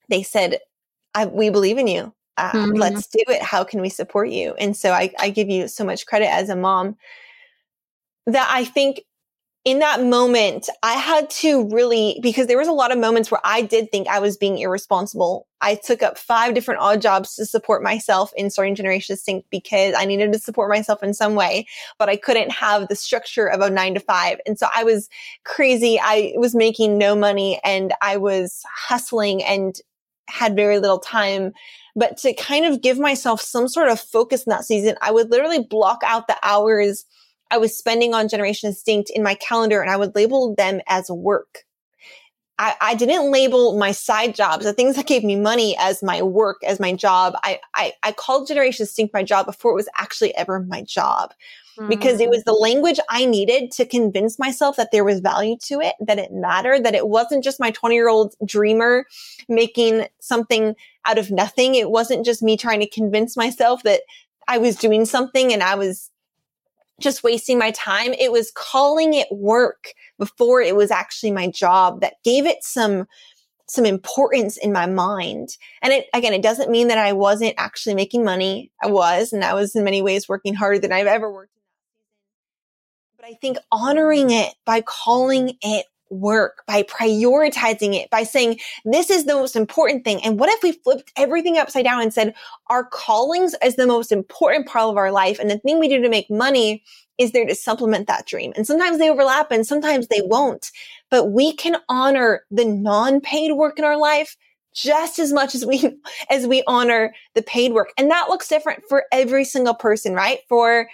They 0.09 0.21
said, 0.21 0.59
I, 1.13 1.25
we 1.25 1.49
believe 1.49 1.77
in 1.77 1.87
you. 1.87 2.13
Uh, 2.37 2.51
Mhm. 2.51 2.77
Let's 2.79 3.07
do 3.07 3.23
it. 3.27 3.41
How 3.41 3.63
can 3.63 3.81
we 3.81 3.89
support 3.89 4.29
you? 4.29 4.53
And 4.55 4.75
so 4.75 4.91
I, 4.91 5.13
I 5.19 5.29
give 5.29 5.49
you 5.49 5.67
so 5.67 5.83
much 5.83 6.05
credit 6.05 6.31
as 6.31 6.49
a 6.49 6.55
mom 6.55 6.97
that 8.25 8.49
I 8.51 8.63
think 8.65 9.01
in 9.63 9.77
that 9.77 10.03
moment, 10.03 10.69
I 10.81 10.93
had 10.93 11.29
to 11.29 11.69
really, 11.69 12.19
because 12.23 12.47
there 12.47 12.57
was 12.57 12.67
a 12.67 12.71
lot 12.71 12.91
of 12.91 12.97
moments 12.97 13.29
where 13.29 13.41
I 13.43 13.61
did 13.61 13.91
think 13.91 14.07
I 14.07 14.17
was 14.17 14.35
being 14.35 14.57
irresponsible. 14.57 15.47
I 15.61 15.75
took 15.75 16.01
up 16.01 16.17
five 16.17 16.55
different 16.55 16.81
odd 16.81 16.99
jobs 16.99 17.35
to 17.35 17.45
support 17.45 17.83
myself 17.83 18.33
in 18.35 18.49
starting 18.49 18.73
Generation 18.73 19.13
Distinct 19.13 19.47
because 19.51 19.93
I 19.95 20.05
needed 20.05 20.33
to 20.33 20.39
support 20.39 20.71
myself 20.71 21.03
in 21.03 21.13
some 21.13 21.35
way, 21.35 21.67
but 21.99 22.09
I 22.09 22.15
couldn't 22.15 22.49
have 22.49 22.87
the 22.87 22.95
structure 22.95 23.45
of 23.45 23.61
a 23.61 23.69
nine 23.69 23.93
to 23.93 23.99
five. 23.99 24.39
And 24.47 24.57
so 24.57 24.65
I 24.75 24.83
was 24.83 25.09
crazy. 25.45 25.99
I 26.01 26.33
was 26.37 26.55
making 26.55 26.97
no 26.97 27.15
money 27.15 27.59
and 27.63 27.93
I 28.01 28.17
was 28.17 28.63
hustling 28.75 29.43
and 29.43 29.79
had 30.31 30.55
very 30.55 30.79
little 30.79 30.99
time. 30.99 31.51
But 31.95 32.17
to 32.19 32.33
kind 32.33 32.65
of 32.65 32.81
give 32.81 32.97
myself 32.99 33.41
some 33.41 33.67
sort 33.67 33.89
of 33.89 33.99
focus 33.99 34.43
in 34.43 34.51
that 34.51 34.65
season, 34.65 34.95
I 35.01 35.11
would 35.11 35.29
literally 35.29 35.63
block 35.63 36.01
out 36.05 36.27
the 36.27 36.37
hours 36.43 37.05
I 37.51 37.57
was 37.57 37.77
spending 37.77 38.13
on 38.13 38.29
Generation 38.29 38.69
Distinct 38.69 39.11
in 39.13 39.23
my 39.23 39.35
calendar 39.35 39.81
and 39.81 39.91
I 39.91 39.97
would 39.97 40.15
label 40.15 40.55
them 40.55 40.79
as 40.87 41.09
work. 41.09 41.65
I, 42.57 42.75
I 42.79 42.95
didn't 42.95 43.31
label 43.31 43.77
my 43.77 43.91
side 43.91 44.35
jobs, 44.35 44.63
the 44.63 44.71
things 44.71 44.95
that 44.95 45.07
gave 45.07 45.23
me 45.23 45.35
money 45.35 45.75
as 45.79 46.01
my 46.01 46.21
work, 46.21 46.57
as 46.63 46.79
my 46.79 46.93
job. 46.93 47.33
I, 47.43 47.59
I, 47.75 47.93
I 48.03 48.11
called 48.13 48.47
Generation 48.47 48.85
Distinct 48.85 49.13
my 49.13 49.23
job 49.23 49.47
before 49.47 49.71
it 49.71 49.75
was 49.75 49.89
actually 49.97 50.33
ever 50.35 50.59
my 50.61 50.81
job 50.81 51.33
because 51.89 52.19
it 52.19 52.27
mm. 52.27 52.31
was 52.31 52.43
the 52.43 52.53
language 52.53 52.99
I 53.09 53.25
needed 53.25 53.71
to 53.71 53.85
convince 53.85 54.37
myself 54.39 54.75
that 54.77 54.91
there 54.91 55.03
was 55.03 55.19
value 55.19 55.57
to 55.63 55.79
it, 55.79 55.95
that 55.99 56.19
it 56.19 56.31
mattered, 56.31 56.83
that 56.83 56.95
it 56.95 57.07
wasn't 57.07 57.43
just 57.43 57.59
my 57.59 57.71
20 57.71 57.95
year 57.95 58.09
old 58.09 58.35
dreamer 58.45 59.05
making 59.47 60.07
something 60.19 60.75
out 61.05 61.17
of 61.17 61.31
nothing. 61.31 61.75
It 61.75 61.89
wasn't 61.89 62.25
just 62.25 62.43
me 62.43 62.57
trying 62.57 62.79
to 62.79 62.89
convince 62.89 63.37
myself 63.37 63.83
that 63.83 64.01
I 64.47 64.57
was 64.57 64.75
doing 64.75 65.05
something 65.05 65.53
and 65.53 65.63
I 65.63 65.75
was 65.75 66.09
just 66.99 67.23
wasting 67.23 67.57
my 67.57 67.71
time. 67.71 68.13
It 68.13 68.31
was 68.31 68.51
calling 68.51 69.13
it 69.13 69.27
work 69.31 69.93
before 70.17 70.61
it 70.61 70.75
was 70.75 70.91
actually 70.91 71.31
my 71.31 71.47
job 71.47 72.01
that 72.01 72.15
gave 72.23 72.45
it 72.45 72.63
some 72.63 73.07
some 73.67 73.85
importance 73.85 74.57
in 74.57 74.73
my 74.73 74.85
mind. 74.85 75.55
And 75.81 75.93
it 75.93 76.07
again, 76.13 76.33
it 76.33 76.43
doesn't 76.43 76.69
mean 76.69 76.89
that 76.89 76.97
I 76.97 77.13
wasn't 77.13 77.55
actually 77.57 77.95
making 77.95 78.25
money. 78.25 78.69
I 78.83 78.87
was, 78.87 79.31
and 79.31 79.43
I 79.45 79.53
was 79.53 79.75
in 79.75 79.85
many 79.85 80.01
ways 80.01 80.27
working 80.27 80.53
harder 80.53 80.79
than 80.79 80.91
I've 80.91 81.07
ever 81.07 81.31
worked. 81.31 81.53
But 83.21 83.29
I 83.29 83.33
think 83.35 83.57
honoring 83.71 84.31
it 84.31 84.55
by 84.65 84.81
calling 84.81 85.55
it 85.61 85.85
work, 86.09 86.63
by 86.65 86.81
prioritizing 86.81 87.93
it, 87.93 88.09
by 88.09 88.23
saying, 88.23 88.59
this 88.83 89.11
is 89.11 89.25
the 89.25 89.35
most 89.35 89.55
important 89.55 90.03
thing. 90.03 90.23
And 90.23 90.39
what 90.39 90.49
if 90.49 90.63
we 90.63 90.71
flipped 90.71 91.11
everything 91.15 91.59
upside 91.59 91.85
down 91.85 92.01
and 92.01 92.11
said, 92.11 92.33
our 92.71 92.83
callings 92.83 93.53
is 93.63 93.75
the 93.75 93.85
most 93.85 94.11
important 94.11 94.65
part 94.65 94.89
of 94.89 94.97
our 94.97 95.11
life. 95.11 95.37
And 95.37 95.51
the 95.51 95.59
thing 95.59 95.79
we 95.79 95.87
do 95.87 96.01
to 96.01 96.09
make 96.09 96.31
money 96.31 96.83
is 97.19 97.31
there 97.31 97.45
to 97.45 97.53
supplement 97.53 98.07
that 98.07 98.25
dream. 98.25 98.53
And 98.55 98.65
sometimes 98.65 98.97
they 98.97 99.11
overlap 99.11 99.51
and 99.51 99.67
sometimes 99.67 100.07
they 100.07 100.21
won't. 100.23 100.71
But 101.11 101.25
we 101.25 101.53
can 101.53 101.77
honor 101.89 102.43
the 102.49 102.65
non-paid 102.65 103.51
work 103.51 103.77
in 103.77 103.85
our 103.85 103.97
life 103.97 104.35
just 104.73 105.19
as 105.19 105.31
much 105.31 105.53
as 105.53 105.63
we 105.63 105.95
as 106.31 106.47
we 106.47 106.63
honor 106.65 107.13
the 107.35 107.43
paid 107.43 107.73
work. 107.73 107.91
And 107.99 108.09
that 108.09 108.29
looks 108.29 108.47
different 108.47 108.81
for 108.89 109.03
every 109.11 109.45
single 109.45 109.75
person, 109.75 110.15
right? 110.15 110.39
For 110.49 110.87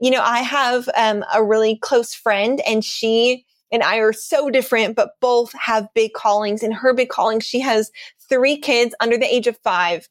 you 0.00 0.10
know, 0.10 0.22
I 0.22 0.38
have 0.38 0.88
um, 0.96 1.24
a 1.34 1.42
really 1.42 1.78
close 1.78 2.14
friend 2.14 2.60
and 2.66 2.84
she 2.84 3.44
and 3.72 3.82
I 3.82 3.96
are 3.96 4.12
so 4.12 4.50
different, 4.50 4.94
but 4.94 5.12
both 5.20 5.52
have 5.54 5.88
big 5.94 6.12
callings. 6.12 6.62
And 6.62 6.72
her 6.72 6.94
big 6.94 7.08
calling, 7.08 7.40
she 7.40 7.60
has 7.60 7.90
three 8.28 8.56
kids 8.56 8.94
under 9.00 9.18
the 9.18 9.32
age 9.32 9.46
of 9.46 9.58
five. 9.58 10.08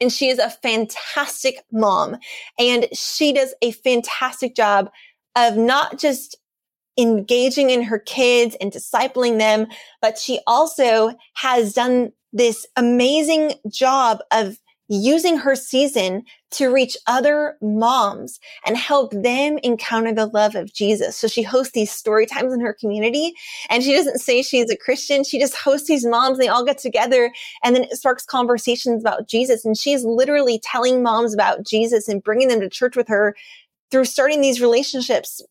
And 0.00 0.12
she 0.12 0.28
is 0.28 0.38
a 0.38 0.50
fantastic 0.50 1.62
mom. 1.70 2.16
And 2.58 2.86
she 2.92 3.32
does 3.32 3.54
a 3.62 3.72
fantastic 3.72 4.56
job 4.56 4.90
of 5.36 5.56
not 5.56 5.98
just 5.98 6.36
engaging 6.98 7.70
in 7.70 7.82
her 7.82 7.98
kids 7.98 8.56
and 8.60 8.72
discipling 8.72 9.38
them, 9.38 9.66
but 10.00 10.18
she 10.18 10.40
also 10.46 11.12
has 11.34 11.72
done 11.72 12.12
this 12.32 12.66
amazing 12.76 13.54
job 13.70 14.20
of 14.30 14.58
using 14.88 15.36
her 15.36 15.54
season 15.54 16.22
to 16.52 16.68
reach 16.68 16.96
other 17.06 17.56
moms 17.60 18.38
and 18.64 18.76
help 18.76 19.12
them 19.12 19.58
encounter 19.62 20.12
the 20.12 20.26
love 20.26 20.54
of 20.54 20.72
Jesus. 20.72 21.16
So 21.16 21.28
she 21.28 21.42
hosts 21.42 21.72
these 21.72 21.90
story 21.90 22.26
times 22.26 22.52
in 22.52 22.60
her 22.60 22.72
community 22.72 23.34
and 23.70 23.82
she 23.82 23.94
doesn't 23.94 24.18
say 24.18 24.42
she's 24.42 24.70
a 24.70 24.76
Christian. 24.76 25.24
She 25.24 25.38
just 25.38 25.56
hosts 25.56 25.88
these 25.88 26.04
moms. 26.04 26.38
And 26.38 26.42
They 26.42 26.48
all 26.48 26.64
get 26.64 26.78
together 26.78 27.32
and 27.64 27.74
then 27.74 27.84
it 27.84 27.96
sparks 27.96 28.24
conversations 28.24 29.02
about 29.02 29.28
Jesus. 29.28 29.64
And 29.64 29.76
she's 29.76 30.04
literally 30.04 30.60
telling 30.62 31.02
moms 31.02 31.34
about 31.34 31.64
Jesus 31.64 32.08
and 32.08 32.22
bringing 32.22 32.48
them 32.48 32.60
to 32.60 32.68
church 32.68 32.96
with 32.96 33.08
her 33.08 33.34
through 33.90 34.04
starting 34.04 34.40
these 34.40 34.60
relationships 34.60 35.42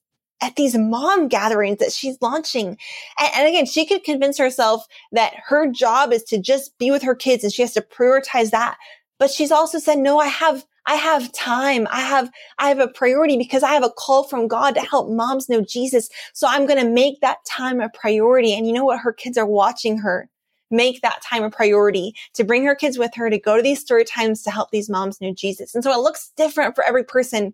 at 0.42 0.56
these 0.56 0.76
mom 0.76 1.28
gatherings 1.28 1.78
that 1.78 1.92
she's 1.92 2.18
launching. 2.22 2.78
And, 3.20 3.32
and, 3.36 3.48
again, 3.48 3.66
she 3.66 3.86
could 3.86 4.04
convince 4.04 4.38
herself 4.38 4.86
that 5.12 5.34
her 5.48 5.72
job 5.72 6.12
is 6.12 6.24
to 6.24 6.40
just 6.40 6.78
be 6.80 6.92
with 6.92 7.04
her 7.04 7.16
kids 7.16 7.44
and 7.44 7.54
she 7.54 7.62
has 7.62 7.74
to 7.74 7.82
prioritize 7.82 8.50
that. 8.50 8.78
But 9.20 9.30
she's 9.30 9.52
also 9.52 9.78
said, 9.78 10.00
no, 10.00 10.20
I 10.20 10.28
have, 10.28 10.66
I 10.86 10.96
have 10.96 11.32
time. 11.34 11.88
I 11.92 12.02
have, 12.02 12.30
I 12.58 12.70
have 12.70 12.80
a 12.80 12.88
priority 12.88 13.38
because 13.38 13.64
I 13.64 13.74
have 13.74 13.84
a 13.84 13.90
call 13.90 14.24
from 14.24 14.48
God 14.48 14.74
to 14.76 14.82
help 14.82 15.10
moms 15.10 15.48
know 15.48 15.62
Jesus. 15.62 16.10
So 16.34 16.48
I'm 16.50 16.66
going 16.66 16.84
to 16.84 16.90
make 16.90 17.22
that 17.22 17.38
time 17.46 17.80
a 17.82 17.90
priority. 17.90 18.54
And 18.54 18.66
you 18.68 18.74
know 18.74 18.86
what? 18.86 19.00
Her 19.00 19.14
kids 19.14 19.38
are 19.38 19.46
watching 19.46 19.98
her 20.00 20.30
make 20.72 21.02
that 21.02 21.22
time 21.22 21.44
a 21.44 21.50
priority 21.50 22.16
to 22.34 22.44
bring 22.44 22.66
her 22.66 22.76
kids 22.76 22.98
with 22.98 23.14
her 23.14 23.30
to 23.30 23.38
go 23.38 23.58
to 23.58 23.62
these 23.62 23.82
story 23.82 24.06
times 24.06 24.42
to 24.44 24.52
help 24.52 24.72
these 24.72 24.90
moms 24.90 25.22
know 25.22 25.34
Jesus. 25.34 25.76
And 25.76 25.84
so 25.84 25.92
it 25.92 26.02
looks 26.02 26.32
different 26.38 26.76
for 26.76 26.84
every 26.86 27.04
person, 27.04 27.54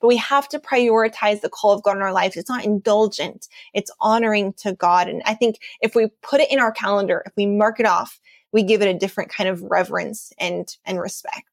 but 0.00 0.08
we 0.08 0.16
have 0.18 0.48
to 0.50 0.58
prioritize 0.58 1.40
the 1.40 1.48
call 1.48 1.72
of 1.72 1.82
God 1.82 1.96
in 1.96 2.02
our 2.02 2.12
lives. 2.12 2.36
It's 2.36 2.50
not 2.50 2.64
indulgent. 2.64 3.48
It's 3.74 3.90
honoring 4.00 4.52
to 4.58 4.74
God. 4.74 5.08
And 5.08 5.22
I 5.24 5.34
think 5.34 5.58
if 5.80 5.94
we 5.94 6.08
put 6.22 6.40
it 6.40 6.52
in 6.52 6.60
our 6.60 6.72
calendar, 6.72 7.22
if 7.26 7.32
we 7.36 7.46
mark 7.46 7.80
it 7.80 7.86
off, 7.86 8.20
we 8.52 8.62
give 8.62 8.82
it 8.82 8.94
a 8.94 8.98
different 8.98 9.30
kind 9.30 9.48
of 9.48 9.62
reverence 9.62 10.32
and 10.38 10.76
and 10.84 11.00
respect. 11.00 11.49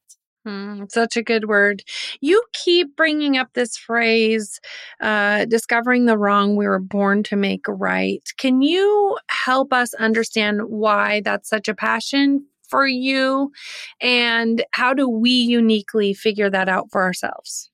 Mm, 0.47 0.89
such 0.89 1.17
a 1.17 1.23
good 1.23 1.49
word. 1.49 1.83
You 2.21 2.41
keep 2.53 2.95
bringing 2.95 3.35
up 3.35 3.49
this 3.53 3.75
phrase, 3.75 4.61
uh, 5.01 5.43
discovering 5.43 6.05
the 6.05 6.17
wrong 6.17 6.55
we 6.55 6.65
were 6.65 6.79
born 6.79 7.21
to 7.23 7.35
make 7.35 7.65
right. 7.67 8.23
Can 8.37 8.61
you 8.61 9.17
help 9.27 9.73
us 9.73 9.93
understand 9.95 10.61
why 10.69 11.21
that's 11.25 11.49
such 11.49 11.67
a 11.67 11.75
passion 11.75 12.45
for 12.69 12.87
you? 12.87 13.51
And 13.99 14.63
how 14.71 14.93
do 14.93 15.09
we 15.09 15.31
uniquely 15.31 16.13
figure 16.13 16.49
that 16.49 16.69
out 16.69 16.91
for 16.91 17.03
ourselves? 17.03 17.69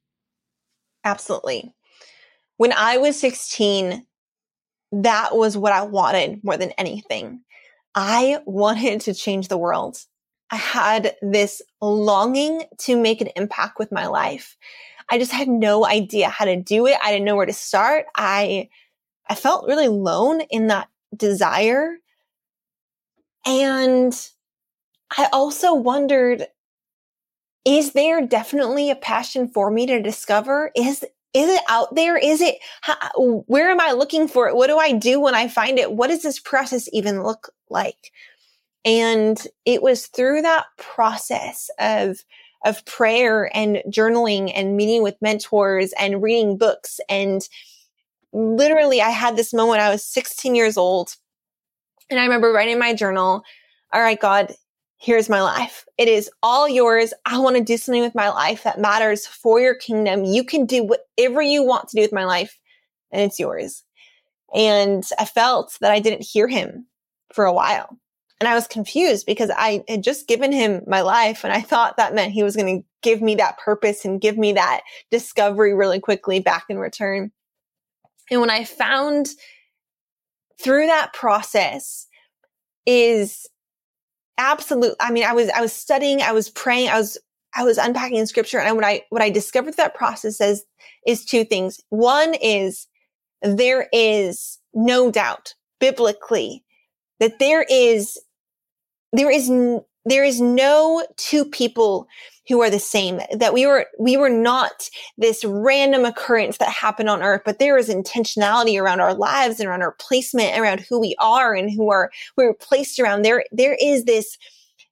Absolutely. 1.03 1.75
When 2.57 2.73
I 2.73 2.97
was 2.97 3.19
16, 3.19 4.03
that 4.93 5.35
was 5.35 5.55
what 5.55 5.73
I 5.73 5.83
wanted 5.83 6.43
more 6.43 6.57
than 6.57 6.71
anything. 6.71 7.41
I 7.93 8.39
wanted 8.47 9.01
to 9.01 9.13
change 9.13 9.47
the 9.47 9.57
world. 9.59 9.97
I 10.53 10.57
had 10.57 11.15
this 11.23 11.63
longing 11.81 12.61
to 12.81 12.95
make 12.95 13.21
an 13.21 13.29
impact 13.35 13.79
with 13.79 13.91
my 13.91 14.05
life. 14.05 14.55
I 15.09 15.17
just 15.17 15.31
had 15.31 15.47
no 15.47 15.83
idea 15.83 16.29
how 16.29 16.45
to 16.45 16.55
do 16.55 16.85
it. 16.85 16.95
I 17.03 17.11
didn't 17.11 17.25
know 17.25 17.35
where 17.35 17.47
to 17.47 17.53
start. 17.53 18.05
I, 18.15 18.69
I 19.27 19.33
felt 19.33 19.65
really 19.65 19.87
alone 19.87 20.41
in 20.51 20.67
that 20.67 20.89
desire. 21.17 21.95
And 23.47 24.13
I 25.17 25.27
also 25.33 25.73
wondered, 25.73 26.45
is 27.65 27.93
there 27.93 28.23
definitely 28.23 28.91
a 28.91 28.95
passion 28.95 29.47
for 29.47 29.71
me 29.71 29.87
to 29.87 30.03
discover? 30.03 30.69
Is, 30.75 31.03
is 31.33 31.49
it 31.49 31.63
out 31.67 31.95
there? 31.95 32.15
Is 32.15 32.41
it, 32.41 32.59
how, 32.81 33.43
where 33.47 33.71
am 33.71 33.81
I 33.81 33.93
looking 33.93 34.27
for 34.27 34.47
it? 34.47 34.55
What 34.55 34.67
do 34.67 34.77
I 34.77 34.91
do 34.91 35.19
when 35.19 35.33
I 35.33 35.47
find 35.47 35.79
it? 35.79 35.93
What 35.93 36.09
does 36.09 36.21
this 36.21 36.37
process 36.37 36.87
even 36.93 37.23
look 37.23 37.51
like? 37.71 38.11
And 38.85 39.37
it 39.65 39.81
was 39.81 40.07
through 40.07 40.41
that 40.41 40.65
process 40.77 41.69
of, 41.79 42.23
of 42.65 42.85
prayer 42.85 43.49
and 43.55 43.81
journaling 43.87 44.51
and 44.55 44.75
meeting 44.75 45.03
with 45.03 45.21
mentors 45.21 45.93
and 45.93 46.21
reading 46.21 46.57
books. 46.57 46.99
And 47.09 47.47
literally, 48.33 49.01
I 49.01 49.09
had 49.09 49.35
this 49.35 49.53
moment. 49.53 49.81
I 49.81 49.89
was 49.89 50.03
16 50.05 50.55
years 50.55 50.77
old. 50.77 51.15
And 52.09 52.19
I 52.19 52.23
remember 52.23 52.51
writing 52.51 52.73
in 52.73 52.79
my 52.79 52.93
journal, 52.93 53.43
all 53.93 54.01
right, 54.01 54.19
God, 54.19 54.53
here's 54.97 55.29
my 55.29 55.41
life. 55.41 55.85
It 55.97 56.07
is 56.07 56.29
all 56.41 56.67
yours. 56.67 57.13
I 57.25 57.37
want 57.39 57.55
to 57.57 57.63
do 57.63 57.77
something 57.77 58.01
with 58.01 58.15
my 58.15 58.29
life 58.29 58.63
that 58.63 58.79
matters 58.79 59.27
for 59.27 59.59
your 59.59 59.75
kingdom. 59.75 60.23
You 60.23 60.43
can 60.43 60.65
do 60.65 60.83
whatever 60.83 61.41
you 61.41 61.63
want 61.63 61.89
to 61.89 61.95
do 61.95 62.01
with 62.01 62.13
my 62.13 62.25
life 62.25 62.59
and 63.13 63.21
it's 63.21 63.39
yours. 63.39 63.83
And 64.53 65.03
I 65.17 65.25
felt 65.25 65.77
that 65.79 65.91
I 65.91 65.99
didn't 65.99 66.25
hear 66.25 66.47
him 66.47 66.87
for 67.31 67.45
a 67.45 67.53
while. 67.53 67.97
And 68.43 68.49
I 68.49 68.55
was 68.55 68.67
confused 68.67 69.25
because 69.25 69.49
I 69.55 69.85
had 69.87 70.03
just 70.03 70.27
given 70.27 70.51
him 70.51 70.83
my 70.85 70.99
life 70.99 71.45
and 71.45 71.53
I 71.53 71.61
thought 71.61 71.95
that 71.95 72.13
meant 72.13 72.33
he 72.33 72.43
was 72.43 72.57
going 72.57 72.81
to 72.81 72.85
give 73.01 73.21
me 73.21 73.35
that 73.35 73.57
purpose 73.57 74.03
and 74.03 74.19
give 74.19 74.37
me 74.37 74.51
that 74.51 74.81
discovery 75.09 75.73
really 75.73 76.01
quickly 76.01 76.41
back 76.41 76.65
in 76.67 76.77
return. 76.77 77.31
And 78.29 78.41
when 78.41 78.49
I 78.49 78.65
found 78.65 79.29
through 80.61 80.87
that 80.87 81.13
process 81.13 82.05
is 82.85 83.47
absolute. 84.37 84.95
I 84.99 85.09
mean, 85.09 85.23
I 85.23 85.31
was, 85.31 85.49
I 85.51 85.61
was 85.61 85.71
studying, 85.71 86.21
I 86.21 86.33
was 86.33 86.49
praying, 86.49 86.89
I 86.89 86.97
was, 86.97 87.17
I 87.55 87.63
was 87.63 87.77
unpacking 87.77 88.25
scripture. 88.25 88.59
And 88.59 88.75
what 88.75 88.83
I, 88.83 89.03
what 89.09 89.21
I 89.21 89.29
discovered 89.29 89.77
that 89.77 89.95
process 89.95 90.41
is, 90.41 90.65
is 91.07 91.23
two 91.23 91.45
things. 91.45 91.79
One 91.91 92.33
is 92.41 92.87
there 93.41 93.87
is 93.93 94.59
no 94.73 95.11
doubt 95.11 95.53
biblically 95.79 96.65
that 97.21 97.39
there 97.39 97.65
is, 97.69 98.19
there 99.13 99.31
is, 99.31 99.49
there 100.05 100.23
is 100.23 100.41
no 100.41 101.05
two 101.17 101.45
people 101.45 102.07
who 102.49 102.61
are 102.61 102.69
the 102.69 102.79
same 102.79 103.21
that 103.31 103.53
we 103.53 103.65
were 103.65 103.85
we 103.99 104.17
were 104.17 104.29
not 104.29 104.89
this 105.17 105.45
random 105.45 106.03
occurrence 106.03 106.57
that 106.57 106.69
happened 106.69 107.09
on 107.09 107.23
earth 107.23 107.41
but 107.45 107.57
there 107.57 107.77
is 107.77 107.87
intentionality 107.87 108.77
around 108.77 108.99
our 108.99 109.13
lives 109.13 109.61
and 109.61 109.69
around 109.69 109.81
our 109.81 109.95
placement 109.99 110.57
around 110.59 110.81
who 110.81 110.99
we 110.99 111.15
are 111.19 111.55
and 111.55 111.71
who 111.71 111.89
are 111.89 112.11
we 112.37 112.43
are 112.43 112.53
placed 112.53 112.99
around. 112.99 113.21
There 113.21 113.45
there 113.51 113.77
is 113.81 114.05
this 114.05 114.37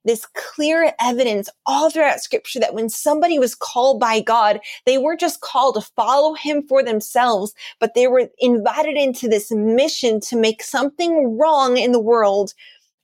this 0.04 0.26
clear 0.34 0.92
evidence 1.00 1.48
all 1.66 1.90
throughout 1.90 2.20
scripture 2.20 2.58
that 2.60 2.74
when 2.74 2.88
somebody 2.88 3.38
was 3.38 3.54
called 3.54 4.00
by 4.00 4.20
God, 4.20 4.60
they 4.86 4.98
weren't 4.98 5.20
just 5.20 5.40
called 5.40 5.76
to 5.76 5.80
follow 5.96 6.34
him 6.34 6.64
for 6.68 6.82
themselves, 6.82 7.54
but 7.78 7.94
they 7.94 8.08
were 8.08 8.28
invited 8.38 8.96
into 8.96 9.28
this 9.28 9.52
mission 9.52 10.20
to 10.20 10.36
make 10.36 10.62
something 10.62 11.38
wrong 11.38 11.76
in 11.76 11.92
the 11.92 12.00
world 12.00 12.52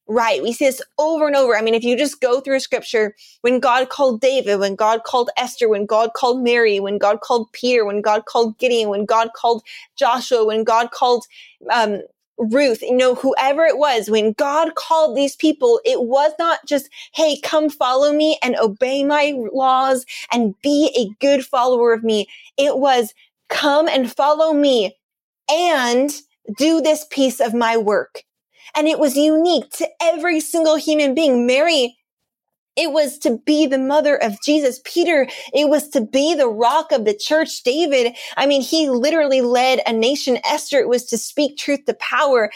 right. 0.09 0.43
We 0.43 0.53
see 0.53 0.67
this 0.67 0.83
over 0.99 1.27
and 1.27 1.37
over. 1.37 1.57
I 1.57 1.63
mean, 1.63 1.75
if 1.75 1.85
you 1.85 1.97
just 1.97 2.21
go 2.21 2.41
through 2.41 2.61
scripture, 2.61 3.15
when 3.43 3.61
God 3.61 3.91
called 3.91 4.21
David, 4.21 4.57
when 4.59 4.75
God 4.75 5.05
called 5.05 5.31
Esther, 5.37 5.69
when 5.69 5.87
God 5.87 6.15
called 6.15 6.43
Mary, 6.43 6.81
when 6.81 6.99
God 6.99 7.21
called 7.21 7.53
Peter, 7.53 7.85
when 7.85 8.01
God 8.01 8.25
called 8.25 8.59
Gideon, 8.59 8.89
when 8.89 9.05
God 9.05 9.31
called 9.37 9.63
Joshua, 9.97 10.45
when 10.47 10.65
God 10.65 10.91
called, 10.91 11.27
um, 11.71 12.01
Ruth, 12.39 12.83
you 12.83 12.97
know, 12.97 13.17
whoever 13.17 13.65
it 13.65 13.79
was, 13.79 14.09
when 14.09 14.33
God 14.33 14.77
called 14.77 15.17
these 15.17 15.35
people, 15.35 15.81
it 15.85 16.03
was 16.03 16.33
not 16.39 16.61
just, 16.67 16.89
hey, 17.15 17.41
come 17.43 17.69
follow 17.69 18.13
me 18.13 18.39
and 18.43 18.57
obey 18.57 19.03
my 19.03 19.35
laws 19.53 20.07
and 20.33 20.55
be 20.63 20.93
a 20.97 21.11
good 21.21 21.45
follower 21.45 21.93
of 21.93 22.05
me. 22.05 22.29
It 22.57 22.79
was, 22.79 23.13
come 23.49 23.89
and 23.89 24.11
follow 24.11 24.53
me 24.53 24.97
and 25.51 26.13
do 26.57 26.81
this 26.81 27.07
piece 27.11 27.41
of 27.41 27.55
my 27.55 27.77
work 27.77 28.23
and 28.77 28.89
it 28.89 28.99
was 28.99 29.17
unique 29.17 29.71
to 29.73 29.89
every 30.01 30.41
single 30.41 30.77
human 30.77 31.15
being. 31.15 31.47
Mary, 31.47 31.97
it 32.77 32.93
was 32.93 33.19
to 33.19 33.39
be 33.45 33.67
the 33.67 33.79
mother 33.79 34.17
of 34.17 34.41
Jesus. 34.45 34.81
Peter, 34.85 35.29
it 35.53 35.69
was 35.69 35.89
to 35.91 36.01
be 36.01 36.35
the 36.35 36.49
rock 36.49 36.93
of 36.93 37.05
the 37.05 37.15
church. 37.15 37.63
David, 37.65 38.15
I 38.37 38.47
mean, 38.47 38.63
he 38.63 38.89
literally 38.89 39.41
led 39.41 39.81
a 39.87 39.93
nation. 39.93 40.39
Esther, 40.45 40.79
it 40.79 40.89
was 40.89 41.05
to 41.07 41.19
speak 41.19 41.59
truth 41.59 41.85
to 41.87 41.95
power. 41.95 42.51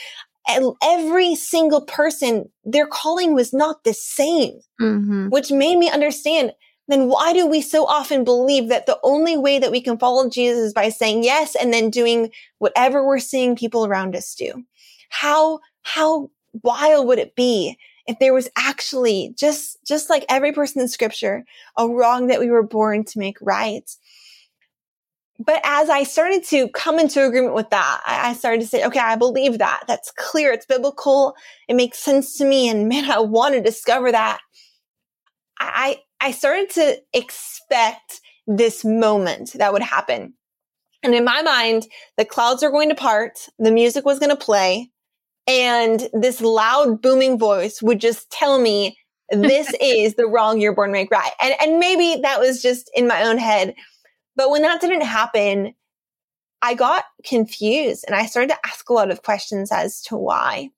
And 0.49 0.73
every 0.83 1.35
single 1.35 1.83
person, 1.83 2.49
their 2.65 2.87
calling 2.87 3.35
was 3.35 3.53
not 3.53 3.85
the 3.85 3.95
same, 3.95 4.61
mm-hmm. 4.81 5.29
which 5.29 5.51
made 5.51 5.79
me 5.79 5.91
understand 5.91 6.53
then 6.89 7.09
why 7.09 7.33
do 7.33 7.47
we 7.47 7.61
so 7.61 7.87
often 7.87 8.25
believe 8.25 8.69
that 8.69 8.87
the 8.87 8.99
only 9.03 9.37
way 9.37 9.59
that 9.59 9.71
we 9.71 9.81
can 9.81 9.99
follow 9.99 10.29
Jesus 10.29 10.59
is 10.59 10.73
by 10.73 10.89
saying 10.89 11.25
yes 11.25 11.55
and 11.55 11.73
then 11.73 11.91
doing 11.91 12.31
whatever 12.59 13.07
we're 13.07 13.19
seeing 13.19 13.57
people 13.57 13.87
around 13.87 14.17
us 14.17 14.35
do? 14.35 14.65
How 15.09 15.61
how 15.83 16.30
wild 16.62 17.07
would 17.07 17.18
it 17.18 17.35
be 17.35 17.76
if 18.07 18.18
there 18.18 18.35
was 18.35 18.49
actually 18.57 19.35
just, 19.39 19.78
just 19.87 20.11
like 20.11 20.24
every 20.28 20.53
person 20.53 20.83
in 20.83 20.89
scripture, 20.89 21.45
a 21.76 21.89
wrong 21.89 22.26
that 22.26 22.41
we 22.41 22.51
were 22.51 22.62
born 22.62 23.05
to 23.05 23.18
make 23.18 23.37
right? 23.41 23.89
But 25.39 25.61
as 25.64 25.89
I 25.89 26.05
started 26.05 26.45
to 26.47 26.68
come 26.68 26.99
into 26.99 27.24
agreement 27.24 27.55
with 27.55 27.70
that, 27.70 28.01
I 28.07 28.33
started 28.35 28.61
to 28.61 28.66
say, 28.66 28.85
okay, 28.85 29.01
I 29.01 29.16
believe 29.16 29.59
that. 29.59 29.85
That's 29.89 30.12
clear. 30.12 30.53
It's 30.53 30.66
biblical. 30.66 31.35
It 31.68 31.74
makes 31.74 31.99
sense 31.99 32.37
to 32.39 32.45
me. 32.45 32.68
And 32.68 32.89
man, 32.89 33.11
I 33.11 33.18
want 33.18 33.55
to 33.55 33.61
discover 33.61 34.12
that. 34.12 34.39
I, 35.59 35.99
I 36.20 36.30
started 36.30 36.70
to 36.70 37.01
expect 37.12 38.20
this 38.47 38.85
moment 38.85 39.55
that 39.55 39.72
would 39.72 39.83
happen. 39.83 40.35
And 41.03 41.14
in 41.14 41.24
my 41.24 41.43
mind, 41.43 41.87
the 42.16 42.24
clouds 42.24 42.62
are 42.62 42.70
going 42.70 42.89
to 42.91 42.95
part. 42.95 43.49
The 43.59 43.72
music 43.72 44.05
was 44.05 44.18
going 44.18 44.30
to 44.30 44.37
play 44.37 44.91
and 45.47 46.09
this 46.12 46.40
loud 46.40 47.03
booming 47.03 47.38
voice 47.38 47.82
would 47.82 48.01
just 48.01 48.30
tell 48.30 48.61
me 48.61 48.97
this 49.30 49.72
is 49.80 50.14
the 50.14 50.26
wrong 50.26 50.61
you're 50.61 50.74
born 50.74 50.90
to 50.90 50.93
make 50.93 51.11
right. 51.11 51.32
And, 51.43 51.55
and 51.61 51.78
maybe 51.78 52.20
that 52.22 52.40
was 52.40 52.62
just 52.62 52.90
in 52.95 53.07
my 53.07 53.24
own 53.24 53.38
head. 53.38 53.74
But 54.36 54.51
when 54.51 54.62
that 54.62 54.80
didn't 54.80 55.03
happen, 55.03 55.74
I 56.62 56.74
got 56.74 57.05
confused 57.24 58.05
and 58.07 58.14
I 58.14 58.26
started 58.26 58.51
to 58.51 58.66
ask 58.66 58.88
a 58.88 58.93
lot 58.93 59.11
of 59.11 59.22
questions 59.22 59.72
as 59.72 60.01
to 60.03 60.16
why. 60.16 60.70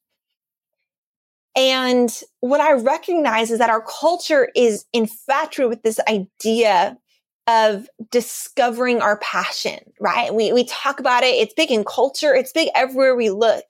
And 1.56 2.10
what 2.40 2.60
I 2.60 2.72
recognize 2.72 3.50
is 3.50 3.58
that 3.58 3.70
our 3.70 3.82
culture 3.82 4.50
is 4.56 4.86
infatuated 4.92 5.70
with 5.70 5.82
this 5.82 6.00
idea 6.08 6.98
of 7.46 7.88
discovering 8.10 9.02
our 9.02 9.18
passion, 9.18 9.78
right? 10.00 10.34
We, 10.34 10.52
we 10.52 10.64
talk 10.64 10.98
about 10.98 11.22
it. 11.22 11.34
It's 11.34 11.54
big 11.54 11.70
in 11.70 11.84
culture. 11.84 12.34
It's 12.34 12.52
big 12.52 12.70
everywhere 12.74 13.14
we 13.14 13.30
look. 13.30 13.64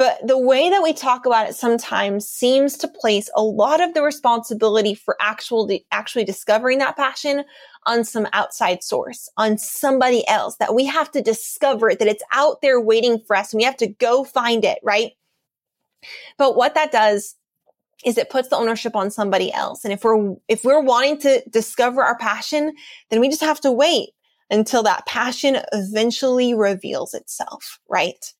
But 0.00 0.26
the 0.26 0.38
way 0.38 0.70
that 0.70 0.82
we 0.82 0.94
talk 0.94 1.26
about 1.26 1.50
it 1.50 1.54
sometimes 1.54 2.26
seems 2.26 2.78
to 2.78 2.88
place 2.88 3.28
a 3.36 3.42
lot 3.42 3.82
of 3.82 3.92
the 3.92 4.00
responsibility 4.00 4.94
for 4.94 5.14
actually, 5.20 5.84
actually 5.92 6.24
discovering 6.24 6.78
that 6.78 6.96
passion 6.96 7.44
on 7.84 8.04
some 8.04 8.26
outside 8.32 8.82
source, 8.82 9.28
on 9.36 9.58
somebody 9.58 10.26
else 10.26 10.56
that 10.56 10.74
we 10.74 10.86
have 10.86 11.10
to 11.10 11.20
discover 11.20 11.90
it, 11.90 11.98
that 11.98 12.08
it's 12.08 12.24
out 12.32 12.62
there 12.62 12.80
waiting 12.80 13.18
for 13.26 13.36
us 13.36 13.52
and 13.52 13.58
we 13.58 13.64
have 13.64 13.76
to 13.76 13.88
go 13.88 14.24
find 14.24 14.64
it, 14.64 14.78
right? 14.82 15.12
But 16.38 16.56
what 16.56 16.74
that 16.76 16.92
does 16.92 17.36
is 18.02 18.16
it 18.16 18.30
puts 18.30 18.48
the 18.48 18.56
ownership 18.56 18.96
on 18.96 19.10
somebody 19.10 19.52
else. 19.52 19.84
And 19.84 19.92
if 19.92 20.02
we're, 20.02 20.34
if 20.48 20.64
we're 20.64 20.80
wanting 20.80 21.18
to 21.18 21.42
discover 21.50 22.02
our 22.02 22.16
passion, 22.16 22.72
then 23.10 23.20
we 23.20 23.28
just 23.28 23.42
have 23.42 23.60
to 23.60 23.70
wait 23.70 24.12
until 24.48 24.82
that 24.84 25.04
passion 25.04 25.58
eventually 25.74 26.54
reveals 26.54 27.12
itself, 27.12 27.78
right? 27.86 28.32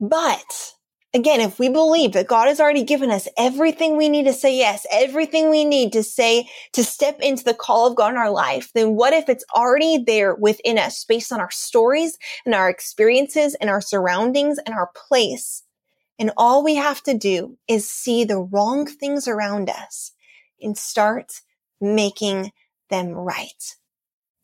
But 0.00 0.74
again, 1.14 1.40
if 1.40 1.58
we 1.58 1.68
believe 1.68 2.12
that 2.12 2.28
God 2.28 2.48
has 2.48 2.60
already 2.60 2.84
given 2.84 3.10
us 3.10 3.28
everything 3.36 3.96
we 3.96 4.08
need 4.08 4.24
to 4.24 4.32
say 4.32 4.56
yes, 4.56 4.86
everything 4.92 5.50
we 5.50 5.64
need 5.64 5.92
to 5.92 6.02
say 6.02 6.48
to 6.72 6.84
step 6.84 7.18
into 7.20 7.44
the 7.44 7.54
call 7.54 7.86
of 7.86 7.96
God 7.96 8.12
in 8.12 8.18
our 8.18 8.30
life, 8.30 8.70
then 8.74 8.94
what 8.94 9.12
if 9.12 9.28
it's 9.28 9.44
already 9.56 9.98
there 9.98 10.34
within 10.34 10.78
us 10.78 11.04
based 11.04 11.32
on 11.32 11.40
our 11.40 11.50
stories 11.50 12.16
and 12.44 12.54
our 12.54 12.68
experiences 12.68 13.54
and 13.56 13.70
our 13.70 13.80
surroundings 13.80 14.58
and 14.64 14.74
our 14.74 14.90
place? 14.94 15.64
And 16.18 16.32
all 16.36 16.64
we 16.64 16.74
have 16.74 17.02
to 17.04 17.16
do 17.16 17.56
is 17.68 17.88
see 17.88 18.24
the 18.24 18.38
wrong 18.38 18.86
things 18.86 19.28
around 19.28 19.70
us 19.70 20.12
and 20.60 20.76
start 20.76 21.32
making 21.80 22.50
them 22.90 23.10
right. 23.10 23.76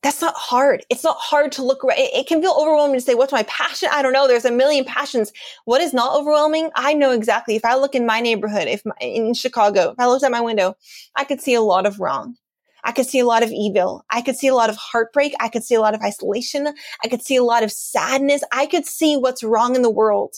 That's 0.04 0.20
not 0.20 0.34
hard. 0.36 0.84
It's 0.90 1.02
not 1.02 1.16
hard 1.18 1.50
to 1.52 1.64
look 1.64 1.82
right. 1.82 1.96
It, 1.98 2.26
can 2.26 2.42
feel 2.42 2.54
overwhelming 2.58 2.96
to 2.96 3.00
say, 3.00 3.14
what's 3.14 3.32
my 3.32 3.44
passion? 3.44 3.88
I 3.90 4.02
don't 4.02 4.12
know. 4.12 4.28
There's 4.28 4.44
a 4.44 4.50
million 4.50 4.84
passions. 4.84 5.32
What 5.64 5.80
is 5.80 5.94
not 5.94 6.14
overwhelming? 6.14 6.70
I 6.74 6.92
know 6.92 7.12
exactly. 7.12 7.56
If 7.56 7.64
I 7.64 7.76
look 7.76 7.94
in 7.94 8.04
my 8.04 8.20
neighborhood, 8.20 8.68
if 8.68 8.84
my, 8.84 8.94
in 9.00 9.32
Chicago, 9.32 9.92
if 9.92 9.98
I 9.98 10.06
looked 10.06 10.22
at 10.22 10.30
my 10.30 10.42
window, 10.42 10.76
I 11.16 11.24
could 11.24 11.40
see 11.40 11.54
a 11.54 11.62
lot 11.62 11.86
of 11.86 12.00
wrong. 12.00 12.36
I 12.84 12.92
could 12.92 13.06
see 13.06 13.18
a 13.18 13.24
lot 13.24 13.42
of 13.42 13.50
evil. 13.50 14.04
I 14.10 14.20
could 14.20 14.36
see 14.36 14.46
a 14.46 14.54
lot 14.54 14.68
of 14.68 14.76
heartbreak. 14.76 15.32
I 15.40 15.48
could 15.48 15.64
see 15.64 15.74
a 15.74 15.80
lot 15.80 15.94
of 15.94 16.02
isolation. 16.02 16.68
I 17.02 17.08
could 17.08 17.22
see 17.22 17.36
a 17.36 17.42
lot 17.42 17.62
of 17.62 17.72
sadness. 17.72 18.44
I 18.52 18.66
could 18.66 18.84
see 18.84 19.16
what's 19.16 19.42
wrong 19.42 19.74
in 19.74 19.80
the 19.80 19.88
world. 19.88 20.34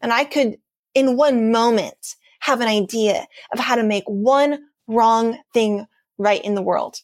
And 0.00 0.12
I 0.12 0.22
could, 0.22 0.58
in 0.94 1.16
one 1.16 1.50
moment, 1.50 2.14
have 2.38 2.60
an 2.60 2.68
idea 2.68 3.26
of 3.52 3.58
how 3.58 3.74
to 3.74 3.82
make 3.82 4.04
one 4.06 4.60
wrong 4.86 5.40
thing 5.52 5.88
right 6.18 6.44
in 6.44 6.54
the 6.54 6.62
world. 6.62 6.98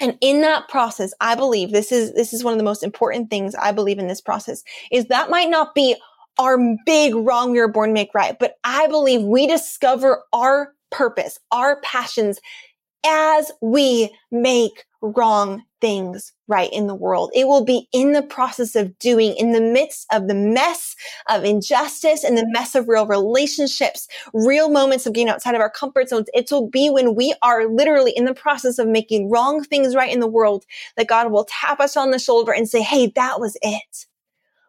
And 0.00 0.18
in 0.20 0.40
that 0.42 0.68
process, 0.68 1.12
I 1.20 1.34
believe 1.34 1.70
this 1.70 1.92
is, 1.92 2.12
this 2.14 2.32
is 2.32 2.42
one 2.42 2.52
of 2.52 2.58
the 2.58 2.64
most 2.64 2.82
important 2.82 3.30
things 3.30 3.54
I 3.54 3.72
believe 3.72 3.98
in 3.98 4.08
this 4.08 4.20
process 4.20 4.62
is 4.90 5.06
that 5.06 5.30
might 5.30 5.48
not 5.48 5.74
be 5.74 5.96
our 6.38 6.58
big 6.84 7.14
wrong 7.14 7.52
we 7.52 7.60
were 7.60 7.68
born 7.68 7.92
make 7.92 8.12
right, 8.12 8.36
but 8.38 8.56
I 8.64 8.88
believe 8.88 9.22
we 9.22 9.46
discover 9.46 10.24
our 10.32 10.72
purpose, 10.90 11.38
our 11.52 11.80
passions 11.82 12.40
as 13.06 13.52
we 13.60 14.10
make 14.32 14.84
wrong 15.00 15.62
things 15.84 16.32
right 16.48 16.72
in 16.72 16.86
the 16.86 16.94
world. 16.94 17.30
It 17.34 17.46
will 17.46 17.62
be 17.62 17.90
in 17.92 18.12
the 18.12 18.22
process 18.22 18.74
of 18.74 18.98
doing, 18.98 19.34
in 19.36 19.52
the 19.52 19.60
midst 19.60 20.06
of 20.10 20.28
the 20.28 20.34
mess 20.34 20.96
of 21.28 21.44
injustice 21.44 22.24
and 22.24 22.38
the 22.38 22.48
mess 22.52 22.74
of 22.74 22.88
real 22.88 23.06
relationships, 23.06 24.08
real 24.32 24.70
moments 24.70 25.04
of 25.04 25.12
getting 25.12 25.28
outside 25.28 25.54
of 25.54 25.60
our 25.60 25.68
comfort 25.68 26.08
zones. 26.08 26.28
It 26.32 26.48
will 26.50 26.70
be 26.70 26.88
when 26.88 27.14
we 27.14 27.34
are 27.42 27.68
literally 27.68 28.12
in 28.16 28.24
the 28.24 28.32
process 28.32 28.78
of 28.78 28.88
making 28.88 29.28
wrong 29.28 29.62
things 29.62 29.94
right 29.94 30.10
in 30.10 30.20
the 30.20 30.26
world 30.26 30.64
that 30.96 31.06
God 31.06 31.30
will 31.30 31.46
tap 31.50 31.80
us 31.80 31.98
on 31.98 32.12
the 32.12 32.18
shoulder 32.18 32.54
and 32.54 32.66
say, 32.66 32.80
Hey, 32.80 33.12
that 33.14 33.38
was 33.38 33.58
it. 33.60 34.06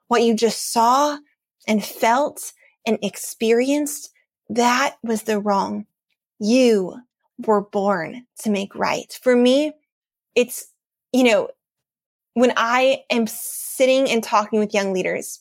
What 0.10 0.24
you 0.24 0.36
just 0.36 0.74
saw 0.74 1.18
and 1.66 1.82
felt 1.82 2.52
and 2.86 3.00
experienced, 3.02 4.10
that 4.50 4.98
was 5.02 5.24
the 5.24 5.40
wrong. 5.40 5.86
You 6.40 6.98
were 7.48 7.62
born 7.62 8.26
to 8.42 8.50
make 8.50 8.76
right. 8.76 9.18
For 9.24 9.34
me, 9.34 9.72
it's, 10.36 10.68
you 11.16 11.24
know, 11.24 11.50
when 12.34 12.52
I 12.58 13.04
am 13.10 13.26
sitting 13.26 14.10
and 14.10 14.22
talking 14.22 14.60
with 14.60 14.74
young 14.74 14.92
leaders 14.92 15.40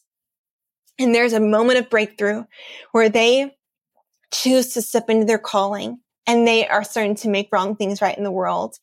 and 1.01 1.13
there's 1.13 1.33
a 1.33 1.41
moment 1.41 1.81
of 1.81 1.91
breakthrough 1.91 2.45
where 2.93 3.09
they 3.09 3.53
choose 4.33 4.73
to 4.75 4.83
step 4.83 5.11
into 5.11 5.27
their 5.27 5.39
calling 5.39 5.99
and 6.29 6.47
they 6.47 6.67
are 6.69 6.85
starting 6.85 7.17
to 7.17 7.29
make 7.29 7.49
wrong 7.51 7.75
things 7.75 8.01
right 8.01 8.17
in 8.17 8.23
the 8.23 8.31
world. 8.31 8.79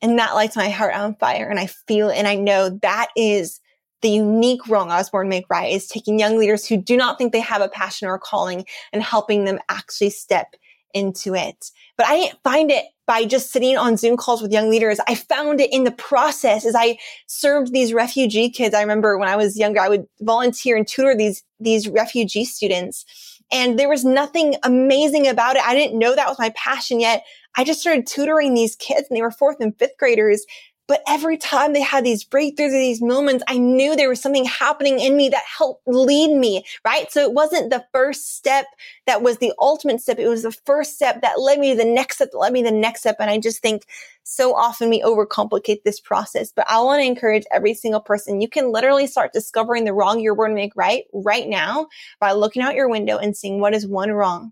And 0.00 0.18
that 0.18 0.34
lights 0.34 0.56
my 0.56 0.70
heart 0.70 0.94
on 0.94 1.14
fire. 1.16 1.46
And 1.50 1.60
I 1.60 1.66
feel 1.66 2.08
and 2.08 2.26
I 2.26 2.36
know 2.36 2.70
that 2.80 3.08
is 3.16 3.60
the 4.00 4.08
unique 4.08 4.66
wrong 4.66 4.90
I 4.90 4.96
was 4.96 5.10
born 5.10 5.26
to 5.26 5.28
make 5.28 5.50
right 5.50 5.70
is 5.70 5.88
taking 5.88 6.18
young 6.18 6.38
leaders 6.38 6.66
who 6.66 6.78
do 6.78 6.96
not 6.96 7.18
think 7.18 7.32
they 7.32 7.40
have 7.40 7.60
a 7.60 7.68
passion 7.68 8.08
or 8.08 8.14
a 8.14 8.18
calling 8.18 8.64
and 8.94 9.02
helping 9.02 9.44
them 9.44 9.58
actually 9.68 10.08
step 10.08 10.54
into 10.94 11.34
it. 11.34 11.70
But 11.98 12.06
I 12.06 12.16
didn't 12.16 12.42
find 12.42 12.70
it 12.70 12.86
by 13.10 13.24
just 13.24 13.50
sitting 13.50 13.76
on 13.76 13.96
Zoom 13.96 14.16
calls 14.16 14.40
with 14.40 14.52
young 14.52 14.70
leaders. 14.70 15.00
I 15.08 15.16
found 15.16 15.60
it 15.60 15.72
in 15.72 15.82
the 15.82 15.90
process 15.90 16.64
as 16.64 16.76
I 16.76 16.96
served 17.26 17.72
these 17.72 17.92
refugee 17.92 18.48
kids. 18.48 18.72
I 18.72 18.82
remember 18.82 19.18
when 19.18 19.28
I 19.28 19.34
was 19.34 19.58
younger, 19.58 19.80
I 19.80 19.88
would 19.88 20.06
volunteer 20.20 20.76
and 20.76 20.86
tutor 20.86 21.16
these, 21.16 21.42
these 21.58 21.88
refugee 21.88 22.44
students. 22.44 23.04
And 23.50 23.80
there 23.80 23.88
was 23.88 24.04
nothing 24.04 24.54
amazing 24.62 25.26
about 25.26 25.56
it. 25.56 25.62
I 25.66 25.74
didn't 25.74 25.98
know 25.98 26.14
that 26.14 26.28
was 26.28 26.38
my 26.38 26.50
passion 26.50 27.00
yet. 27.00 27.24
I 27.56 27.64
just 27.64 27.80
started 27.80 28.06
tutoring 28.06 28.54
these 28.54 28.76
kids 28.76 29.08
and 29.10 29.16
they 29.16 29.22
were 29.22 29.32
fourth 29.32 29.56
and 29.58 29.76
fifth 29.76 29.96
graders. 29.98 30.46
But 30.90 31.04
every 31.06 31.36
time 31.36 31.72
they 31.72 31.82
had 31.82 32.02
these 32.02 32.24
breakthroughs 32.24 32.70
or 32.70 32.72
these 32.72 33.00
moments, 33.00 33.44
I 33.46 33.58
knew 33.58 33.94
there 33.94 34.08
was 34.08 34.20
something 34.20 34.44
happening 34.44 34.98
in 34.98 35.16
me 35.16 35.28
that 35.28 35.44
helped 35.46 35.86
lead 35.86 36.36
me, 36.36 36.64
right? 36.84 37.08
So 37.12 37.20
it 37.20 37.32
wasn't 37.32 37.70
the 37.70 37.84
first 37.92 38.36
step 38.36 38.66
that 39.06 39.22
was 39.22 39.38
the 39.38 39.52
ultimate 39.60 40.00
step. 40.00 40.18
It 40.18 40.26
was 40.26 40.42
the 40.42 40.50
first 40.50 40.96
step 40.96 41.22
that 41.22 41.38
led 41.38 41.60
me 41.60 41.70
to 41.70 41.76
the 41.76 41.84
next 41.84 42.16
step, 42.16 42.32
that 42.32 42.38
led 42.38 42.52
me 42.52 42.64
to 42.64 42.70
the 42.70 42.76
next 42.76 43.02
step. 43.02 43.18
And 43.20 43.30
I 43.30 43.38
just 43.38 43.62
think 43.62 43.84
so 44.24 44.52
often 44.52 44.90
we 44.90 45.00
overcomplicate 45.00 45.84
this 45.84 46.00
process. 46.00 46.50
But 46.50 46.66
I 46.68 46.80
want 46.80 47.00
to 47.00 47.06
encourage 47.06 47.44
every 47.52 47.74
single 47.74 48.00
person. 48.00 48.40
You 48.40 48.48
can 48.48 48.72
literally 48.72 49.06
start 49.06 49.32
discovering 49.32 49.84
the 49.84 49.92
wrong 49.92 50.18
you're 50.18 50.34
born 50.34 50.50
to 50.50 50.56
make 50.56 50.74
right 50.74 51.04
right 51.12 51.48
now 51.48 51.86
by 52.18 52.32
looking 52.32 52.62
out 52.62 52.74
your 52.74 52.88
window 52.88 53.16
and 53.16 53.36
seeing 53.36 53.60
what 53.60 53.74
is 53.74 53.86
one 53.86 54.10
wrong 54.10 54.50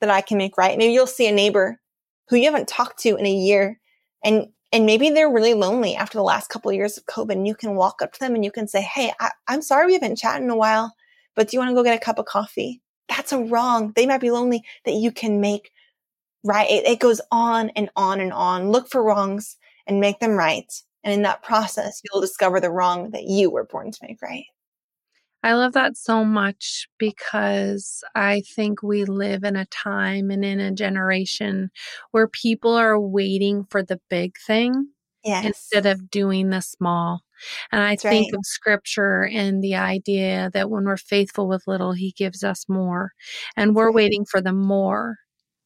that 0.00 0.08
I 0.08 0.22
can 0.22 0.38
make 0.38 0.56
right. 0.56 0.78
Maybe 0.78 0.94
you'll 0.94 1.06
see 1.06 1.28
a 1.28 1.32
neighbor 1.32 1.78
who 2.30 2.36
you 2.36 2.46
haven't 2.46 2.66
talked 2.66 3.00
to 3.00 3.14
in 3.16 3.26
a 3.26 3.30
year 3.30 3.78
and 4.24 4.46
and 4.72 4.86
maybe 4.86 5.10
they're 5.10 5.30
really 5.30 5.54
lonely 5.54 5.96
after 5.96 6.16
the 6.18 6.22
last 6.22 6.48
couple 6.48 6.70
of 6.70 6.76
years 6.76 6.96
of 6.96 7.06
COVID. 7.06 7.32
And 7.32 7.46
you 7.46 7.54
can 7.54 7.74
walk 7.74 8.02
up 8.02 8.12
to 8.12 8.20
them 8.20 8.34
and 8.34 8.44
you 8.44 8.52
can 8.52 8.68
say, 8.68 8.82
Hey, 8.82 9.12
I, 9.20 9.30
am 9.48 9.62
sorry 9.62 9.86
we 9.86 9.94
haven't 9.94 10.18
chatted 10.18 10.44
in 10.44 10.50
a 10.50 10.56
while, 10.56 10.94
but 11.34 11.48
do 11.48 11.56
you 11.56 11.58
want 11.58 11.70
to 11.70 11.74
go 11.74 11.82
get 11.82 12.00
a 12.00 12.04
cup 12.04 12.18
of 12.18 12.26
coffee? 12.26 12.80
That's 13.08 13.32
a 13.32 13.42
wrong. 13.42 13.92
They 13.96 14.06
might 14.06 14.20
be 14.20 14.30
lonely 14.30 14.62
that 14.84 14.92
you 14.92 15.10
can 15.10 15.40
make 15.40 15.72
right. 16.44 16.70
It, 16.70 16.86
it 16.86 17.00
goes 17.00 17.20
on 17.32 17.70
and 17.70 17.90
on 17.96 18.20
and 18.20 18.32
on. 18.32 18.70
Look 18.70 18.88
for 18.88 19.02
wrongs 19.02 19.56
and 19.86 20.00
make 20.00 20.20
them 20.20 20.32
right. 20.32 20.72
And 21.02 21.12
in 21.12 21.22
that 21.22 21.42
process, 21.42 22.00
you'll 22.04 22.20
discover 22.20 22.60
the 22.60 22.70
wrong 22.70 23.10
that 23.10 23.24
you 23.24 23.50
were 23.50 23.64
born 23.64 23.90
to 23.90 23.98
make 24.02 24.22
right. 24.22 24.44
I 25.42 25.54
love 25.54 25.72
that 25.72 25.96
so 25.96 26.24
much 26.24 26.86
because 26.98 28.04
I 28.14 28.42
think 28.54 28.82
we 28.82 29.04
live 29.04 29.42
in 29.42 29.56
a 29.56 29.66
time 29.66 30.30
and 30.30 30.44
in 30.44 30.60
a 30.60 30.72
generation 30.72 31.70
where 32.10 32.28
people 32.28 32.72
are 32.72 33.00
waiting 33.00 33.64
for 33.70 33.82
the 33.82 34.00
big 34.10 34.36
thing 34.46 34.88
yes. 35.24 35.46
instead 35.46 35.86
of 35.86 36.10
doing 36.10 36.50
the 36.50 36.60
small. 36.60 37.20
And 37.72 37.80
I 37.80 37.92
That's 37.92 38.02
think 38.02 38.32
right. 38.32 38.38
of 38.38 38.44
scripture 38.44 39.24
and 39.24 39.62
the 39.62 39.76
idea 39.76 40.50
that 40.52 40.68
when 40.68 40.84
we're 40.84 40.98
faithful 40.98 41.48
with 41.48 41.66
little, 41.66 41.92
he 41.92 42.12
gives 42.12 42.44
us 42.44 42.66
more. 42.68 43.12
And 43.56 43.74
we're 43.74 43.86
right. 43.86 43.94
waiting 43.94 44.26
for 44.26 44.42
the 44.42 44.52
more 44.52 45.16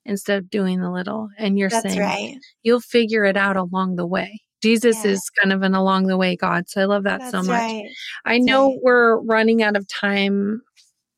instead 0.04 0.38
of 0.38 0.50
doing 0.50 0.80
the 0.80 0.90
little. 0.90 1.28
And 1.36 1.58
you're 1.58 1.70
That's 1.70 1.82
saying 1.82 2.00
right. 2.00 2.36
you'll 2.62 2.80
figure 2.80 3.24
it 3.24 3.36
out 3.36 3.56
along 3.56 3.96
the 3.96 4.06
way. 4.06 4.40
Jesus 4.64 5.04
yeah. 5.04 5.12
is 5.12 5.30
kind 5.40 5.52
of 5.52 5.62
an 5.62 5.74
along 5.74 6.06
the 6.06 6.16
way 6.16 6.36
God. 6.36 6.64
So 6.68 6.80
I 6.80 6.86
love 6.86 7.04
that 7.04 7.20
That's 7.20 7.30
so 7.30 7.42
much. 7.42 7.48
Right. 7.48 7.84
I 8.24 8.38
know 8.38 8.68
right. 8.68 8.78
we're 8.82 9.20
running 9.20 9.62
out 9.62 9.76
of 9.76 9.86
time 9.86 10.62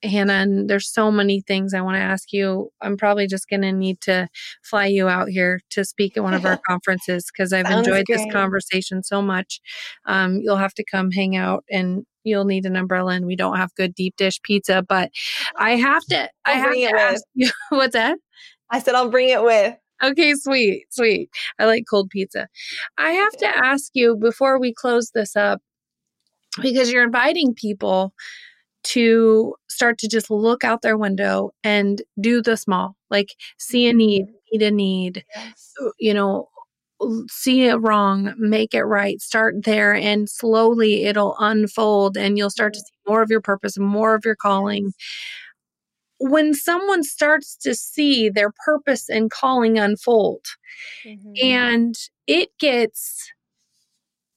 Hannah, 0.03 0.35
and 0.35 0.69
there's 0.69 0.93
so 0.93 1.11
many 1.11 1.41
things 1.41 1.73
I 1.73 1.81
want 1.81 1.97
to 1.97 2.03
ask 2.03 2.33
you. 2.33 2.71
I'm 2.83 2.97
probably 2.97 3.27
just 3.27 3.49
going 3.49 3.63
to 3.63 3.73
need 3.73 4.01
to 4.03 4.29
fly 4.63 4.87
you 4.87 5.09
out 5.09 5.29
here 5.29 5.61
to 5.71 5.85
speak 5.85 6.17
at 6.17 6.23
one 6.23 6.35
of 6.35 6.45
our 6.45 6.59
conferences 6.69 7.31
because 7.33 7.53
I've 7.53 7.71
enjoyed 7.71 8.07
great. 8.07 8.19
this 8.19 8.33
conversation 8.33 9.03
so 9.03 9.23
much. 9.23 9.61
Um, 10.05 10.39
you'll 10.43 10.57
have 10.57 10.75
to 10.75 10.85
come 10.91 11.11
hang 11.11 11.37
out 11.37 11.65
and 11.71 12.05
you'll 12.25 12.45
need 12.45 12.67
an 12.67 12.77
umbrella 12.77 13.13
and 13.13 13.27
we 13.27 13.37
don't 13.37 13.57
have 13.57 13.75
good 13.75 13.95
deep 13.95 14.17
dish 14.17 14.41
pizza, 14.43 14.85
but 14.87 15.11
I 15.57 15.77
have 15.77 16.05
to, 16.11 16.29
I'll 16.45 16.55
I 16.55 16.59
have 16.59 16.75
to 16.75 17.01
ask 17.01 17.23
you, 17.35 17.51
what's 17.71 17.95
that? 17.95 18.19
I 18.71 18.81
said, 18.81 18.95
I'll 18.95 19.11
bring 19.11 19.31
it 19.31 19.43
with. 19.43 19.77
Okay, 20.03 20.35
sweet, 20.35 20.87
sweet. 20.91 21.31
I 21.59 21.67
like 21.67 21.85
cold 21.89 22.11
pizza. 22.11 22.49
I 22.99 23.11
have 23.11 23.33
to 23.39 23.47
ask 23.47 23.91
you 23.95 24.17
before 24.17 24.59
we 24.59 24.73
close 24.73 25.11
this 25.11 25.37
up 25.37 25.61
because 26.61 26.91
you're 26.91 27.05
inviting 27.05 27.55
people 27.55 28.13
to 28.85 29.55
start 29.69 29.99
to 29.99 30.09
just 30.09 30.31
look 30.31 30.63
out 30.63 30.83
their 30.83 30.97
window 30.97 31.51
and 31.65 32.03
do 32.21 32.41
the 32.41 32.57
small, 32.57 32.97
like 33.11 33.35
see 33.59 33.89
a 33.89 33.93
need, 33.93 34.27
mm-hmm. 34.27 34.33
meet 34.53 34.63
a 34.63 34.71
need, 34.71 35.25
yes. 35.35 35.73
you 35.99 36.15
know, 36.15 36.49
see 37.29 37.67
it 37.67 37.75
wrong, 37.77 38.33
make 38.39 38.75
it 38.75 38.85
right, 38.85 39.21
start 39.21 39.65
there, 39.65 39.95
and 39.95 40.31
slowly 40.31 41.05
it'll 41.05 41.37
unfold 41.39 42.17
and 42.17 42.39
you'll 42.39 42.51
start 42.51 42.75
to 42.75 42.81
see 42.81 42.95
more 43.09 43.23
of 43.23 43.31
your 43.31 43.41
purpose, 43.41 43.79
more 43.79 44.15
of 44.15 44.25
your 44.25 44.37
calling. 44.37 44.93
When 46.19 46.55
someone 46.55 47.03
starts 47.03 47.57
to 47.59 47.75
see 47.75 48.29
their 48.29 48.53
purpose 48.64 49.09
and 49.09 49.31
calling 49.31 49.79
unfold, 49.79 50.45
mm-hmm. 51.05 51.33
and 51.43 51.95
it 52.27 52.51
gets 52.59 53.31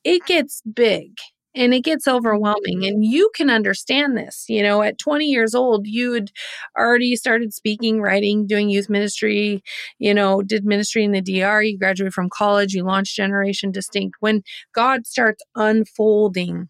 it 0.03 0.25
gets 0.25 0.61
big 0.73 1.11
and 1.55 1.73
it 1.73 1.81
gets 1.81 2.07
overwhelming 2.07 2.85
and 2.85 3.03
you 3.03 3.29
can 3.35 3.49
understand 3.49 4.15
this 4.17 4.45
you 4.47 4.61
know 4.61 4.81
at 4.81 4.97
20 4.97 5.25
years 5.25 5.55
old 5.55 5.87
you 5.87 6.13
had 6.13 6.31
already 6.77 7.15
started 7.15 7.53
speaking 7.53 8.01
writing 8.01 8.45
doing 8.45 8.69
youth 8.69 8.89
ministry 8.89 9.61
you 9.97 10.13
know 10.13 10.41
did 10.41 10.63
ministry 10.63 11.03
in 11.03 11.11
the 11.11 11.21
dr 11.21 11.63
you 11.63 11.77
graduated 11.77 12.13
from 12.13 12.29
college 12.29 12.73
you 12.73 12.83
launched 12.83 13.15
generation 13.15 13.71
distinct 13.71 14.15
when 14.19 14.41
god 14.73 15.05
starts 15.07 15.43
unfolding 15.55 16.67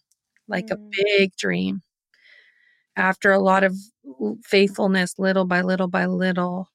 like 0.47 0.68
mm. 0.68 0.74
a 0.74 0.78
big 1.03 1.36
dream 1.38 1.82
after 3.00 3.32
a 3.32 3.39
lot 3.39 3.64
of 3.64 3.76
faithfulness 4.43 5.18
little 5.18 5.45
by 5.45 5.62
little 5.62 5.88
by 5.88 6.06
little 6.06 6.70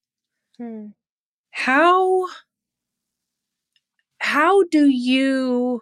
mm. 0.60 0.92
how 1.50 2.26
how 4.18 4.64
do 4.64 4.88
you 4.88 5.80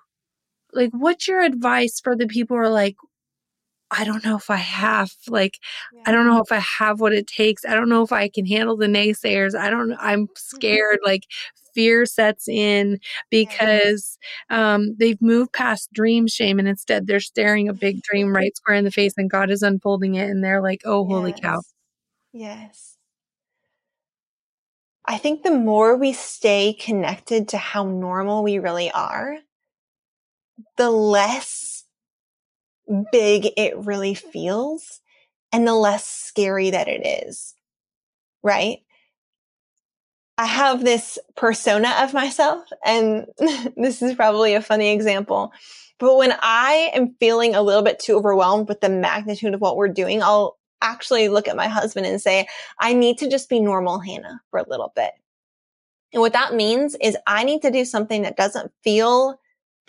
like 0.73 0.91
what's 0.93 1.29
your 1.29 1.41
advice 1.41 2.01
for 2.01 2.17
the 2.17 2.27
people 2.27 2.57
who 2.57 2.63
are 2.63 2.69
like 2.69 2.97
I 3.93 4.05
don't 4.05 4.25
know 4.25 4.37
if 4.37 4.51
I 4.51 4.57
have 4.57 5.13
like 5.29 5.59
yeah. 5.93 6.03
I 6.07 6.13
don't 6.13 6.27
know 6.27 6.41
if 6.43 6.53
I 6.53 6.59
have 6.59 7.01
what 7.01 7.13
it 7.15 7.27
takes. 7.29 7.65
I 7.67 7.75
don't 7.75 7.89
know 7.91 8.03
if 8.03 8.13
I 8.13 8.29
can 8.29 8.47
handle 8.47 8.77
the 8.77 8.87
naysayers. 8.87 9.55
I 9.59 9.71
don't 9.71 9.95
I'm 10.01 10.29
scared 10.37 11.01
like 11.07 11.25
fear 11.75 12.07
sets 12.07 12.49
in 12.49 12.99
because 13.31 14.19
um, 14.51 14.95
they've 14.99 15.21
moved 15.23 15.53
past 15.53 15.93
dream 15.93 16.27
shame 16.29 16.59
and 16.59 16.69
instead 16.69 17.07
they're 17.07 17.21
staring 17.21 17.69
a 17.69 17.75
big 17.75 18.03
dream 18.03 18.35
right 18.37 18.57
square 18.57 18.77
in 18.77 18.85
the 18.85 18.91
face 18.91 19.15
and 19.17 19.31
God 19.31 19.51
is 19.51 19.63
unfolding 19.63 20.15
it 20.17 20.31
and 20.31 20.43
they're 20.45 20.63
like, 20.63 20.83
"Oh, 20.85 21.05
holy 21.07 21.33
yes. 21.33 21.41
cow." 21.43 21.63
Yes. 22.33 22.99
I 25.05 25.17
think 25.19 25.45
the 25.45 25.53
more 25.53 25.97
we 25.97 26.13
stay 26.13 26.73
connected 26.73 27.49
to 27.51 27.59
how 27.59 27.85
normal 27.85 28.43
we 28.43 28.59
really 28.59 28.91
are, 28.91 29.39
the 30.77 30.91
less 30.91 31.72
big 33.11 33.49
it 33.57 33.77
really 33.77 34.15
feels 34.15 35.01
and 35.53 35.67
the 35.67 35.75
less 35.75 36.05
scary 36.07 36.71
that 36.71 36.89
it 36.89 37.27
is. 37.27 37.55
Right? 38.43 38.79
I 40.39 40.47
have 40.47 40.83
this 40.83 41.19
persona 41.37 41.95
of 42.01 42.15
myself, 42.15 42.65
and 42.85 43.27
this 43.77 44.03
is 44.03 44.15
probably 44.15 44.55
a 44.55 44.63
funny 44.63 44.91
example. 44.91 45.53
But 45.99 46.17
when 46.17 46.35
I 46.41 46.91
am 46.95 47.15
feeling 47.21 47.55
a 47.55 47.63
little 47.63 47.83
bit 47.83 48.01
too 48.01 48.17
overwhelmed 48.17 48.69
with 48.69 48.81
the 48.81 48.89
magnitude 48.89 49.55
of 49.55 49.61
what 49.61 49.77
we're 49.77 49.89
doing, 49.89 50.23
I'll 50.23 50.59
actually 50.81 51.29
look 51.29 51.47
at 51.47 51.57
my 51.57 51.69
husband 51.69 52.07
and 52.07 52.21
say, 52.21 52.49
I 52.81 52.93
need 52.93 53.19
to 53.19 53.31
just 53.31 53.49
be 53.49 53.61
normal 53.61 54.01
Hannah 54.01 54.41
for 54.51 54.59
a 54.59 54.69
little 54.69 54.93
bit. 54.97 55.13
And 56.13 56.21
what 56.21 56.33
that 56.33 56.55
means 56.55 56.97
is 57.01 57.17
I 57.27 57.45
need 57.45 57.63
to 57.63 57.71
do 57.71 57.85
something 57.85 58.23
that 58.23 58.37
doesn't 58.37 58.73
feel 58.83 59.39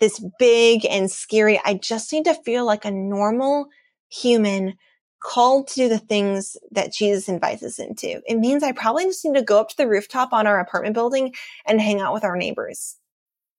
this 0.00 0.24
big 0.38 0.84
and 0.86 1.10
scary. 1.10 1.60
I 1.64 1.74
just 1.74 2.12
need 2.12 2.24
to 2.24 2.34
feel 2.34 2.64
like 2.64 2.84
a 2.84 2.90
normal 2.90 3.66
human 4.08 4.74
called 5.20 5.68
to 5.68 5.74
do 5.74 5.88
the 5.88 5.98
things 5.98 6.56
that 6.70 6.92
Jesus 6.92 7.28
invites 7.28 7.62
us 7.62 7.78
into. 7.78 8.20
It 8.26 8.38
means 8.38 8.62
I 8.62 8.72
probably 8.72 9.04
just 9.04 9.24
need 9.24 9.34
to 9.34 9.42
go 9.42 9.58
up 9.58 9.70
to 9.70 9.76
the 9.76 9.88
rooftop 9.88 10.32
on 10.32 10.46
our 10.46 10.60
apartment 10.60 10.94
building 10.94 11.34
and 11.66 11.80
hang 11.80 12.00
out 12.00 12.12
with 12.12 12.24
our 12.24 12.36
neighbors. 12.36 12.96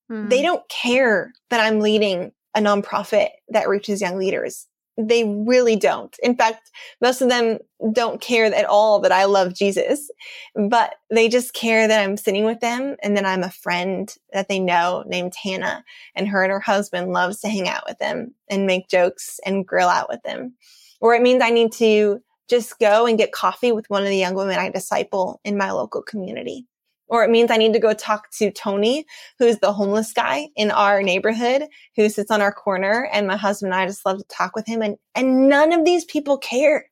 Hmm. 0.08 0.30
They 0.30 0.42
don't 0.42 0.68
care 0.70 1.34
that 1.50 1.60
I'm 1.60 1.80
leading 1.80 2.32
a 2.56 2.60
nonprofit 2.60 3.30
that 3.50 3.68
reaches 3.68 4.02
young 4.02 4.18
leaders. 4.18 4.68
They 4.98 5.24
really 5.26 5.76
don't. 5.76 6.16
In 6.24 6.36
fact, 6.36 6.72
most 7.02 7.22
of 7.22 7.30
them 7.30 7.60
don't 7.92 8.22
care 8.22 8.46
at 8.46 8.66
all 8.66 9.00
that 9.02 9.12
I 9.12 9.26
love 9.26 9.54
Jesus, 9.54 10.10
but 10.56 10.96
they 11.12 11.28
just 11.28 11.54
care 11.54 11.88
that 11.88 12.02
I'm 12.02 12.16
sitting 12.16 12.46
with 12.46 12.62
them 12.62 12.96
and 13.04 13.18
that 13.18 13.26
I'm 13.26 13.44
a 13.44 13.52
friend 13.52 14.14
that 14.32 14.48
they 14.48 14.60
know 14.60 15.04
named 15.06 15.34
Hannah 15.42 15.84
and 16.16 16.28
her 16.30 16.44
and 16.44 16.52
her 16.52 16.62
husband 16.62 17.12
loves 17.12 17.42
to 17.42 17.50
hang 17.50 17.68
out 17.68 17.84
with 17.88 18.00
them 18.00 18.34
and 18.50 18.66
make 18.66 18.88
jokes 18.88 19.40
and 19.46 19.68
grill 19.68 19.90
out 19.90 20.08
with 20.10 20.24
them. 20.24 20.54
Or 21.02 21.14
it 21.14 21.22
means 21.22 21.44
I 21.44 21.50
need 21.50 21.74
to 21.74 22.22
just 22.50 22.80
go 22.80 23.06
and 23.06 23.18
get 23.18 23.32
coffee 23.32 23.72
with 23.72 23.90
one 23.90 24.04
of 24.04 24.10
the 24.10 24.18
young 24.18 24.36
women 24.36 24.58
I 24.58 24.70
disciple 24.70 25.42
in 25.44 25.58
my 25.58 25.72
local 25.72 26.02
community 26.02 26.68
or 27.08 27.24
it 27.24 27.30
means 27.30 27.52
I 27.52 27.58
need 27.58 27.74
to 27.74 27.80
go 27.80 27.94
talk 27.94 28.32
to 28.38 28.52
Tony, 28.52 29.06
who's 29.38 29.60
the 29.60 29.74
homeless 29.74 30.12
guy 30.12 30.50
in 30.56 30.72
our 30.72 31.04
neighborhood 31.04 31.66
who 31.96 32.10
sits 32.10 32.32
on 32.32 32.42
our 32.42 32.52
corner. 32.52 33.08
And 33.12 33.28
my 33.28 33.38
husband 33.38 33.74
and 33.74 33.82
I 33.82 33.86
just 33.86 34.06
love 34.06 34.18
to 34.18 34.26
talk 34.26 34.56
with 34.56 34.66
him. 34.68 34.82
And, 34.82 34.98
and 35.14 35.48
none 35.48 35.72
of 35.72 35.86
these 35.86 36.06
people 36.06 36.38
care 36.38 36.86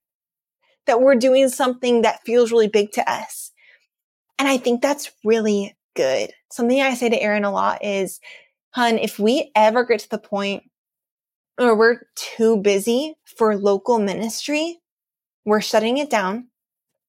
that 0.86 1.02
we're 1.02 1.16
doing 1.16 1.50
something 1.50 2.02
that 2.02 2.24
feels 2.26 2.52
really 2.52 2.68
big 2.68 2.92
to 2.92 3.12
us. 3.12 3.52
And 4.38 4.48
I 4.48 4.58
think 4.58 4.82
that's 4.82 5.12
really 5.24 5.76
good. 5.96 6.32
Something 6.52 6.82
I 6.82 6.94
say 6.94 7.10
to 7.10 7.22
Aaron 7.22 7.46
a 7.46 7.52
lot 7.52 7.84
is, 7.84 8.20
hun, 8.72 8.98
if 8.98 9.18
we 9.18 9.52
ever 9.56 9.84
get 9.86 10.00
to 10.02 10.10
the 10.10 10.18
point 10.18 10.64
where 11.56 11.76
we're 11.76 12.02
too 12.16 12.58
busy 12.58 13.16
for 13.38 13.56
local 13.56 14.00
ministry, 14.00 14.80
we're 15.46 15.62
shutting 15.62 15.98
it 15.98 16.10
down. 16.10 16.48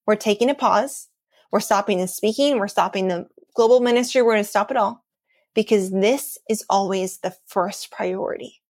We're 0.07 0.17
taking 0.17 0.51
a 0.51 0.55
pause 0.55 1.09
we're 1.55 1.61
stopping 1.61 2.01
the 2.01 2.09
speaking. 2.09 2.59
We're 2.59 2.67
stopping 2.67 3.07
the 3.07 3.29
global 3.55 3.79
ministry. 3.79 4.21
We're 4.21 4.33
going 4.33 4.43
to 4.43 4.51
stop 4.51 4.73
it 4.73 4.77
all 4.77 5.05
because 5.55 5.93
this 5.93 6.37
is 6.51 6.65
always 6.69 7.19
the 7.19 7.33
first 7.47 7.93
priority. 7.93 8.61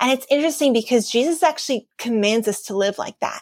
And 0.00 0.12
it's 0.12 0.26
interesting 0.30 0.74
because 0.74 1.10
Jesus 1.10 1.42
actually 1.42 1.88
commands 1.96 2.46
us 2.46 2.60
to 2.64 2.76
live 2.76 2.98
like 2.98 3.18
that. 3.20 3.40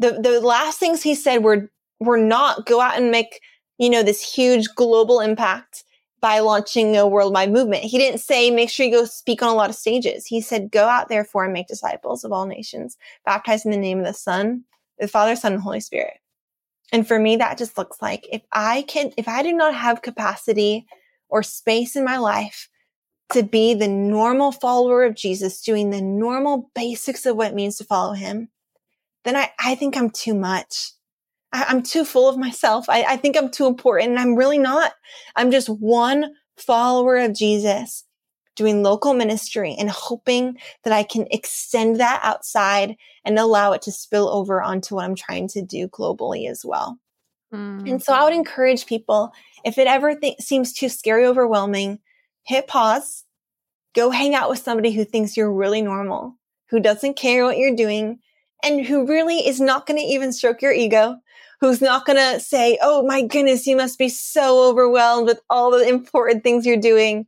The, 0.00 0.18
the 0.20 0.40
last 0.40 0.80
things 0.80 1.00
he 1.00 1.14
said 1.14 1.44
were, 1.44 1.70
were 2.00 2.18
not 2.18 2.66
go 2.66 2.80
out 2.80 2.96
and 2.96 3.12
make, 3.12 3.40
you 3.78 3.88
know, 3.88 4.02
this 4.02 4.20
huge 4.20 4.66
global 4.74 5.20
impact 5.20 5.84
by 6.20 6.40
launching 6.40 6.96
a 6.96 7.06
worldwide 7.06 7.52
movement. 7.52 7.84
He 7.84 7.98
didn't 7.98 8.18
say, 8.18 8.50
make 8.50 8.68
sure 8.68 8.84
you 8.84 8.90
go 8.90 9.04
speak 9.04 9.44
on 9.44 9.48
a 9.48 9.54
lot 9.54 9.70
of 9.70 9.76
stages. 9.76 10.26
He 10.26 10.40
said, 10.40 10.72
go 10.72 10.88
out 10.88 11.08
therefore 11.08 11.44
and 11.44 11.52
make 11.52 11.68
disciples 11.68 12.24
of 12.24 12.32
all 12.32 12.46
nations, 12.46 12.96
baptizing 13.24 13.72
in 13.72 13.80
the 13.80 13.86
name 13.86 14.00
of 14.00 14.06
the 14.06 14.12
Son, 14.12 14.64
the 14.98 15.06
Father, 15.06 15.36
Son, 15.36 15.52
and 15.52 15.62
Holy 15.62 15.78
Spirit. 15.78 16.14
And 16.92 17.06
for 17.06 17.18
me, 17.18 17.36
that 17.36 17.58
just 17.58 17.76
looks 17.76 18.00
like 18.00 18.26
if 18.32 18.42
I 18.52 18.82
can, 18.82 19.12
if 19.16 19.28
I 19.28 19.42
do 19.42 19.52
not 19.52 19.74
have 19.74 20.02
capacity 20.02 20.86
or 21.28 21.42
space 21.42 21.96
in 21.96 22.04
my 22.04 22.16
life 22.16 22.68
to 23.32 23.42
be 23.42 23.74
the 23.74 23.88
normal 23.88 24.52
follower 24.52 25.04
of 25.04 25.14
Jesus, 25.14 25.62
doing 25.62 25.90
the 25.90 26.00
normal 26.00 26.70
basics 26.74 27.26
of 27.26 27.36
what 27.36 27.48
it 27.48 27.54
means 27.54 27.76
to 27.76 27.84
follow 27.84 28.14
him, 28.14 28.48
then 29.24 29.36
I, 29.36 29.50
I 29.62 29.74
think 29.74 29.96
I'm 29.96 30.10
too 30.10 30.34
much. 30.34 30.92
I, 31.52 31.70
am 31.70 31.82
too 31.82 32.04
full 32.04 32.28
of 32.28 32.38
myself. 32.38 32.88
I, 32.88 33.02
I 33.02 33.16
think 33.16 33.36
I'm 33.36 33.50
too 33.50 33.66
important 33.66 34.10
and 34.10 34.18
I'm 34.18 34.34
really 34.34 34.58
not. 34.58 34.92
I'm 35.36 35.50
just 35.50 35.68
one 35.68 36.32
follower 36.56 37.18
of 37.18 37.34
Jesus 37.34 38.04
doing 38.58 38.82
local 38.82 39.14
ministry 39.14 39.74
and 39.78 39.88
hoping 39.88 40.58
that 40.82 40.92
I 40.92 41.04
can 41.04 41.28
extend 41.30 42.00
that 42.00 42.20
outside 42.24 42.96
and 43.24 43.38
allow 43.38 43.72
it 43.72 43.82
to 43.82 43.92
spill 43.92 44.28
over 44.28 44.60
onto 44.60 44.96
what 44.96 45.04
I'm 45.04 45.14
trying 45.14 45.46
to 45.50 45.62
do 45.62 45.88
globally 45.88 46.50
as 46.50 46.64
well. 46.64 46.98
Mm. 47.54 47.88
And 47.88 48.02
so 48.02 48.12
I 48.12 48.24
would 48.24 48.34
encourage 48.34 48.84
people, 48.84 49.32
if 49.64 49.78
it 49.78 49.86
ever 49.86 50.16
th- 50.16 50.40
seems 50.40 50.72
too 50.72 50.88
scary, 50.88 51.24
overwhelming, 51.24 52.00
hit 52.42 52.66
pause, 52.66 53.24
go 53.94 54.10
hang 54.10 54.34
out 54.34 54.50
with 54.50 54.58
somebody 54.58 54.90
who 54.90 55.04
thinks 55.04 55.36
you're 55.36 55.52
really 55.52 55.80
normal, 55.80 56.36
who 56.68 56.80
doesn't 56.80 57.16
care 57.16 57.44
what 57.44 57.58
you're 57.58 57.76
doing, 57.76 58.18
and 58.64 58.84
who 58.84 59.06
really 59.06 59.46
is 59.46 59.60
not 59.60 59.86
going 59.86 59.98
to 59.98 60.04
even 60.04 60.32
stroke 60.32 60.60
your 60.60 60.72
ego, 60.72 61.16
who's 61.60 61.80
not 61.80 62.04
going 62.04 62.18
to 62.18 62.40
say, 62.40 62.76
Oh 62.82 63.06
my 63.06 63.22
goodness, 63.22 63.68
you 63.68 63.76
must 63.76 64.00
be 64.00 64.08
so 64.08 64.68
overwhelmed 64.68 65.26
with 65.26 65.40
all 65.48 65.70
the 65.70 65.88
important 65.88 66.42
things 66.42 66.66
you're 66.66 66.76
doing 66.76 67.24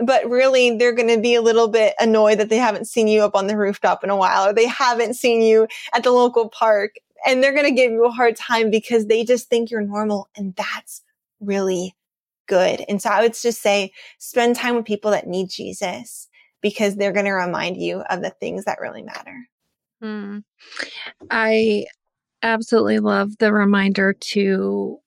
but 0.00 0.28
really 0.28 0.76
they're 0.76 0.92
going 0.92 1.08
to 1.08 1.20
be 1.20 1.34
a 1.34 1.42
little 1.42 1.68
bit 1.68 1.94
annoyed 1.98 2.38
that 2.38 2.48
they 2.48 2.58
haven't 2.58 2.86
seen 2.86 3.08
you 3.08 3.22
up 3.22 3.34
on 3.34 3.46
the 3.46 3.56
rooftop 3.56 4.04
in 4.04 4.10
a 4.10 4.16
while 4.16 4.48
or 4.48 4.52
they 4.52 4.66
haven't 4.66 5.14
seen 5.14 5.42
you 5.42 5.66
at 5.94 6.02
the 6.02 6.10
local 6.10 6.48
park 6.50 6.96
and 7.26 7.42
they're 7.42 7.52
going 7.52 7.64
to 7.64 7.72
give 7.72 7.92
you 7.92 8.04
a 8.04 8.10
hard 8.10 8.36
time 8.36 8.70
because 8.70 9.06
they 9.06 9.24
just 9.24 9.48
think 9.48 9.70
you're 9.70 9.80
normal. 9.80 10.28
And 10.36 10.54
that's 10.54 11.02
really 11.40 11.94
good. 12.46 12.84
And 12.88 13.00
so 13.00 13.10
I 13.10 13.22
would 13.22 13.34
just 13.34 13.62
say 13.62 13.92
spend 14.18 14.56
time 14.56 14.76
with 14.76 14.84
people 14.84 15.10
that 15.10 15.26
need 15.26 15.48
Jesus 15.48 16.28
because 16.60 16.96
they're 16.96 17.12
going 17.12 17.26
to 17.26 17.32
remind 17.32 17.76
you 17.76 18.00
of 18.10 18.22
the 18.22 18.30
things 18.30 18.64
that 18.64 18.80
really 18.80 19.02
matter. 19.02 19.48
Mm. 20.02 20.44
I 21.30 21.86
absolutely 22.42 22.98
love 22.98 23.38
the 23.38 23.52
reminder 23.52 24.12
to 24.12 25.00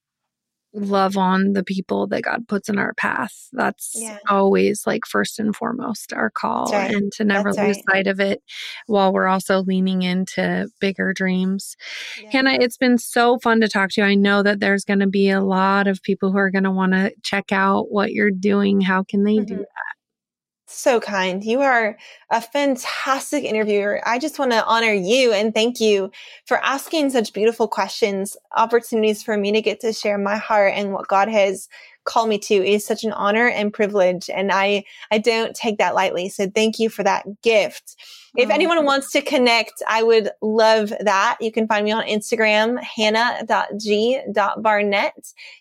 love 0.74 1.17
on 1.17 1.53
the 1.53 1.63
people 1.63 2.07
that 2.07 2.22
God 2.22 2.47
puts 2.47 2.70
in 2.70 2.78
our 2.78 2.93
path. 2.93 3.49
That's 3.53 3.93
yeah. 3.95 4.20
always 4.30 4.84
like 4.86 5.05
first 5.05 5.39
and 5.39 5.55
foremost 5.55 6.13
our 6.13 6.30
call 6.30 6.72
right. 6.72 6.93
and 6.93 7.11
to 7.13 7.24
never 7.24 7.51
That's 7.51 7.67
lose 7.67 7.84
right. 7.88 7.97
sight 7.97 8.07
of 8.07 8.20
it 8.20 8.41
while 8.86 9.11
we're 9.11 9.28
also 9.28 9.61
leaning 9.63 10.03
into 10.03 10.70
bigger 10.80 11.13
dreams. 11.13 11.76
Yeah. 12.22 12.30
Hannah, 12.32 12.57
it's 12.59 12.78
been 12.78 12.97
so 12.97 13.39
fun 13.39 13.61
to 13.61 13.67
talk 13.67 13.91
to 13.91 14.01
you. 14.01 14.07
I 14.07 14.15
know 14.15 14.43
that 14.43 14.59
there's 14.59 14.86
going 14.86 14.99
to 14.99 15.07
be 15.07 15.30
a 15.30 15.41
lot 15.41 15.88
of 15.88 16.03
people 16.03 16.32
who 16.32 16.38
are 16.38 16.51
going 16.51 16.63
to 16.65 16.72
want 16.72 16.93
to 16.93 17.13
check 17.24 17.51
out 17.51 17.91
what 17.91 18.13
you're 18.13 18.32
doing. 18.32 18.82
How 18.82 19.03
can 19.03 19.24
they 19.24 19.38
mm-hmm. 19.38 19.45
do 19.45 19.57
that? 19.57 19.99
So 20.72 20.99
kind. 20.99 21.43
You 21.43 21.61
are 21.61 21.97
a 22.30 22.39
fantastic 22.39 23.43
interviewer. 23.43 24.01
I 24.07 24.20
just 24.20 24.38
want 24.38 24.51
to 24.51 24.63
honor 24.65 24.93
you 24.93 25.34
and 25.34 25.51
thank 25.51 25.82
you 25.82 26.11
for 26.45 26.63
asking 26.63 27.09
such 27.09 27.34
beautiful 27.34 27.67
questions, 27.67 28.38
opportunities 28.55 29.24
for 29.24 29.36
me 29.36 29.51
to 29.51 29.63
get 29.63 29.80
to 29.80 29.91
share 29.91 30.20
my 30.20 30.38
heart 30.38 30.74
and 30.76 30.93
what 30.93 31.07
God 31.07 31.28
has 31.28 31.70
call 32.06 32.28
me 32.28 32.38
to 32.39 32.54
is 32.56 32.86
such 32.86 33.04
an 33.04 33.12
honor 33.14 33.47
and 33.47 33.74
privilege. 33.74 34.30
And 34.30 34.52
I, 34.52 34.84
I 35.12 35.18
don't 35.18 35.56
take 35.56 35.78
that 35.78 35.95
lightly. 35.95 36.30
So 36.30 36.50
thank 36.50 36.80
you 36.80 36.89
for 36.89 37.04
that 37.04 37.26
gift. 37.41 37.95
If 38.36 38.50
oh, 38.50 38.54
anyone 38.54 38.86
wants 38.86 39.12
to 39.12 39.22
connect, 39.22 39.82
I 39.88 40.04
would 40.04 40.30
love 40.41 40.93
that. 41.00 41.38
You 41.41 41.52
can 41.52 41.68
find 41.68 41.84
me 41.84 41.91
on 41.91 42.06
Instagram, 42.06 42.82
hannah.g.barnett. 42.84 43.74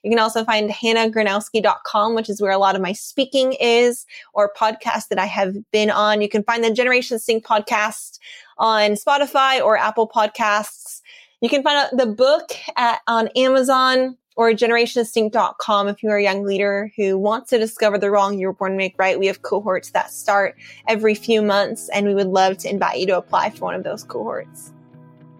You 0.03 0.11
can 0.11 0.18
also 0.18 0.45
find 0.45 0.70
hannahgronowski.com, 0.70 2.14
which 2.14 2.28
is 2.28 2.43
where 2.43 2.53
a 2.53 2.59
lot 2.59 2.76
of 2.76 2.82
my 2.82 2.93
speaking 2.93 3.55
is 3.55 4.05
or 4.34 4.53
podcasts 4.55 5.09
that 5.09 5.18
I 5.18 5.24
have 5.26 5.57
been 5.70 5.91
on. 5.91 6.20
You 6.20 6.28
can 6.28 6.45
find 6.45 6.62
the 6.62 6.70
Generation 6.70 7.16
Distinct 7.16 7.47
podcast 7.47 8.18
on 8.59 8.91
Spotify 8.93 9.62
or 9.62 9.78
Apple 9.78 10.09
podcasts. 10.09 11.01
You 11.41 11.49
can 11.49 11.62
find 11.62 11.78
out 11.78 11.97
the 11.97 12.07
book 12.07 12.51
at, 12.76 13.01
on 13.07 13.28
Amazon 13.28 14.16
or 14.39 14.53
generationdistinct.com 14.53 15.89
if 15.89 16.01
you're 16.01 16.16
a 16.16 16.22
young 16.22 16.45
leader 16.45 16.93
who 16.97 17.18
wants 17.18 17.51
to 17.51 17.59
discover 17.59 17.99
the 17.99 18.09
wrong 18.09 18.39
you 18.39 18.47
were 18.47 18.53
born 18.53 18.70
to 18.70 18.78
make 18.78 18.95
right. 18.97 19.18
We 19.18 19.26
have 19.26 19.43
cohorts 19.43 19.91
that 19.91 20.12
start 20.12 20.55
every 20.86 21.16
few 21.16 21.43
months, 21.43 21.89
and 21.93 22.07
we 22.07 22.14
would 22.14 22.28
love 22.28 22.57
to 22.59 22.70
invite 22.70 23.01
you 23.01 23.07
to 23.09 23.18
apply 23.18 23.51
for 23.51 23.64
one 23.64 23.74
of 23.74 23.82
those 23.82 24.05
cohorts. 24.05 24.72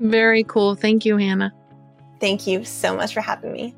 Very 0.01 0.43
cool. 0.43 0.75
Thank 0.75 1.07
you, 1.07 1.17
Hannah. 1.17 1.55
Thank 2.21 2.49
you 2.49 2.65
so 2.65 2.97
much 2.97 3.15
for 3.15 3.21
having 3.21 3.53
me. 3.53 3.77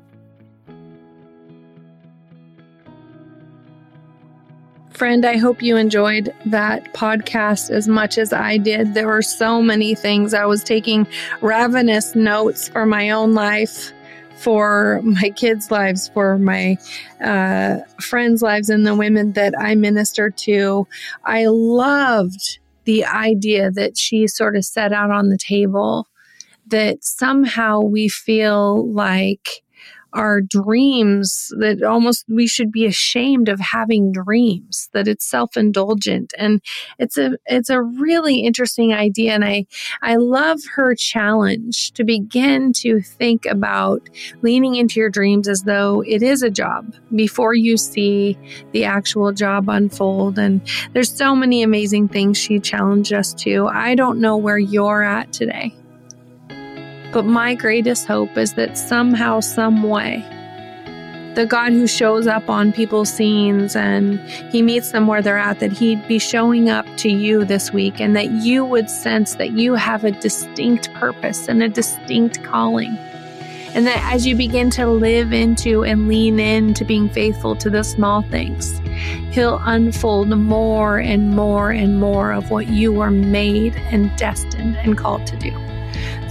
Friend, 4.89 5.23
I 5.23 5.37
hope 5.37 5.61
you 5.61 5.77
enjoyed 5.77 6.33
that 6.47 6.95
podcast 6.95 7.69
as 7.69 7.87
much 7.87 8.17
as 8.17 8.33
I 8.33 8.57
did. 8.57 8.95
There 8.95 9.07
were 9.07 9.21
so 9.21 9.61
many 9.61 9.93
things. 9.93 10.33
I 10.33 10.45
was 10.45 10.63
taking 10.63 11.05
ravenous 11.41 12.15
notes 12.15 12.69
for 12.69 12.87
my 12.87 13.11
own 13.11 13.35
life 13.35 13.93
for 14.41 15.01
my 15.03 15.29
kids' 15.29 15.71
lives, 15.71 16.09
for 16.09 16.37
my 16.37 16.77
uh, 17.23 17.77
friends' 17.99 18.41
lives, 18.41 18.69
and 18.69 18.85
the 18.85 18.95
women 18.95 19.33
that 19.33 19.53
I 19.59 19.75
minister 19.75 20.29
to. 20.29 20.87
I 21.25 21.45
loved 21.47 22.59
the 22.85 23.05
idea 23.05 23.71
that 23.71 23.97
she 23.97 24.27
sort 24.27 24.55
of 24.55 24.65
set 24.65 24.91
out 24.91 25.11
on 25.11 25.29
the 25.29 25.37
table 25.37 26.07
that 26.67 27.03
somehow 27.03 27.81
we 27.81 28.09
feel 28.09 28.91
like 28.91 29.63
our 30.13 30.41
dreams 30.41 31.51
that 31.59 31.83
almost 31.83 32.25
we 32.27 32.47
should 32.47 32.71
be 32.71 32.85
ashamed 32.85 33.49
of 33.49 33.59
having 33.59 34.11
dreams 34.11 34.89
that 34.93 35.07
it's 35.07 35.25
self-indulgent. 35.25 36.33
And 36.37 36.61
it's 36.99 37.17
a 37.17 37.37
it's 37.45 37.69
a 37.69 37.81
really 37.81 38.39
interesting 38.39 38.93
idea. 38.93 39.33
And 39.33 39.45
i 39.45 39.65
i 40.01 40.15
love 40.15 40.59
her 40.75 40.95
challenge 40.95 41.91
to 41.93 42.03
begin 42.03 42.73
to 42.73 43.01
think 43.01 43.45
about 43.45 44.09
leaning 44.41 44.75
into 44.75 44.99
your 44.99 45.09
dreams 45.09 45.47
as 45.47 45.63
though 45.63 46.03
it 46.07 46.21
is 46.21 46.43
a 46.43 46.49
job 46.49 46.93
before 47.15 47.53
you 47.53 47.77
see 47.77 48.37
the 48.71 48.83
actual 48.83 49.31
job 49.31 49.69
unfold. 49.69 50.37
And 50.37 50.61
there's 50.93 51.15
so 51.15 51.35
many 51.35 51.63
amazing 51.63 52.07
things 52.07 52.37
she 52.37 52.59
challenged 52.59 53.13
us 53.13 53.33
to. 53.35 53.67
I 53.67 53.95
don't 53.95 54.19
know 54.19 54.37
where 54.37 54.59
you're 54.59 55.03
at 55.03 55.31
today 55.33 55.73
but 57.11 57.25
my 57.25 57.55
greatest 57.55 58.07
hope 58.07 58.37
is 58.37 58.53
that 58.53 58.77
somehow, 58.77 59.39
some 59.39 59.83
way, 59.83 60.25
the 61.35 61.45
God 61.45 61.71
who 61.71 61.87
shows 61.87 62.27
up 62.27 62.49
on 62.49 62.73
people's 62.73 63.11
scenes 63.11 63.75
and 63.75 64.19
he 64.19 64.61
meets 64.61 64.91
them 64.91 65.07
where 65.07 65.21
they're 65.21 65.37
at, 65.37 65.59
that 65.59 65.71
he'd 65.71 66.05
be 66.07 66.19
showing 66.19 66.69
up 66.69 66.85
to 66.97 67.09
you 67.09 67.45
this 67.45 67.71
week 67.71 68.01
and 68.01 68.15
that 68.15 68.29
you 68.31 68.65
would 68.65 68.89
sense 68.89 69.35
that 69.35 69.51
you 69.51 69.75
have 69.75 70.03
a 70.03 70.11
distinct 70.11 70.93
purpose 70.93 71.47
and 71.47 71.63
a 71.63 71.69
distinct 71.69 72.43
calling. 72.43 72.97
And 73.73 73.87
that 73.87 74.03
as 74.13 74.27
you 74.27 74.35
begin 74.35 74.69
to 74.71 74.87
live 74.87 75.31
into 75.31 75.85
and 75.85 76.09
lean 76.09 76.39
into 76.41 76.83
being 76.83 77.07
faithful 77.07 77.55
to 77.55 77.69
the 77.69 77.83
small 77.83 78.21
things, 78.23 78.81
He'll 79.31 79.61
unfold 79.63 80.27
more 80.37 80.99
and 80.99 81.33
more 81.33 81.71
and 81.71 81.99
more 81.99 82.33
of 82.33 82.51
what 82.51 82.67
you 82.67 82.91
were 82.91 83.11
made 83.11 83.75
and 83.89 84.13
destined 84.17 84.75
and 84.77 84.97
called 84.97 85.25
to 85.27 85.37
do. 85.37 85.51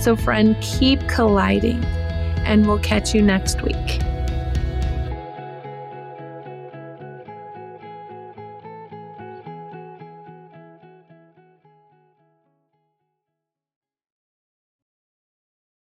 So, 0.01 0.17
friend, 0.17 0.57
keep 0.63 1.07
colliding, 1.09 1.85
and 2.45 2.67
we'll 2.67 2.79
catch 2.79 3.15
you 3.15 3.21
next 3.21 3.61
week. 3.61 4.01